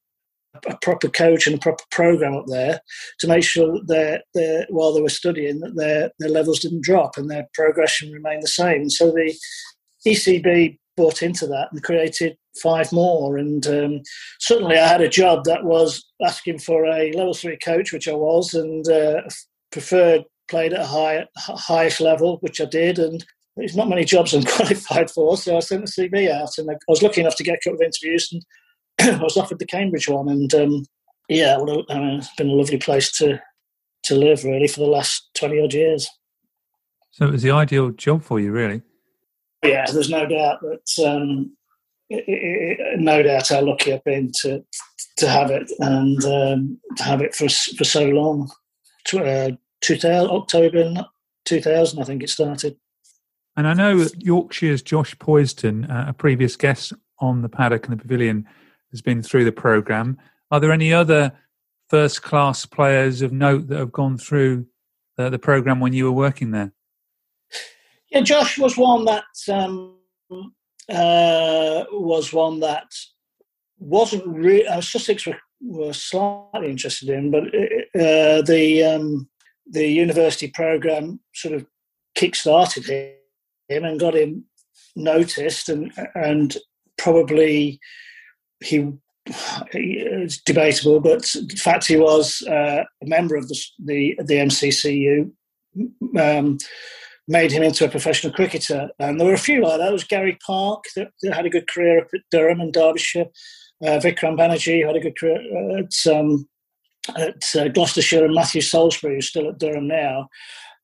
a 0.66 0.76
proper 0.82 1.08
coach 1.08 1.46
and 1.46 1.56
a 1.56 1.60
proper 1.60 1.84
program 1.90 2.34
up 2.34 2.46
there 2.46 2.80
to 3.20 3.28
make 3.28 3.44
sure 3.44 3.78
that 3.86 4.24
while 4.68 4.92
they 4.92 5.00
were 5.00 5.08
studying 5.08 5.60
that 5.60 5.76
their 5.76 6.10
their 6.18 6.28
levels 6.28 6.60
didn't 6.60 6.82
drop 6.82 7.16
and 7.16 7.30
their 7.30 7.46
progression 7.54 8.10
remained 8.10 8.42
the 8.42 8.48
same. 8.48 8.90
So 8.90 9.10
the 9.10 9.34
ECB 10.06 10.78
bought 10.96 11.22
into 11.22 11.46
that 11.46 11.68
and 11.72 11.82
created 11.82 12.36
five 12.62 12.92
more. 12.92 13.36
And 13.36 13.66
um, 13.66 14.02
certainly, 14.40 14.76
I 14.76 14.86
had 14.86 15.00
a 15.00 15.08
job 15.08 15.44
that 15.44 15.64
was 15.64 16.04
asking 16.24 16.58
for 16.58 16.84
a 16.84 17.12
level 17.12 17.34
three 17.34 17.56
coach, 17.56 17.92
which 17.92 18.08
I 18.08 18.14
was, 18.14 18.54
and 18.54 18.88
uh, 18.88 19.22
preferred 19.70 20.24
played 20.48 20.72
at 20.72 20.80
a 20.80 20.86
high 20.86 21.26
highest 21.36 22.00
level, 22.00 22.38
which 22.40 22.60
I 22.60 22.66
did, 22.66 22.98
and. 22.98 23.24
There's 23.56 23.76
not 23.76 23.90
many 23.90 24.04
jobs 24.04 24.32
I'm 24.32 24.44
qualified 24.56 25.10
for, 25.10 25.36
so 25.36 25.56
I 25.56 25.60
sent 25.60 25.84
the 25.84 25.90
CV 25.90 26.30
out, 26.30 26.56
and 26.56 26.70
I 26.70 26.74
was 26.88 27.02
lucky 27.02 27.20
enough 27.20 27.34
to 27.34 27.42
get 27.42 27.56
a 27.56 27.58
couple 27.58 27.74
of 27.74 27.82
interviews, 27.82 28.28
and 28.32 28.40
I 29.00 29.22
was 29.22 29.36
offered 29.36 29.58
the 29.58 29.66
Cambridge 29.66 30.08
one, 30.08 30.28
and 30.28 30.52
um, 30.54 30.84
yeah, 31.28 31.56
well, 31.58 31.84
I 31.88 31.98
mean, 31.98 32.18
it's 32.18 32.34
been 32.34 32.50
a 32.50 32.54
lovely 32.54 32.78
place 32.78 33.10
to 33.18 33.40
to 34.04 34.14
live 34.14 34.44
really 34.44 34.66
for 34.68 34.80
the 34.80 34.86
last 34.86 35.30
twenty 35.34 35.60
odd 35.60 35.74
years. 35.74 36.08
So 37.10 37.26
it 37.26 37.32
was 37.32 37.42
the 37.42 37.50
ideal 37.50 37.90
job 37.90 38.22
for 38.22 38.38
you, 38.40 38.52
really. 38.52 38.82
Yeah, 39.64 39.84
there's 39.90 40.10
no 40.10 40.26
doubt 40.26 40.60
that 40.62 41.06
um, 41.06 41.56
it, 42.08 42.24
it, 42.26 43.00
no 43.00 43.22
doubt 43.22 43.48
how 43.48 43.60
lucky 43.60 43.92
I've 43.92 44.04
been 44.04 44.32
to 44.40 44.64
to 45.18 45.28
have 45.28 45.50
it 45.50 45.70
and 45.78 46.24
um, 46.24 46.80
to 46.96 47.02
have 47.02 47.20
it 47.20 47.34
for 47.34 47.48
for 47.48 47.84
so 47.84 48.04
long. 48.06 48.50
Uh, 49.12 49.52
2000, 49.80 50.30
October 50.30 50.94
2000, 51.46 52.00
I 52.00 52.04
think 52.04 52.22
it 52.22 52.28
started. 52.28 52.76
And 53.56 53.66
I 53.66 53.74
know 53.74 54.06
Yorkshire's 54.18 54.82
Josh 54.82 55.16
Poysden, 55.16 55.90
uh, 55.90 56.10
a 56.10 56.12
previous 56.12 56.54
guest 56.54 56.92
on 57.18 57.42
the 57.42 57.48
paddock 57.48 57.86
and 57.86 57.98
the 57.98 58.02
pavilion, 58.02 58.46
has 58.90 59.00
been 59.00 59.22
through 59.22 59.44
the 59.44 59.52
program. 59.52 60.18
Are 60.50 60.60
there 60.60 60.72
any 60.72 60.92
other 60.92 61.32
first 61.88 62.22
class 62.22 62.66
players 62.66 63.22
of 63.22 63.32
note 63.32 63.68
that 63.68 63.78
have 63.78 63.92
gone 63.92 64.18
through 64.18 64.66
the, 65.16 65.30
the 65.30 65.38
program 65.38 65.80
when 65.80 65.92
you 65.92 66.04
were 66.04 66.12
working 66.12 66.50
there? 66.50 66.72
Yeah, 68.10 68.20
Josh 68.20 68.58
was 68.58 68.76
one 68.76 69.04
that 69.04 69.24
um, 69.48 69.96
uh, 70.88 71.84
was 71.92 72.32
one 72.32 72.60
that 72.60 72.92
wasn't 73.78 74.26
really. 74.26 74.66
Uh, 74.66 74.80
Sussex 74.80 75.26
were, 75.26 75.38
were, 75.60 75.92
slightly 75.92 76.70
interested 76.70 77.08
in, 77.08 77.30
but 77.30 77.44
uh, 77.44 78.42
the 78.42 78.84
um, 78.84 79.28
the 79.70 79.86
university 79.86 80.48
program 80.48 81.20
sort 81.34 81.54
of 81.54 81.66
kick-started 82.16 82.84
him 83.68 83.84
and 83.84 84.00
got 84.00 84.16
him 84.16 84.44
noticed 84.96 85.68
and 85.68 85.92
and 86.16 86.56
probably 86.98 87.78
he 88.60 88.92
it's 89.72 90.40
debatable, 90.42 91.00
but 91.00 91.22
the 91.22 91.56
fact 91.56 91.86
he 91.86 91.96
was 91.96 92.42
uh, 92.48 92.82
a 93.02 93.06
member 93.06 93.36
of 93.36 93.48
the 93.48 93.60
the, 93.78 94.16
the 94.24 94.34
MCCU 94.34 95.30
um, 96.18 96.58
made 97.28 97.52
him 97.52 97.62
into 97.62 97.84
a 97.84 97.88
professional 97.88 98.32
cricketer. 98.32 98.90
And 98.98 99.18
there 99.18 99.26
were 99.26 99.34
a 99.34 99.38
few 99.38 99.62
like 99.62 99.78
that. 99.78 99.84
There 99.84 99.92
was 99.92 100.04
Garry 100.04 100.36
Park 100.44 100.84
that, 100.96 101.12
that 101.22 101.34
had 101.34 101.46
a 101.46 101.50
good 101.50 101.68
career 101.68 102.00
up 102.00 102.08
at 102.12 102.22
Durham 102.30 102.60
and 102.60 102.72
Derbyshire. 102.72 103.26
Uh, 103.82 104.00
Vikram 104.00 104.36
Banerjee 104.36 104.84
had 104.84 104.96
a 104.96 105.00
good 105.00 105.16
career 105.16 105.78
at, 105.78 106.12
um, 106.12 106.48
at 107.16 107.44
uh, 107.56 107.68
Gloucestershire, 107.68 108.24
and 108.24 108.34
Matthew 108.34 108.60
Salisbury, 108.60 109.14
who's 109.14 109.28
still 109.28 109.48
at 109.48 109.58
Durham 109.58 109.86
now. 109.86 110.28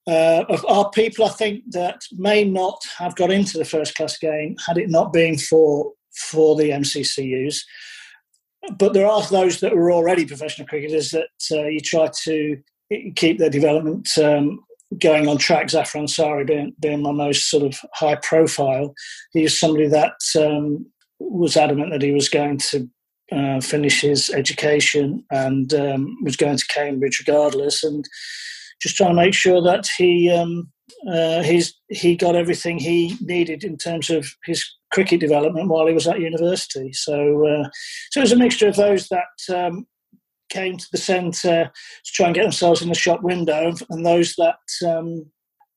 Uh, 0.06 0.44
are 0.68 0.88
people 0.90 1.24
I 1.24 1.30
think 1.30 1.64
that 1.72 2.00
may 2.12 2.44
not 2.44 2.80
have 2.96 3.16
got 3.16 3.32
into 3.32 3.58
the 3.58 3.64
first 3.64 3.96
class 3.96 4.16
game 4.16 4.54
had 4.64 4.78
it 4.78 4.88
not 4.88 5.12
been 5.12 5.36
for 5.36 5.92
for 6.16 6.56
the 6.56 6.70
MCCUs. 6.70 7.60
But 8.78 8.94
there 8.94 9.06
are 9.06 9.22
those 9.26 9.60
that 9.60 9.76
were 9.76 9.92
already 9.92 10.26
professional 10.26 10.66
cricketers 10.66 11.10
that 11.10 11.28
uh, 11.52 11.66
you 11.66 11.80
try 11.80 12.10
to 12.24 12.58
keep 13.14 13.38
their 13.38 13.50
development 13.50 14.16
um, 14.18 14.60
going 14.98 15.28
on 15.28 15.38
track. 15.38 15.70
Zafar 15.70 16.02
Ansari 16.02 16.46
being, 16.46 16.74
being 16.80 17.02
my 17.02 17.12
most 17.12 17.50
sort 17.50 17.62
of 17.62 17.78
high 17.94 18.16
profile. 18.16 18.94
He 19.32 19.42
was 19.42 19.58
somebody 19.58 19.88
that 19.88 20.14
um, 20.38 20.86
was 21.18 21.56
adamant 21.56 21.92
that 21.92 22.02
he 22.02 22.12
was 22.12 22.28
going 22.28 22.58
to 22.58 22.88
uh, 23.32 23.60
finish 23.60 24.00
his 24.00 24.30
education 24.30 25.24
and 25.30 25.72
um, 25.74 26.16
was 26.22 26.36
going 26.36 26.56
to 26.56 26.66
Cambridge 26.66 27.18
regardless, 27.26 27.82
and 27.82 28.04
just 28.80 28.96
trying 28.96 29.10
to 29.10 29.22
make 29.22 29.34
sure 29.34 29.60
that 29.62 29.88
he 29.98 30.30
um, 30.30 30.70
uh, 31.10 31.42
he 31.88 32.16
got 32.16 32.36
everything 32.36 32.78
he 32.78 33.16
needed 33.20 33.64
in 33.64 33.76
terms 33.76 34.10
of 34.10 34.26
his 34.44 34.64
cricket 34.92 35.20
development 35.20 35.68
while 35.68 35.86
he 35.86 35.94
was 35.94 36.06
at 36.06 36.20
university. 36.20 36.92
So, 36.92 37.46
uh, 37.46 37.68
so 38.10 38.20
it 38.20 38.24
was 38.24 38.32
a 38.32 38.36
mixture 38.36 38.68
of 38.68 38.76
those 38.76 39.08
that 39.08 39.54
um, 39.54 39.86
came 40.48 40.76
to 40.76 40.86
the 40.92 40.98
centre 40.98 41.70
to 42.04 42.12
try 42.12 42.26
and 42.26 42.34
get 42.34 42.42
themselves 42.42 42.82
in 42.82 42.88
the 42.88 42.94
shop 42.94 43.22
window, 43.22 43.72
and 43.90 44.06
those 44.06 44.34
that 44.36 44.88
um, 44.88 45.26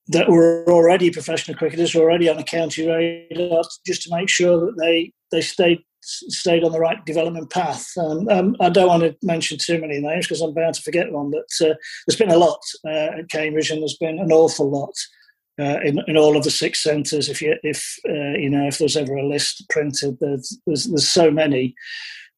that 0.07 0.29
were 0.29 0.65
already 0.67 1.11
professional 1.11 1.57
cricketers, 1.57 1.93
were 1.93 2.01
already 2.01 2.29
on 2.29 2.37
a 2.37 2.43
county 2.43 2.87
radar, 2.87 3.63
just 3.85 4.03
to 4.03 4.15
make 4.15 4.29
sure 4.29 4.59
that 4.59 4.75
they 4.79 5.13
they 5.31 5.41
stayed 5.41 5.79
stayed 6.01 6.63
on 6.63 6.71
the 6.71 6.79
right 6.79 7.05
development 7.05 7.49
path. 7.51 7.85
Um, 7.97 8.27
um, 8.29 8.55
I 8.59 8.69
don't 8.69 8.87
want 8.87 9.03
to 9.03 9.15
mention 9.21 9.57
too 9.57 9.79
many 9.79 9.99
names 9.99 10.25
because 10.25 10.41
I'm 10.41 10.53
bound 10.53 10.75
to 10.75 10.81
forget 10.81 11.11
one, 11.11 11.31
but 11.31 11.67
uh, 11.67 11.75
there's 12.07 12.17
been 12.17 12.31
a 12.31 12.37
lot 12.37 12.59
uh, 12.85 13.19
at 13.19 13.29
Cambridge, 13.29 13.69
and 13.69 13.81
there's 13.81 13.97
been 13.97 14.19
an 14.19 14.31
awful 14.31 14.69
lot 14.69 14.93
uh, 15.59 15.79
in, 15.83 15.99
in 16.07 16.17
all 16.17 16.37
of 16.37 16.43
the 16.43 16.51
six 16.51 16.81
centres. 16.81 17.29
If 17.29 17.41
you 17.41 17.55
if 17.63 17.99
uh, 18.07 18.37
you 18.37 18.49
know 18.49 18.67
if 18.67 18.77
there's 18.77 18.97
ever 18.97 19.15
a 19.15 19.27
list 19.27 19.67
printed, 19.69 20.17
there's 20.19 20.57
there's, 20.65 20.85
there's 20.85 21.09
so 21.09 21.29
many 21.29 21.75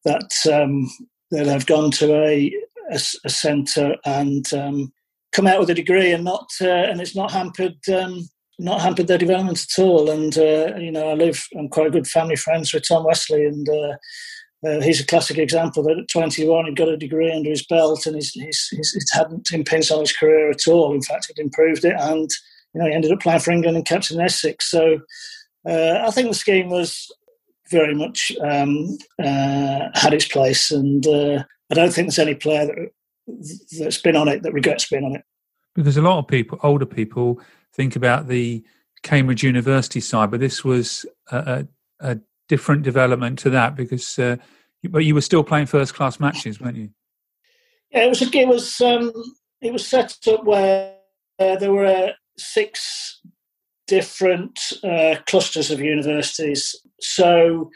that 0.06 0.32
um, 0.52 0.90
that 1.32 1.48
have 1.48 1.66
gone 1.66 1.92
to 1.92 2.14
a 2.24 2.54
a, 2.92 3.00
a 3.26 3.30
centre 3.30 3.96
and 4.06 4.52
um, 4.54 4.92
come 5.32 5.48
out 5.48 5.60
with 5.60 5.70
a 5.70 5.76
degree 5.76 6.12
and 6.12 6.24
not 6.24 6.50
uh, 6.62 6.68
and 6.68 7.00
it's 7.00 7.16
not 7.16 7.32
hampered 7.32 7.78
um, 7.90 8.28
not 8.62 8.82
hampered 8.82 9.08
their 9.08 9.18
development 9.18 9.64
at 9.64 9.82
all. 9.82 10.10
And 10.10 10.38
uh, 10.38 10.76
you 10.78 10.92
know, 10.92 11.10
I 11.10 11.14
live. 11.14 11.46
I'm 11.58 11.70
quite 11.70 11.92
good 11.92 12.08
family 12.08 12.36
friends 12.36 12.74
with 12.74 12.88
Tom 12.88 13.06
Westley, 13.06 13.46
and 13.46 13.68
uh, 13.68 13.96
uh, 14.68 14.82
he's 14.82 15.02
a 15.02 15.06
classic 15.06 15.38
example 15.38 15.84
that 15.84 15.98
at 15.98 16.08
21 16.10 16.66
he 16.66 16.74
got 16.74 16.90
a 16.90 16.98
degree 16.98 17.32
under 17.32 17.50
his 17.50 17.66
belt, 17.66 18.06
and 18.06 18.16
he's, 18.16 18.32
he's, 18.32 18.68
he's, 18.70 18.94
it 18.96 19.18
hadn't 19.18 19.52
impinged 19.52 19.92
on 19.92 20.02
his 20.02 20.14
career 20.14 20.52
at 20.52 20.68
all. 20.68 20.94
In 20.94 21.02
fact, 21.02 21.30
it 21.30 21.40
improved 21.40 21.84
it, 21.84 21.96
and 22.00 22.30
you 22.74 22.82
know, 22.82 22.88
he 22.88 22.94
ended 22.94 23.12
up 23.12 23.20
playing 23.20 23.40
for 23.40 23.52
England 23.52 23.78
and 23.78 23.86
captain 23.86 24.20
Essex. 24.20 24.70
So 24.70 25.00
uh, 25.68 26.00
I 26.06 26.12
think 26.12 26.30
the 26.30 26.34
scheme 26.34 26.70
was 26.70 27.12
very 27.70 27.96
much 27.96 28.32
um, 28.42 28.98
uh, 29.20 29.90
had 29.94 30.14
its 30.14 30.28
place, 30.28 30.72
and 30.72 31.06
uh, 31.08 31.44
I 31.70 31.74
don't 31.74 31.94
think 31.94 32.08
there's 32.08 32.20
any 32.20 32.36
player 32.36 32.68
that, 32.68 32.90
that's 33.80 34.02
been 34.02 34.16
on 34.16 34.28
it 34.28 34.44
that 34.44 34.54
regrets 34.54 34.90
being 34.90 35.06
on 35.06 35.16
it. 35.16 35.24
Because 35.76 35.98
a 35.98 36.02
lot 36.02 36.20
of 36.20 36.28
people, 36.28 36.60
older 36.64 36.86
people, 36.86 37.40
think 37.74 37.96
about 37.96 38.28
the 38.28 38.64
Cambridge 39.04 39.44
University 39.44 40.02
side, 40.02 40.32
but 40.32 40.42
this 40.42 40.64
was 40.64 41.06
a, 41.32 41.66
a, 42.02 42.12
a 42.12 42.20
different 42.50 42.84
development 42.84 43.40
to 43.40 43.50
that 43.50 43.76
because, 43.76 44.20
uh, 44.20 44.36
but 44.90 45.06
you 45.06 45.16
were 45.16 45.22
still 45.22 45.44
playing 45.44 45.68
first 45.68 45.94
class 45.94 46.20
matches, 46.20 46.60
weren't 46.60 46.76
you? 46.76 46.90
Yeah, 47.92 48.06
it 48.06 48.10
was. 48.10 48.22
It 48.22 48.48
was. 48.48 48.82
Um, 48.82 49.12
it 49.62 49.72
was 49.72 49.88
set 49.88 50.18
up 50.28 50.44
where 50.44 50.96
uh, 51.40 51.56
there 51.58 51.72
were 51.72 52.14
six 52.38 53.22
different 53.88 54.60
uh, 54.84 55.16
clusters 55.28 55.72
of 55.72 55.82
universities. 55.82 56.76
So, 57.00 57.70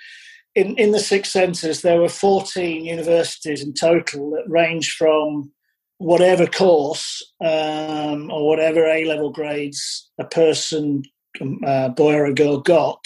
in 0.56 0.76
in 0.78 0.92
the 0.92 1.00
six 1.00 1.32
centres, 1.32 1.82
there 1.82 2.00
were 2.00 2.10
fourteen 2.10 2.86
universities 2.86 3.64
in 3.64 3.74
total 3.74 4.32
that 4.32 4.46
ranged 4.48 4.94
from 4.94 5.52
whatever 5.98 6.46
course 6.46 7.24
um, 7.42 8.30
or 8.32 8.48
whatever 8.48 8.86
A 8.86 9.06
level 9.06 9.32
grades 9.32 10.10
a 10.20 10.26
person, 10.26 11.04
um, 11.40 11.60
uh, 11.66 11.90
boy 11.90 12.14
or 12.14 12.26
a 12.26 12.34
girl, 12.34 12.60
got, 12.60 13.00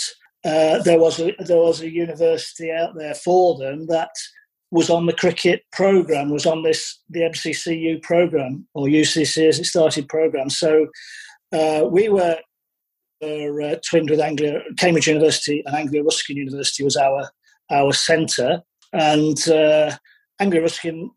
uh, 0.45 0.81
there 0.83 0.99
was 0.99 1.19
a 1.19 1.35
there 1.39 1.57
was 1.57 1.81
a 1.81 1.89
university 1.89 2.71
out 2.71 2.95
there 2.95 3.13
for 3.13 3.57
them 3.57 3.87
that 3.87 4.11
was 4.71 4.89
on 4.89 5.05
the 5.05 5.13
cricket 5.13 5.63
program, 5.71 6.29
was 6.29 6.45
on 6.45 6.63
this 6.63 6.99
the 7.09 7.21
MCCU 7.21 8.01
program 8.01 8.65
or 8.73 8.87
UCC 8.87 9.47
as 9.47 9.59
it 9.59 9.65
started 9.65 10.07
program. 10.07 10.49
So 10.49 10.87
uh, 11.51 11.85
we 11.89 12.09
were. 12.09 12.37
Uh, 13.21 13.75
twinned 13.85 14.09
with 14.09 14.21
Anglia, 14.21 14.61
Cambridge 14.77 15.07
University 15.07 15.61
and 15.65 15.75
Anglia 15.75 16.01
Ruskin 16.01 16.37
University 16.37 16.85
was 16.85 16.95
our 16.95 17.29
our 17.69 17.91
centre, 17.91 18.61
and 18.93 19.45
uh, 19.49 19.91
Anglia 20.39 20.61
Ruskin 20.61 21.11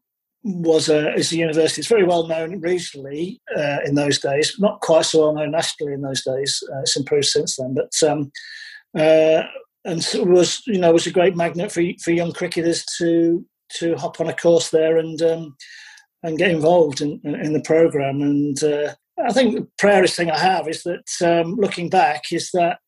was 0.45 0.89
a 0.89 1.15
is 1.15 1.33
a 1.33 1.37
university. 1.37 1.81
It's 1.81 1.89
very 1.89 2.05
well 2.05 2.27
known 2.27 2.61
regionally 2.61 3.39
uh, 3.57 3.79
in 3.85 3.95
those 3.95 4.19
days, 4.19 4.57
not 4.59 4.81
quite 4.81 5.05
so 5.05 5.21
well 5.21 5.35
known 5.35 5.53
nationally 5.53 5.93
in 5.93 6.03
those 6.03 6.25
days. 6.25 6.63
Uh, 6.73 6.81
it's 6.81 6.97
improved 6.97 7.27
since 7.27 7.57
then, 7.57 7.75
but 7.75 8.09
um, 8.09 8.33
uh, 8.99 9.43
and 9.85 10.03
so 10.03 10.25
was 10.25 10.63
you 10.67 10.79
know 10.79 10.93
was 10.93 11.07
a 11.07 11.13
great 11.13 11.37
magnet 11.37 11.71
for 11.71 11.83
for 12.03 12.11
young 12.11 12.33
cricketers 12.33 12.85
to 12.99 13.45
to 13.75 13.95
hop 13.97 14.21
on 14.21 14.29
a 14.29 14.35
course 14.35 14.71
there 14.71 14.97
and 14.97 15.23
um, 15.23 15.57
and 16.23 16.39
get 16.39 16.51
involved 16.51 17.01
in, 17.01 17.21
in 17.25 17.53
the 17.53 17.63
program. 17.63 18.21
And 18.21 18.63
uh, 18.63 18.95
I 19.27 19.33
think 19.33 19.55
the 19.55 19.69
proudest 19.79 20.17
thing 20.17 20.31
I 20.31 20.39
have 20.39 20.69
is 20.69 20.83
that 20.83 21.09
um, 21.25 21.55
looking 21.57 21.89
back 21.89 22.33
is 22.33 22.51
that 22.53 22.79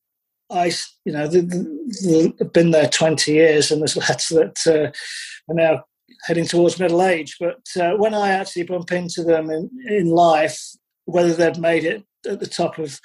I 0.51 0.72
you 1.05 1.12
know 1.12 1.26
the, 1.26 1.41
the, 1.43 2.35
the, 2.39 2.45
been 2.45 2.70
there 2.70 2.89
twenty 2.89 3.32
years, 3.32 3.70
and 3.70 3.80
there's 3.80 3.97
lads 4.09 4.28
that 4.28 4.59
uh, 4.66 5.53
are 5.53 5.55
now 5.55 5.85
heading 6.24 6.47
towards 6.47 6.78
middle 6.78 7.03
age. 7.03 7.37
But 7.41 7.62
uh, 7.80 7.97
when 7.97 8.14
I 8.14 8.30
actually 8.30 8.64
bump 8.64 8.93
into 8.93 9.22
them 9.22 9.51
in, 9.51 9.70
in 9.89 10.11
life, 10.11 10.59
whether 11.05 11.32
they've 11.32 11.59
made 11.59 11.85
it 11.85 12.05
at 12.26 12.41
the 12.41 12.47
top 12.47 12.78
of 12.78 12.99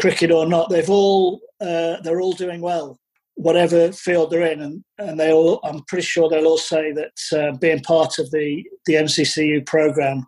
cricket 0.00 0.30
or 0.30 0.46
not, 0.46 0.70
they've 0.70 0.90
all 0.90 1.40
uh, 1.60 2.00
they're 2.02 2.20
all 2.20 2.32
doing 2.32 2.60
well, 2.60 2.98
whatever 3.34 3.92
field 3.92 4.30
they're 4.30 4.52
in, 4.52 4.60
and, 4.60 4.84
and 4.98 5.20
they 5.20 5.32
all. 5.32 5.60
I'm 5.64 5.82
pretty 5.84 6.06
sure 6.06 6.28
they'll 6.28 6.46
all 6.46 6.58
say 6.58 6.92
that 6.92 7.38
uh, 7.38 7.56
being 7.58 7.80
part 7.80 8.18
of 8.18 8.30
the 8.30 8.64
the 8.86 8.94
MCCU 8.94 9.66
program 9.66 10.26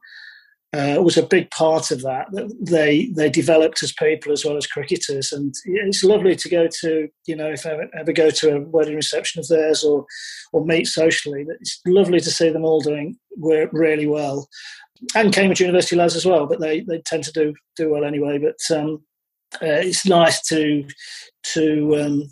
uh, 0.73 1.03
was 1.03 1.17
a 1.17 1.27
big 1.27 1.51
part 1.51 1.91
of 1.91 2.03
that. 2.03 2.29
They 2.61 3.07
they 3.17 3.29
developed 3.29 3.83
as 3.83 3.93
people 3.93 4.33
as 4.33 4.45
well 4.45 4.57
as 4.57 4.69
cricketers, 4.69 5.33
and 5.33 5.53
it's 5.65 6.05
lovely 6.05 6.37
to 6.37 6.49
go 6.49 6.69
to 6.81 7.09
you 7.27 7.37
know 7.37 7.51
if 7.51 7.67
I 7.67 7.71
ever, 7.71 7.89
ever 7.99 8.13
go 8.13 8.31
to 8.31 8.57
a 8.57 8.61
wedding 8.61 8.95
reception 8.95 9.41
of 9.41 9.49
theirs 9.49 9.83
or 9.83 10.07
or 10.53 10.65
meet 10.65 10.87
socially. 10.87 11.45
It's 11.61 11.81
lovely 11.87 12.21
to 12.21 12.31
see 12.31 12.51
them 12.51 12.65
all 12.65 12.81
doing 12.81 13.19
really 13.37 14.07
well, 14.07 14.49
and 15.17 15.33
Cambridge 15.33 15.61
University 15.61 15.97
lads 15.97 16.15
as 16.15 16.27
well. 16.27 16.47
But 16.47 16.61
they, 16.61 16.81
they 16.81 17.01
tend 17.01 17.25
to 17.25 17.33
do 17.33 17.55
do 17.77 17.91
well 17.91 18.05
anyway. 18.05 18.39
But 18.39 18.77
um, 18.77 19.03
uh, 19.55 19.83
it's 19.83 20.07
nice 20.07 20.41
to 20.49 20.87
to 21.55 22.01
um, 22.01 22.31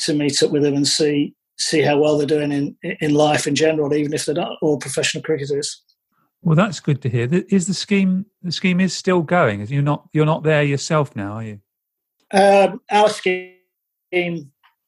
to 0.00 0.12
meet 0.12 0.42
up 0.42 0.50
with 0.50 0.62
them 0.62 0.74
and 0.74 0.86
see 0.86 1.34
see 1.58 1.80
how 1.80 1.98
well 1.98 2.18
they're 2.18 2.26
doing 2.26 2.52
in 2.52 2.76
in 3.00 3.14
life 3.14 3.46
in 3.46 3.54
general, 3.54 3.94
even 3.94 4.12
if 4.12 4.26
they're 4.26 4.34
not 4.34 4.58
all 4.60 4.78
professional 4.78 5.22
cricketers. 5.22 5.82
Well, 6.42 6.56
that's 6.56 6.80
good 6.80 7.00
to 7.02 7.08
hear. 7.08 7.28
Is 7.48 7.66
the 7.66 7.74
scheme 7.74 8.26
the 8.42 8.50
scheme 8.50 8.80
is 8.80 8.94
still 8.94 9.22
going? 9.22 9.64
You're 9.66 9.82
not 9.82 10.08
you're 10.12 10.26
not 10.26 10.42
there 10.42 10.64
yourself 10.64 11.14
now, 11.14 11.34
are 11.34 11.44
you? 11.44 11.60
Um, 12.32 12.80
our 12.90 13.08
scheme, 13.08 13.54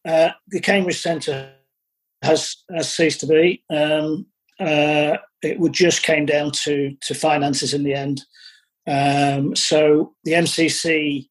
uh, 0.04 0.30
the 0.48 0.60
Cambridge 0.60 1.00
Centre, 1.00 1.52
has 2.22 2.56
has 2.74 2.92
ceased 2.92 3.20
to 3.20 3.26
be. 3.26 3.62
Um, 3.70 4.26
uh, 4.58 5.18
it 5.42 5.60
would 5.60 5.72
just 5.72 6.02
came 6.02 6.26
down 6.26 6.50
to 6.64 6.96
to 7.02 7.14
finances 7.14 7.72
in 7.72 7.84
the 7.84 7.94
end. 7.94 8.22
Um, 8.86 9.54
so 9.54 10.14
the 10.24 10.32
MCC 10.32 11.28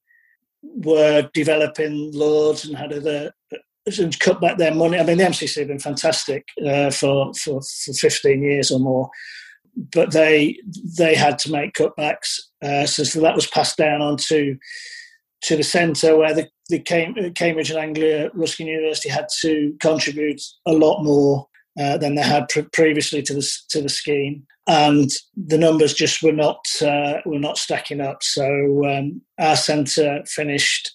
were 0.61 1.29
developing 1.33 2.11
Lords 2.13 2.65
and 2.65 2.77
had 2.77 2.93
other 2.93 3.33
and 3.99 4.17
cut 4.19 4.39
back 4.39 4.57
their 4.57 4.73
money. 4.73 4.97
I 4.97 5.03
mean, 5.03 5.17
the 5.17 5.25
MCC 5.25 5.59
have 5.59 5.67
been 5.67 5.79
fantastic 5.79 6.47
uh, 6.65 6.89
for, 6.89 7.33
for 7.33 7.61
for 7.61 7.93
15 7.93 8.41
years 8.41 8.71
or 8.71 8.79
more 8.79 9.09
but 9.75 10.11
they 10.11 10.57
they 10.97 11.15
had 11.15 11.39
to 11.39 11.51
make 11.51 11.73
cutbacks. 11.73 12.39
Uh, 12.61 12.85
so, 12.85 13.03
so, 13.03 13.19
that 13.21 13.35
was 13.35 13.47
passed 13.47 13.77
down 13.77 14.01
onto 14.01 14.57
to 15.41 15.57
the 15.57 15.63
centre 15.63 16.15
where 16.15 16.33
the, 16.33 16.47
the 16.69 16.79
Cambridge 16.79 17.69
and 17.69 17.79
Anglia 17.79 18.31
Ruskin 18.33 18.67
University 18.67 19.09
had 19.09 19.27
to 19.41 19.75
contribute 19.81 20.41
a 20.65 20.71
lot 20.71 21.03
more 21.03 21.47
uh, 21.79 21.97
than 21.97 22.15
they 22.15 22.21
had 22.21 22.47
pre- 22.49 22.63
previously 22.63 23.21
to 23.23 23.33
the 23.33 23.51
to 23.69 23.81
the 23.81 23.89
scheme, 23.89 24.45
and 24.67 25.09
the 25.35 25.57
numbers 25.57 25.93
just 25.93 26.21
were 26.23 26.31
not 26.31 26.65
uh, 26.81 27.15
were 27.25 27.39
not 27.39 27.57
stacking 27.57 28.01
up. 28.01 28.23
So 28.23 28.85
um, 28.85 29.21
our 29.39 29.55
centre 29.55 30.23
finished. 30.25 30.91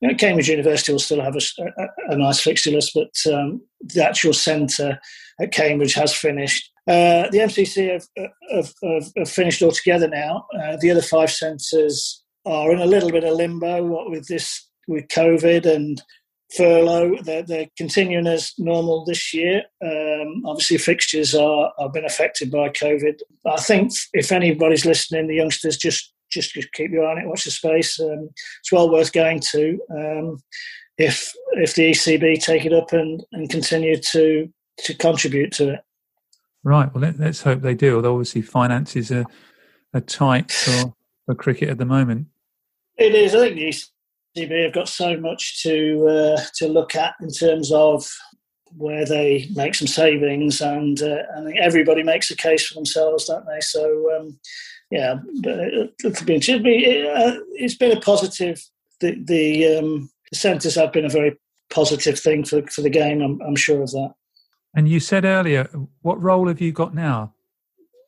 You 0.00 0.06
know, 0.06 0.14
Cambridge 0.14 0.48
University 0.48 0.92
will 0.92 1.00
still 1.00 1.20
have 1.20 1.34
a, 1.34 1.40
a, 1.76 2.12
a 2.12 2.16
nice 2.16 2.38
fixture 2.38 2.70
list, 2.70 2.92
but 2.94 3.34
um, 3.34 3.60
the 3.80 4.04
actual 4.06 4.32
centre 4.32 5.00
at 5.40 5.50
Cambridge 5.50 5.94
has 5.94 6.14
finished 6.14 6.70
uh, 6.88 7.28
the 7.30 7.38
MCC 7.38 7.92
have, 7.92 8.06
have, 8.50 8.72
have, 8.82 9.12
have, 9.14 9.30
finished 9.30 9.60
altogether 9.60 10.08
now. 10.08 10.46
Uh, 10.58 10.76
the 10.80 10.90
other 10.90 11.02
five 11.02 11.30
centres 11.30 12.24
are 12.46 12.72
in 12.72 12.78
a 12.78 12.86
little 12.86 13.10
bit 13.10 13.24
of 13.24 13.34
limbo 13.34 13.84
what 13.84 14.10
with 14.10 14.26
this 14.26 14.66
with 14.86 15.06
COVID 15.08 15.66
and 15.66 16.00
furlough. 16.56 17.16
They're, 17.22 17.42
they're 17.42 17.68
continuing 17.76 18.26
as 18.26 18.54
normal 18.56 19.04
this 19.04 19.34
year. 19.34 19.64
Um, 19.84 20.42
obviously, 20.46 20.78
fixtures 20.78 21.34
are 21.34 21.72
have 21.78 21.92
been 21.92 22.06
affected 22.06 22.50
by 22.50 22.70
COVID. 22.70 23.20
I 23.46 23.60
think 23.60 23.92
if 24.14 24.32
anybody's 24.32 24.86
listening, 24.86 25.26
the 25.26 25.36
youngsters 25.36 25.76
just 25.76 26.14
just, 26.30 26.52
just 26.54 26.72
keep 26.72 26.90
your 26.90 27.06
eye 27.06 27.12
on 27.12 27.18
it, 27.18 27.26
watch 27.26 27.44
the 27.44 27.50
space. 27.50 28.00
Um, 28.00 28.30
it's 28.60 28.72
well 28.72 28.90
worth 28.90 29.12
going 29.12 29.40
to. 29.52 29.78
Um, 29.90 30.38
if 30.96 31.34
if 31.52 31.74
the 31.74 31.90
ECB 31.90 32.42
take 32.42 32.64
it 32.64 32.72
up 32.72 32.92
and, 32.94 33.22
and 33.32 33.50
continue 33.50 33.98
to 34.12 34.48
to 34.78 34.94
contribute 34.94 35.52
to 35.52 35.74
it. 35.74 35.80
Right. 36.68 36.94
Well, 36.94 37.00
let, 37.00 37.18
us 37.18 37.40
hope 37.40 37.62
they 37.62 37.74
do. 37.74 37.96
Although 37.96 38.12
obviously 38.12 38.42
finances 38.42 39.10
are, 39.10 39.24
are 39.94 40.02
tight 40.02 40.52
for, 40.52 40.92
for 41.26 41.34
cricket 41.34 41.70
at 41.70 41.78
the 41.78 41.86
moment. 41.86 42.26
It 42.98 43.14
is. 43.14 43.34
I 43.34 43.48
think 43.48 43.56
the 44.34 44.42
ECB 44.46 44.64
have 44.64 44.74
got 44.74 44.86
so 44.86 45.16
much 45.16 45.62
to 45.62 46.06
uh, 46.06 46.40
to 46.56 46.68
look 46.68 46.94
at 46.94 47.14
in 47.22 47.30
terms 47.30 47.72
of 47.72 48.06
where 48.76 49.06
they 49.06 49.48
make 49.54 49.74
some 49.74 49.86
savings, 49.86 50.60
and 50.60 51.00
uh, 51.00 51.22
I 51.38 51.42
think 51.42 51.58
everybody 51.58 52.02
makes 52.02 52.30
a 52.30 52.36
case 52.36 52.66
for 52.66 52.74
themselves, 52.74 53.24
don't 53.24 53.46
they? 53.46 53.60
So, 53.60 54.14
um, 54.14 54.38
yeah, 54.90 55.14
it'll 55.42 56.24
be, 56.26 56.34
it 56.34 56.62
be 56.62 57.08
uh, 57.08 57.40
it's 57.54 57.76
been 57.76 57.96
a 57.96 58.00
positive. 58.00 58.62
The 59.00 59.16
the, 59.24 59.78
um, 59.78 60.10
the 60.30 60.36
centres 60.36 60.74
have 60.74 60.92
been 60.92 61.06
a 61.06 61.08
very 61.08 61.38
positive 61.70 62.18
thing 62.18 62.44
for 62.44 62.60
for 62.66 62.82
the 62.82 62.90
game. 62.90 63.22
I'm, 63.22 63.40
I'm 63.40 63.56
sure 63.56 63.80
of 63.80 63.90
that. 63.92 64.12
And 64.78 64.88
you 64.88 65.00
said 65.00 65.24
earlier, 65.24 65.68
what 66.02 66.22
role 66.22 66.46
have 66.46 66.60
you 66.60 66.70
got 66.70 66.94
now? 66.94 67.34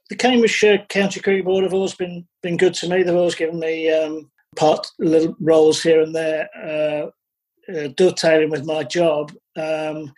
The 0.09 0.15
Cambridgeshire 0.15 0.87
County 0.89 1.19
Cricket 1.19 1.45
Board 1.45 1.65
have 1.65 1.75
always 1.75 1.97
been 1.97 2.29
been 2.45 2.57
good 2.57 2.75
to 2.75 2.89
me. 2.89 3.03
They've 3.03 3.13
always 3.13 3.35
given 3.35 3.59
me 3.59 3.91
um, 3.91 4.31
part 4.55 4.87
little 5.01 5.35
roles 5.41 5.83
here 5.83 6.01
and 6.01 6.15
there, 6.15 6.49
uh, 6.57 7.73
uh, 7.73 7.89
dovetailing 7.97 8.51
with 8.51 8.65
my 8.65 8.85
job. 8.85 9.33
Um, 9.57 10.15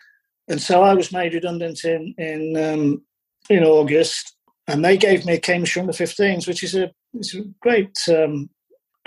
and 0.47 0.61
so 0.61 0.83
I 0.83 0.93
was 0.93 1.11
made 1.11 1.33
redundant 1.33 1.83
in 1.85 2.13
in 2.19 2.55
um, 2.55 3.01
in 3.49 3.63
August, 3.63 4.35
and 4.67 4.85
they 4.85 4.95
gave 4.95 5.25
me 5.25 5.33
a 5.33 5.39
Cambridge 5.39 5.75
under 5.75 5.91
15s, 5.91 6.47
which 6.47 6.61
is 6.61 6.75
a 6.75 6.91
it's 7.15 7.33
a 7.33 7.41
great 7.61 7.97
um, 8.09 8.47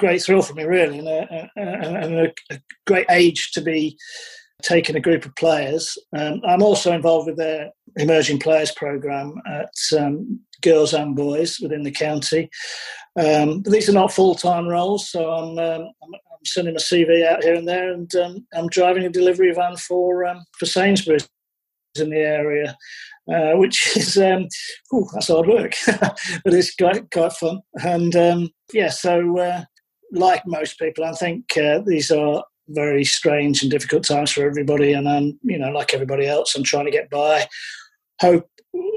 great 0.01 0.20
thrill 0.20 0.42
for 0.42 0.55
me, 0.55 0.64
really, 0.64 0.99
and 0.99 1.07
a, 1.07 1.51
a, 1.57 2.24
a, 2.24 2.32
a 2.51 2.61
great 2.88 3.07
age 3.09 3.53
to 3.53 3.61
be 3.61 3.97
taking 4.63 4.97
a 4.97 5.01
group 5.01 5.25
of 5.25 5.35
players. 5.37 5.97
Um, 6.17 6.41
I'm 6.47 6.63
also 6.63 6.93
involved 6.93 7.27
with 7.27 7.37
their 7.37 7.71
emerging 7.97 8.41
players 8.41 8.73
program 8.73 9.35
at 9.47 9.71
um, 9.99 10.41
girls 10.63 10.95
and 10.95 11.15
boys 11.15 11.59
within 11.61 11.83
the 11.83 11.91
county. 11.91 12.51
Um, 13.19 13.61
but 13.61 13.73
these 13.73 13.89
are 13.89 13.95
not 13.95 14.13
full 14.13 14.35
time 14.35 14.67
roles, 14.67 15.11
so 15.11 15.31
I'm, 15.31 15.59
um, 15.59 15.83
I'm, 16.03 16.15
I'm, 16.15 16.21
sending 16.45 16.75
my 16.75 16.81
CV 16.81 17.27
out 17.27 17.43
here 17.43 17.55
and 17.55 17.67
there, 17.67 17.93
and 17.93 18.15
um, 18.17 18.47
I'm 18.55 18.69
driving 18.69 19.05
a 19.05 19.11
delivery 19.11 19.53
van 19.53 19.77
for 19.77 20.25
um, 20.27 20.45
for 20.59 20.67
Sainsbury's 20.67 21.29
in 21.99 22.11
the 22.11 22.19
area. 22.19 22.77
Uh, 23.29 23.55
which 23.57 23.91
is 23.97 24.17
ooh, 24.17 25.09
that's 25.13 25.27
hard 25.27 25.49
work, 25.49 25.75
but 25.87 26.55
it's 26.55 26.75
quite 26.77 27.11
quite 27.11 27.33
fun. 27.33 27.61
And 27.83 28.51
yeah, 28.73 28.91
so 28.91 29.39
uh, 29.39 29.65
like 30.13 30.43
most 30.47 30.79
people, 30.79 31.05
I 31.05 31.13
think 31.13 31.57
uh, 31.57 31.81
these 31.85 32.11
are 32.11 32.45
very 32.69 33.05
strange 33.05 33.62
and 33.62 33.71
difficult 33.71 34.05
times 34.05 34.33
for 34.33 34.47
everybody. 34.47 34.93
And 34.93 35.09
I'm, 35.09 35.39
you 35.43 35.59
know, 35.59 35.71
like 35.71 35.95
everybody 35.95 36.27
else, 36.27 36.55
I'm 36.55 36.64
trying 36.64 36.87
to 36.87 36.91
get 36.91 37.11
by. 37.11 37.47
Hope, 38.21 38.49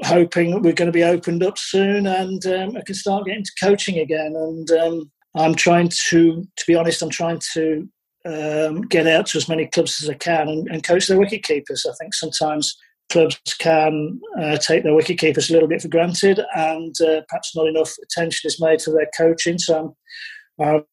hoping 0.04 0.52
that 0.52 0.62
we're 0.62 0.74
going 0.74 0.88
to 0.88 0.92
be 0.92 1.04
opened 1.04 1.44
up 1.44 1.58
soon, 1.58 2.08
and 2.08 2.46
um, 2.46 2.78
I 2.78 2.82
can 2.86 2.96
start 2.96 3.26
getting 3.26 3.44
to 3.44 3.52
coaching 3.62 4.00
again. 4.00 4.34
And 4.36 4.72
um, 4.72 5.12
I'm 5.36 5.56
trying 5.56 5.90
to, 6.10 6.44
to 6.44 6.64
be 6.68 6.76
honest, 6.76 7.02
I'm 7.02 7.10
trying 7.10 7.40
to 7.54 7.90
um, 8.26 8.82
get 8.82 9.08
out 9.08 9.28
to 9.28 9.38
as 9.38 9.50
many 9.50 9.68
clubs 9.68 10.02
as 10.02 10.10
I 10.10 10.14
can 10.16 10.48
and, 10.48 10.68
and 10.70 10.84
coach 10.84 11.08
their 11.08 11.20
wicket 11.20 11.44
keepers. 11.44 11.86
I 11.86 11.94
think 12.00 12.14
sometimes 12.14 12.78
clubs 13.10 13.38
can 13.60 14.20
uh, 14.40 14.58
take 14.58 14.84
their 14.84 14.94
wicket 14.94 15.18
keepers 15.18 15.50
a 15.50 15.54
little 15.54 15.68
bit 15.68 15.82
for 15.82 15.88
granted, 15.88 16.40
and 16.56 16.96
uh, 17.02 17.22
perhaps 17.28 17.56
not 17.56 17.68
enough 17.68 17.94
attention 18.04 18.48
is 18.48 18.62
made 18.62 18.80
to 18.80 18.92
their 18.92 19.10
coaching. 19.18 19.58
So 19.58 19.96
I'm, 20.60 20.84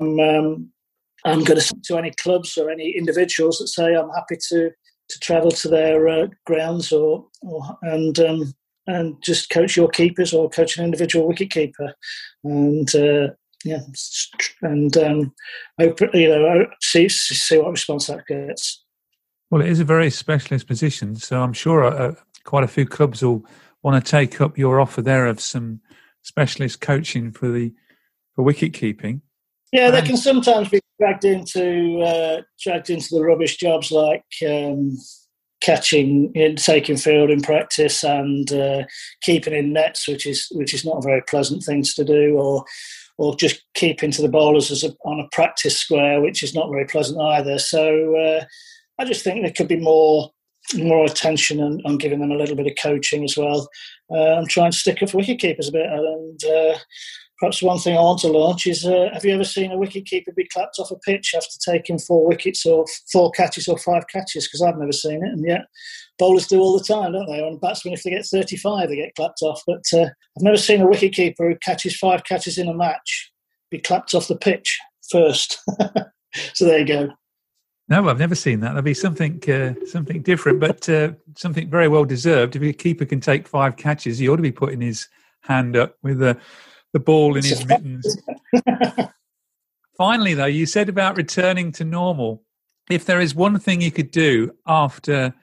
I'm, 0.00 0.20
um, 0.20 0.72
I'm 1.24 1.44
going 1.44 1.60
to 1.60 1.74
to 1.84 1.98
any 1.98 2.12
clubs 2.12 2.56
or 2.56 2.70
any 2.70 2.90
individuals 2.90 3.58
that 3.58 3.68
say 3.68 3.94
I'm 3.94 4.10
happy 4.10 4.36
to 4.48 4.70
to 5.08 5.20
travel 5.20 5.50
to 5.50 5.68
their 5.68 6.08
uh, 6.08 6.26
grounds 6.44 6.92
or, 6.92 7.26
or 7.42 7.62
and 7.82 8.18
um, 8.20 8.54
and 8.86 9.22
just 9.22 9.50
coach 9.50 9.76
your 9.76 9.88
keepers 9.88 10.32
or 10.32 10.48
coach 10.48 10.78
an 10.78 10.84
individual 10.84 11.26
wicket 11.26 11.50
keeper, 11.50 11.94
and 12.44 12.94
uh, 12.94 13.28
yeah, 13.64 13.80
and 14.62 14.96
um, 14.96 15.34
open, 15.78 16.10
you 16.14 16.28
know 16.28 16.66
see 16.80 17.08
see 17.08 17.58
what 17.58 17.70
response 17.70 18.06
that 18.06 18.26
gets. 18.26 18.84
Well, 19.50 19.62
it 19.62 19.68
is 19.68 19.80
a 19.80 19.84
very 19.84 20.10
specialist 20.10 20.66
position, 20.66 21.16
so 21.16 21.42
I'm 21.42 21.54
sure 21.54 21.84
uh, 21.84 22.14
quite 22.44 22.64
a 22.64 22.68
few 22.68 22.86
clubs 22.86 23.22
will 23.22 23.44
want 23.82 24.04
to 24.04 24.10
take 24.10 24.40
up 24.40 24.58
your 24.58 24.80
offer 24.80 25.00
there 25.00 25.26
of 25.26 25.40
some 25.40 25.80
specialist 26.22 26.80
coaching 26.80 27.32
for 27.32 27.48
the 27.48 27.72
for 28.34 28.42
wicket 28.42 28.74
keeping. 28.74 29.22
Yeah, 29.72 29.90
they 29.90 30.02
can 30.02 30.16
sometimes 30.16 30.68
be 30.68 30.80
dragged 30.98 31.24
into 31.24 32.00
uh, 32.00 32.42
dragged 32.62 32.90
into 32.90 33.14
the 33.14 33.22
rubbish 33.22 33.56
jobs 33.56 33.90
like 33.90 34.24
um, 34.46 34.96
catching, 35.60 36.32
in, 36.34 36.56
taking 36.56 36.96
field 36.96 37.30
in 37.30 37.40
practice, 37.40 38.04
and 38.04 38.52
uh, 38.52 38.84
keeping 39.22 39.54
in 39.54 39.72
nets, 39.72 40.08
which 40.08 40.26
is 40.26 40.48
which 40.52 40.74
is 40.74 40.84
not 40.84 40.98
a 40.98 41.02
very 41.02 41.22
pleasant 41.22 41.62
things 41.62 41.94
to 41.94 42.04
do, 42.04 42.36
or 42.36 42.64
or 43.18 43.34
just 43.34 43.64
keeping 43.74 44.10
to 44.12 44.22
the 44.22 44.28
bowlers 44.28 44.70
as 44.70 44.84
a, 44.84 44.94
on 45.04 45.20
a 45.20 45.28
practice 45.32 45.76
square, 45.76 46.20
which 46.20 46.42
is 46.42 46.54
not 46.54 46.70
very 46.70 46.84
pleasant 46.84 47.20
either. 47.20 47.58
So 47.58 48.16
uh, 48.16 48.44
I 48.98 49.04
just 49.04 49.24
think 49.24 49.42
there 49.42 49.52
could 49.52 49.68
be 49.68 49.80
more 49.80 50.30
more 50.76 51.06
attention 51.06 51.60
and, 51.62 51.80
on, 51.86 51.96
giving 51.96 52.20
them 52.20 52.30
a 52.30 52.36
little 52.36 52.54
bit 52.54 52.66
of 52.66 52.74
coaching 52.80 53.24
as 53.24 53.36
well. 53.36 53.68
Uh, 54.10 54.34
I'm 54.34 54.46
trying 54.46 54.70
to 54.70 54.76
stick 54.76 55.02
up 55.02 55.10
for 55.10 55.16
wicket 55.16 55.40
keepers 55.40 55.68
a 55.68 55.72
bit, 55.72 55.86
and 55.86 56.44
uh, 56.44 56.78
perhaps 57.38 57.62
one 57.62 57.78
thing 57.78 57.96
I 57.96 58.00
want 58.00 58.20
to 58.20 58.28
launch 58.28 58.66
is: 58.66 58.84
uh, 58.84 59.08
Have 59.12 59.24
you 59.24 59.34
ever 59.34 59.44
seen 59.44 59.72
a 59.72 59.76
wicketkeeper 59.76 60.34
be 60.34 60.48
clapped 60.52 60.78
off 60.78 60.90
a 60.90 60.96
pitch 60.96 61.34
after 61.34 61.58
taking 61.64 61.98
four 61.98 62.26
wickets 62.26 62.66
or 62.66 62.84
four 63.12 63.30
catches 63.30 63.68
or 63.68 63.78
five 63.78 64.04
catches? 64.12 64.46
Because 64.46 64.62
I've 64.62 64.78
never 64.78 64.92
seen 64.92 65.24
it, 65.24 65.32
and 65.32 65.44
yet 65.46 65.66
bowlers 66.18 66.46
do 66.46 66.60
all 66.60 66.76
the 66.76 66.84
time, 66.84 67.12
don't 67.12 67.26
they? 67.26 67.46
And 67.46 67.60
batsmen, 67.60 67.94
if 67.94 68.02
they 68.02 68.10
get 68.10 68.26
35, 68.26 68.88
they 68.88 68.96
get 68.96 69.14
clapped 69.14 69.42
off. 69.42 69.62
But 69.66 69.84
uh, 69.92 70.06
I've 70.36 70.42
never 70.42 70.56
seen 70.56 70.82
a 70.82 70.86
wicketkeeper 70.86 71.38
who 71.38 71.56
catches 71.56 71.96
five 71.96 72.24
catches 72.24 72.58
in 72.58 72.68
a 72.68 72.74
match 72.74 73.32
be 73.70 73.78
clapped 73.78 74.14
off 74.14 74.28
the 74.28 74.36
pitch 74.36 74.78
first. 75.10 75.58
so 76.54 76.64
there 76.64 76.78
you 76.80 76.86
go. 76.86 77.08
No, 77.90 78.06
I've 78.08 78.18
never 78.18 78.34
seen 78.34 78.60
that. 78.60 78.68
There'll 78.68 78.82
be 78.82 78.94
something 78.94 79.42
uh, 79.50 79.74
something 79.86 80.20
different, 80.22 80.60
but 80.60 80.86
uh, 80.88 81.12
something 81.36 81.70
very 81.70 81.88
well 81.88 82.04
deserved. 82.04 82.54
If 82.54 82.62
a 82.62 82.72
keeper 82.72 83.06
can 83.06 83.20
take 83.20 83.48
five 83.48 83.76
catches, 83.76 84.18
he 84.18 84.28
ought 84.28 84.36
to 84.36 84.42
be 84.42 84.52
putting 84.52 84.80
his 84.80 85.08
hand 85.42 85.76
up 85.76 85.96
with 86.02 86.18
the 86.18 86.36
the 86.92 87.00
ball 87.00 87.36
in 87.36 87.44
his 87.44 87.66
mittens. 87.68 88.16
Finally, 89.96 90.34
though, 90.34 90.46
you 90.46 90.66
said 90.66 90.88
about 90.88 91.16
returning 91.16 91.72
to 91.72 91.84
normal. 91.84 92.42
If 92.90 93.04
there 93.04 93.20
is 93.20 93.34
one 93.34 93.58
thing 93.58 93.80
you 93.80 93.90
could 93.90 94.10
do 94.10 94.52
after 94.66 95.34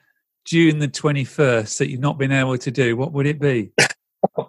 June 0.44 0.78
the 0.78 0.88
twenty 0.88 1.24
first 1.24 1.78
that 1.78 1.90
you've 1.90 2.00
not 2.00 2.18
been 2.18 2.32
able 2.32 2.58
to 2.58 2.70
do, 2.70 2.96
what 2.96 3.12
would 3.12 3.26
it 3.26 3.40
be? 3.40 3.72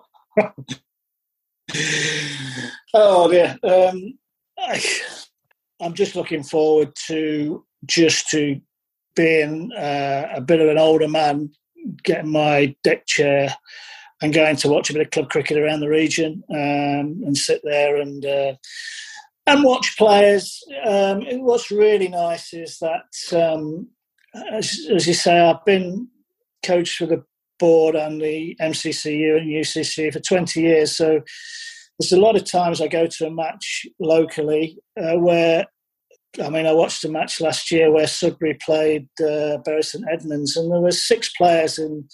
oh 2.94 3.30
dear. 3.30 3.58
Um, 3.64 4.18
I, 4.58 4.82
I'm 5.82 5.94
just 5.94 6.16
looking 6.16 6.44
forward 6.44 6.96
to 7.08 7.64
just 7.86 8.30
to 8.30 8.60
being 9.16 9.72
uh, 9.74 10.30
a 10.34 10.42
bit 10.42 10.62
of 10.62 10.70
an 10.70 10.78
older 10.78 11.08
man, 11.08 11.52
getting 12.04 12.32
my 12.32 12.76
deck 12.84 13.06
chair 13.06 13.54
and 14.22 14.34
going 14.34 14.56
to 14.58 14.70
watch 14.70 14.90
a 14.90 14.94
bit 14.94 15.02
of 15.02 15.12
club 15.12 15.30
cricket 15.30 15.58
around 15.58 15.80
the 15.80 15.90
region 15.90 16.44
um, 16.50 17.22
and 17.26 17.38
sit 17.38 17.62
there 17.64 17.98
and 17.98 18.26
uh, 18.26 18.54
and 19.46 19.64
watch 19.64 19.98
players. 19.98 20.64
Um, 20.86 21.24
what's 21.40 21.72
really 21.72 22.10
nice 22.10 22.54
is 22.54 22.80
that, 22.80 23.06
um, 23.34 23.88
as, 24.52 24.78
as, 24.94 25.08
you 25.08 25.14
say, 25.14 25.40
I've 25.40 25.64
been 25.66 26.08
coached 26.64 26.98
for 26.98 27.06
the 27.06 27.24
board 27.60 27.96
and 27.96 28.20
the 28.20 28.56
MCCU 28.60 29.38
and 29.38 29.50
UCC 29.50 30.12
for 30.12 30.20
20 30.20 30.62
years, 30.62 30.96
so 30.96 31.22
there's 32.00 32.12
a 32.12 32.20
lot 32.20 32.36
of 32.36 32.44
times 32.44 32.82
I 32.82 32.88
go 32.88 33.08
to 33.08 33.28
a 33.28 33.32
match 33.32 33.86
locally 34.00 34.78
uh, 35.00 35.18
where 35.18 35.66
I 36.44 36.50
mean, 36.50 36.68
I 36.68 36.74
watched 36.74 37.04
a 37.04 37.10
match 37.10 37.42
last 37.42 37.72
year 37.72 37.92
where 37.92 38.06
Sudbury 38.06 38.54
played 38.56 39.08
uh, 39.20 39.58
Bury 39.66 39.82
St 39.82 40.04
Edmunds, 40.12 40.56
and 40.56 40.72
there 40.72 40.80
were 40.80 40.92
six 40.92 41.30
players 41.34 41.80
in 41.80 42.08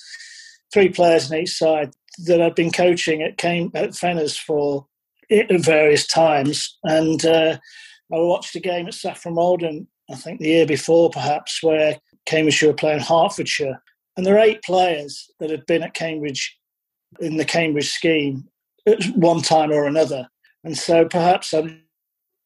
three 0.74 0.90
players 0.90 1.32
on 1.32 1.38
each 1.38 1.56
side 1.56 1.92
that 2.26 2.42
I'd 2.42 2.56
been 2.56 2.72
coaching 2.72 3.22
at 3.22 3.38
came 3.38 3.72
at 3.76 3.92
Fenners 3.92 4.38
for 4.38 4.88
at 5.32 5.50
various 5.64 6.06
times, 6.06 6.78
and 6.84 7.26
uh, 7.26 7.58
I 8.14 8.18
watched 8.18 8.56
a 8.56 8.60
game 8.60 8.88
at 8.88 8.94
Saffron 8.94 9.36
Walden, 9.36 9.88
I 10.12 10.16
think 10.16 10.40
the 10.40 10.50
year 10.50 10.66
before, 10.66 11.10
perhaps, 11.10 11.64
where 11.64 11.98
Cambridgeshire 12.26 12.70
were 12.70 12.76
playing 12.76 13.00
Hertfordshire, 13.00 13.82
and 14.18 14.26
there 14.26 14.36
are 14.36 14.46
eight 14.46 14.62
players 14.64 15.32
that 15.40 15.50
had 15.50 15.66
been 15.66 15.84
at 15.84 15.94
Cambridge 15.94 16.58
in 17.20 17.38
the 17.38 17.46
Cambridge 17.46 17.90
scheme 17.90 18.48
at 18.88 19.04
one 19.16 19.42
time 19.42 19.72
or 19.72 19.86
another, 19.86 20.28
and 20.64 20.78
so 20.78 21.06
perhaps 21.06 21.54
I'm 21.54 21.84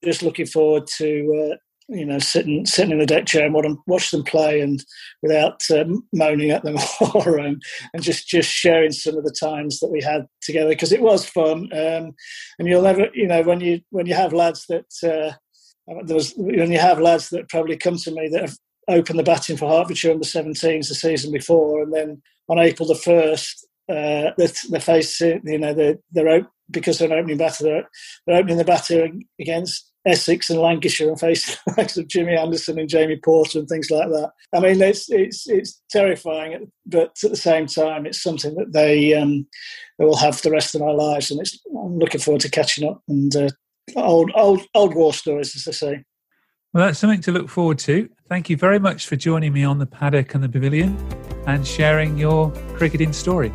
just 0.03 0.23
looking 0.23 0.45
forward 0.45 0.87
to 0.97 1.51
uh, 1.51 1.55
you 1.89 2.05
know, 2.05 2.19
sitting 2.19 2.65
sitting 2.65 2.91
in 2.91 2.99
the 2.99 3.05
deck 3.05 3.25
chair 3.25 3.45
and 3.45 3.77
watch 3.87 4.11
them, 4.11 4.23
play, 4.23 4.59
and 4.59 4.83
without 5.21 5.61
um, 5.71 6.05
moaning 6.13 6.51
at 6.51 6.63
them 6.63 6.77
or 7.13 7.39
um, 7.39 7.59
and 7.93 8.03
just 8.03 8.27
just 8.27 8.49
sharing 8.49 8.91
some 8.91 9.17
of 9.17 9.23
the 9.23 9.35
times 9.39 9.79
that 9.79 9.89
we 9.89 10.01
had 10.01 10.27
together 10.41 10.69
because 10.69 10.91
it 10.91 11.01
was 11.01 11.25
fun. 11.25 11.69
Um, 11.71 12.13
and 12.59 12.67
you'll 12.67 12.81
never, 12.81 13.07
you 13.13 13.27
know, 13.27 13.41
when 13.41 13.61
you 13.61 13.81
when 13.91 14.05
you 14.05 14.15
have 14.15 14.33
lads 14.33 14.65
that 14.67 14.85
uh, 15.03 15.33
there 16.03 16.15
was 16.15 16.33
when 16.35 16.71
you 16.71 16.79
have 16.79 16.99
lads 16.99 17.29
that 17.29 17.49
probably 17.49 17.77
come 17.77 17.97
to 17.97 18.11
me 18.11 18.27
that 18.29 18.41
have 18.41 18.57
opened 18.89 19.19
the 19.19 19.23
batting 19.23 19.57
for 19.57 19.69
Hertfordshire 19.69 20.11
under 20.11 20.25
17s 20.25 20.89
the 20.89 20.95
season 20.95 21.31
before, 21.31 21.81
and 21.83 21.93
then 21.93 22.21
on 22.49 22.59
April 22.59 22.87
the 22.87 22.95
first. 22.95 23.65
Uh, 23.89 24.35
the, 24.37 24.53
the 24.69 24.81
face, 24.81 25.21
you 25.21 25.57
know, 25.57 25.73
they're, 25.73 25.95
they're 26.11 26.45
because 26.69 26.99
they're 26.99 27.09
an 27.09 27.17
opening 27.17 27.37
batter, 27.37 27.63
they're, 27.63 27.89
they're 28.25 28.35
opening 28.35 28.57
the 28.57 28.65
batter 28.65 29.07
against 29.39 29.89
Essex 30.07 30.49
and 30.49 30.59
Lancashire 30.59 31.09
and 31.09 31.19
facing 31.19 31.55
the 31.67 31.73
likes 31.77 31.97
of 31.97 32.07
Jimmy 32.07 32.35
Anderson 32.35 32.79
and 32.79 32.89
Jamie 32.89 33.19
Porter 33.23 33.59
and 33.59 33.67
things 33.67 33.91
like 33.91 34.07
that. 34.07 34.31
I 34.55 34.59
mean, 34.59 34.81
it's 34.81 35.09
it's 35.09 35.47
it's 35.47 35.81
terrifying, 35.91 36.71
but 36.85 37.17
at 37.23 37.29
the 37.29 37.35
same 37.35 37.67
time, 37.67 38.05
it's 38.05 38.23
something 38.23 38.55
that 38.55 38.73
they 38.73 39.13
um, 39.13 39.45
they 39.99 40.05
will 40.05 40.17
have 40.17 40.41
the 40.41 40.51
rest 40.51 40.73
of 40.73 40.81
their 40.81 40.93
lives, 40.93 41.29
and 41.29 41.41
it's 41.41 41.59
I'm 41.67 41.99
looking 41.99 42.21
forward 42.21 42.41
to 42.41 42.49
catching 42.49 42.87
up 42.89 43.01
and 43.07 43.35
uh, 43.35 43.49
old 43.95 44.31
old 44.35 44.61
old 44.73 44.95
war 44.95 45.13
stories, 45.13 45.55
as 45.55 45.65
they 45.65 45.71
say. 45.73 46.03
Well, 46.73 46.85
that's 46.85 46.99
something 46.99 47.21
to 47.21 47.31
look 47.31 47.49
forward 47.49 47.79
to. 47.79 48.09
Thank 48.29 48.49
you 48.49 48.57
very 48.57 48.79
much 48.79 49.07
for 49.07 49.15
joining 49.15 49.53
me 49.53 49.63
on 49.63 49.79
the 49.79 49.85
paddock 49.85 50.35
and 50.35 50.43
the 50.43 50.49
pavilion, 50.49 50.97
and 51.47 51.67
sharing 51.67 52.17
your 52.17 52.51
cricketing 52.75 53.13
story. 53.13 53.51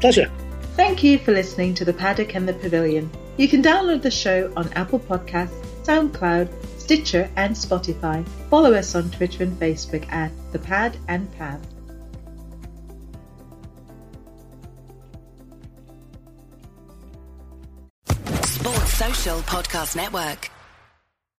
Pleasure. 0.00 0.30
Thank 0.76 1.02
you 1.02 1.18
for 1.18 1.32
listening 1.32 1.74
to 1.74 1.84
the 1.84 1.92
paddock 1.92 2.34
and 2.34 2.48
the 2.48 2.54
pavilion. 2.54 3.10
You 3.36 3.48
can 3.48 3.62
download 3.62 4.02
the 4.02 4.10
show 4.10 4.52
on 4.56 4.72
Apple 4.74 4.98
Podcasts. 5.00 5.69
SoundCloud, 5.82 6.48
Stitcher, 6.78 7.30
and 7.36 7.54
Spotify. 7.54 8.26
Follow 8.48 8.72
us 8.74 8.94
on 8.94 9.10
Twitter 9.10 9.44
and 9.44 9.58
Facebook 9.58 10.10
at 10.12 10.32
The 10.52 10.58
Pad 10.58 10.96
and 11.08 11.30
Pav. 11.36 11.60
Sports 18.44 18.92
Social 18.94 19.38
Podcast 19.40 19.96
Network. 19.96 20.50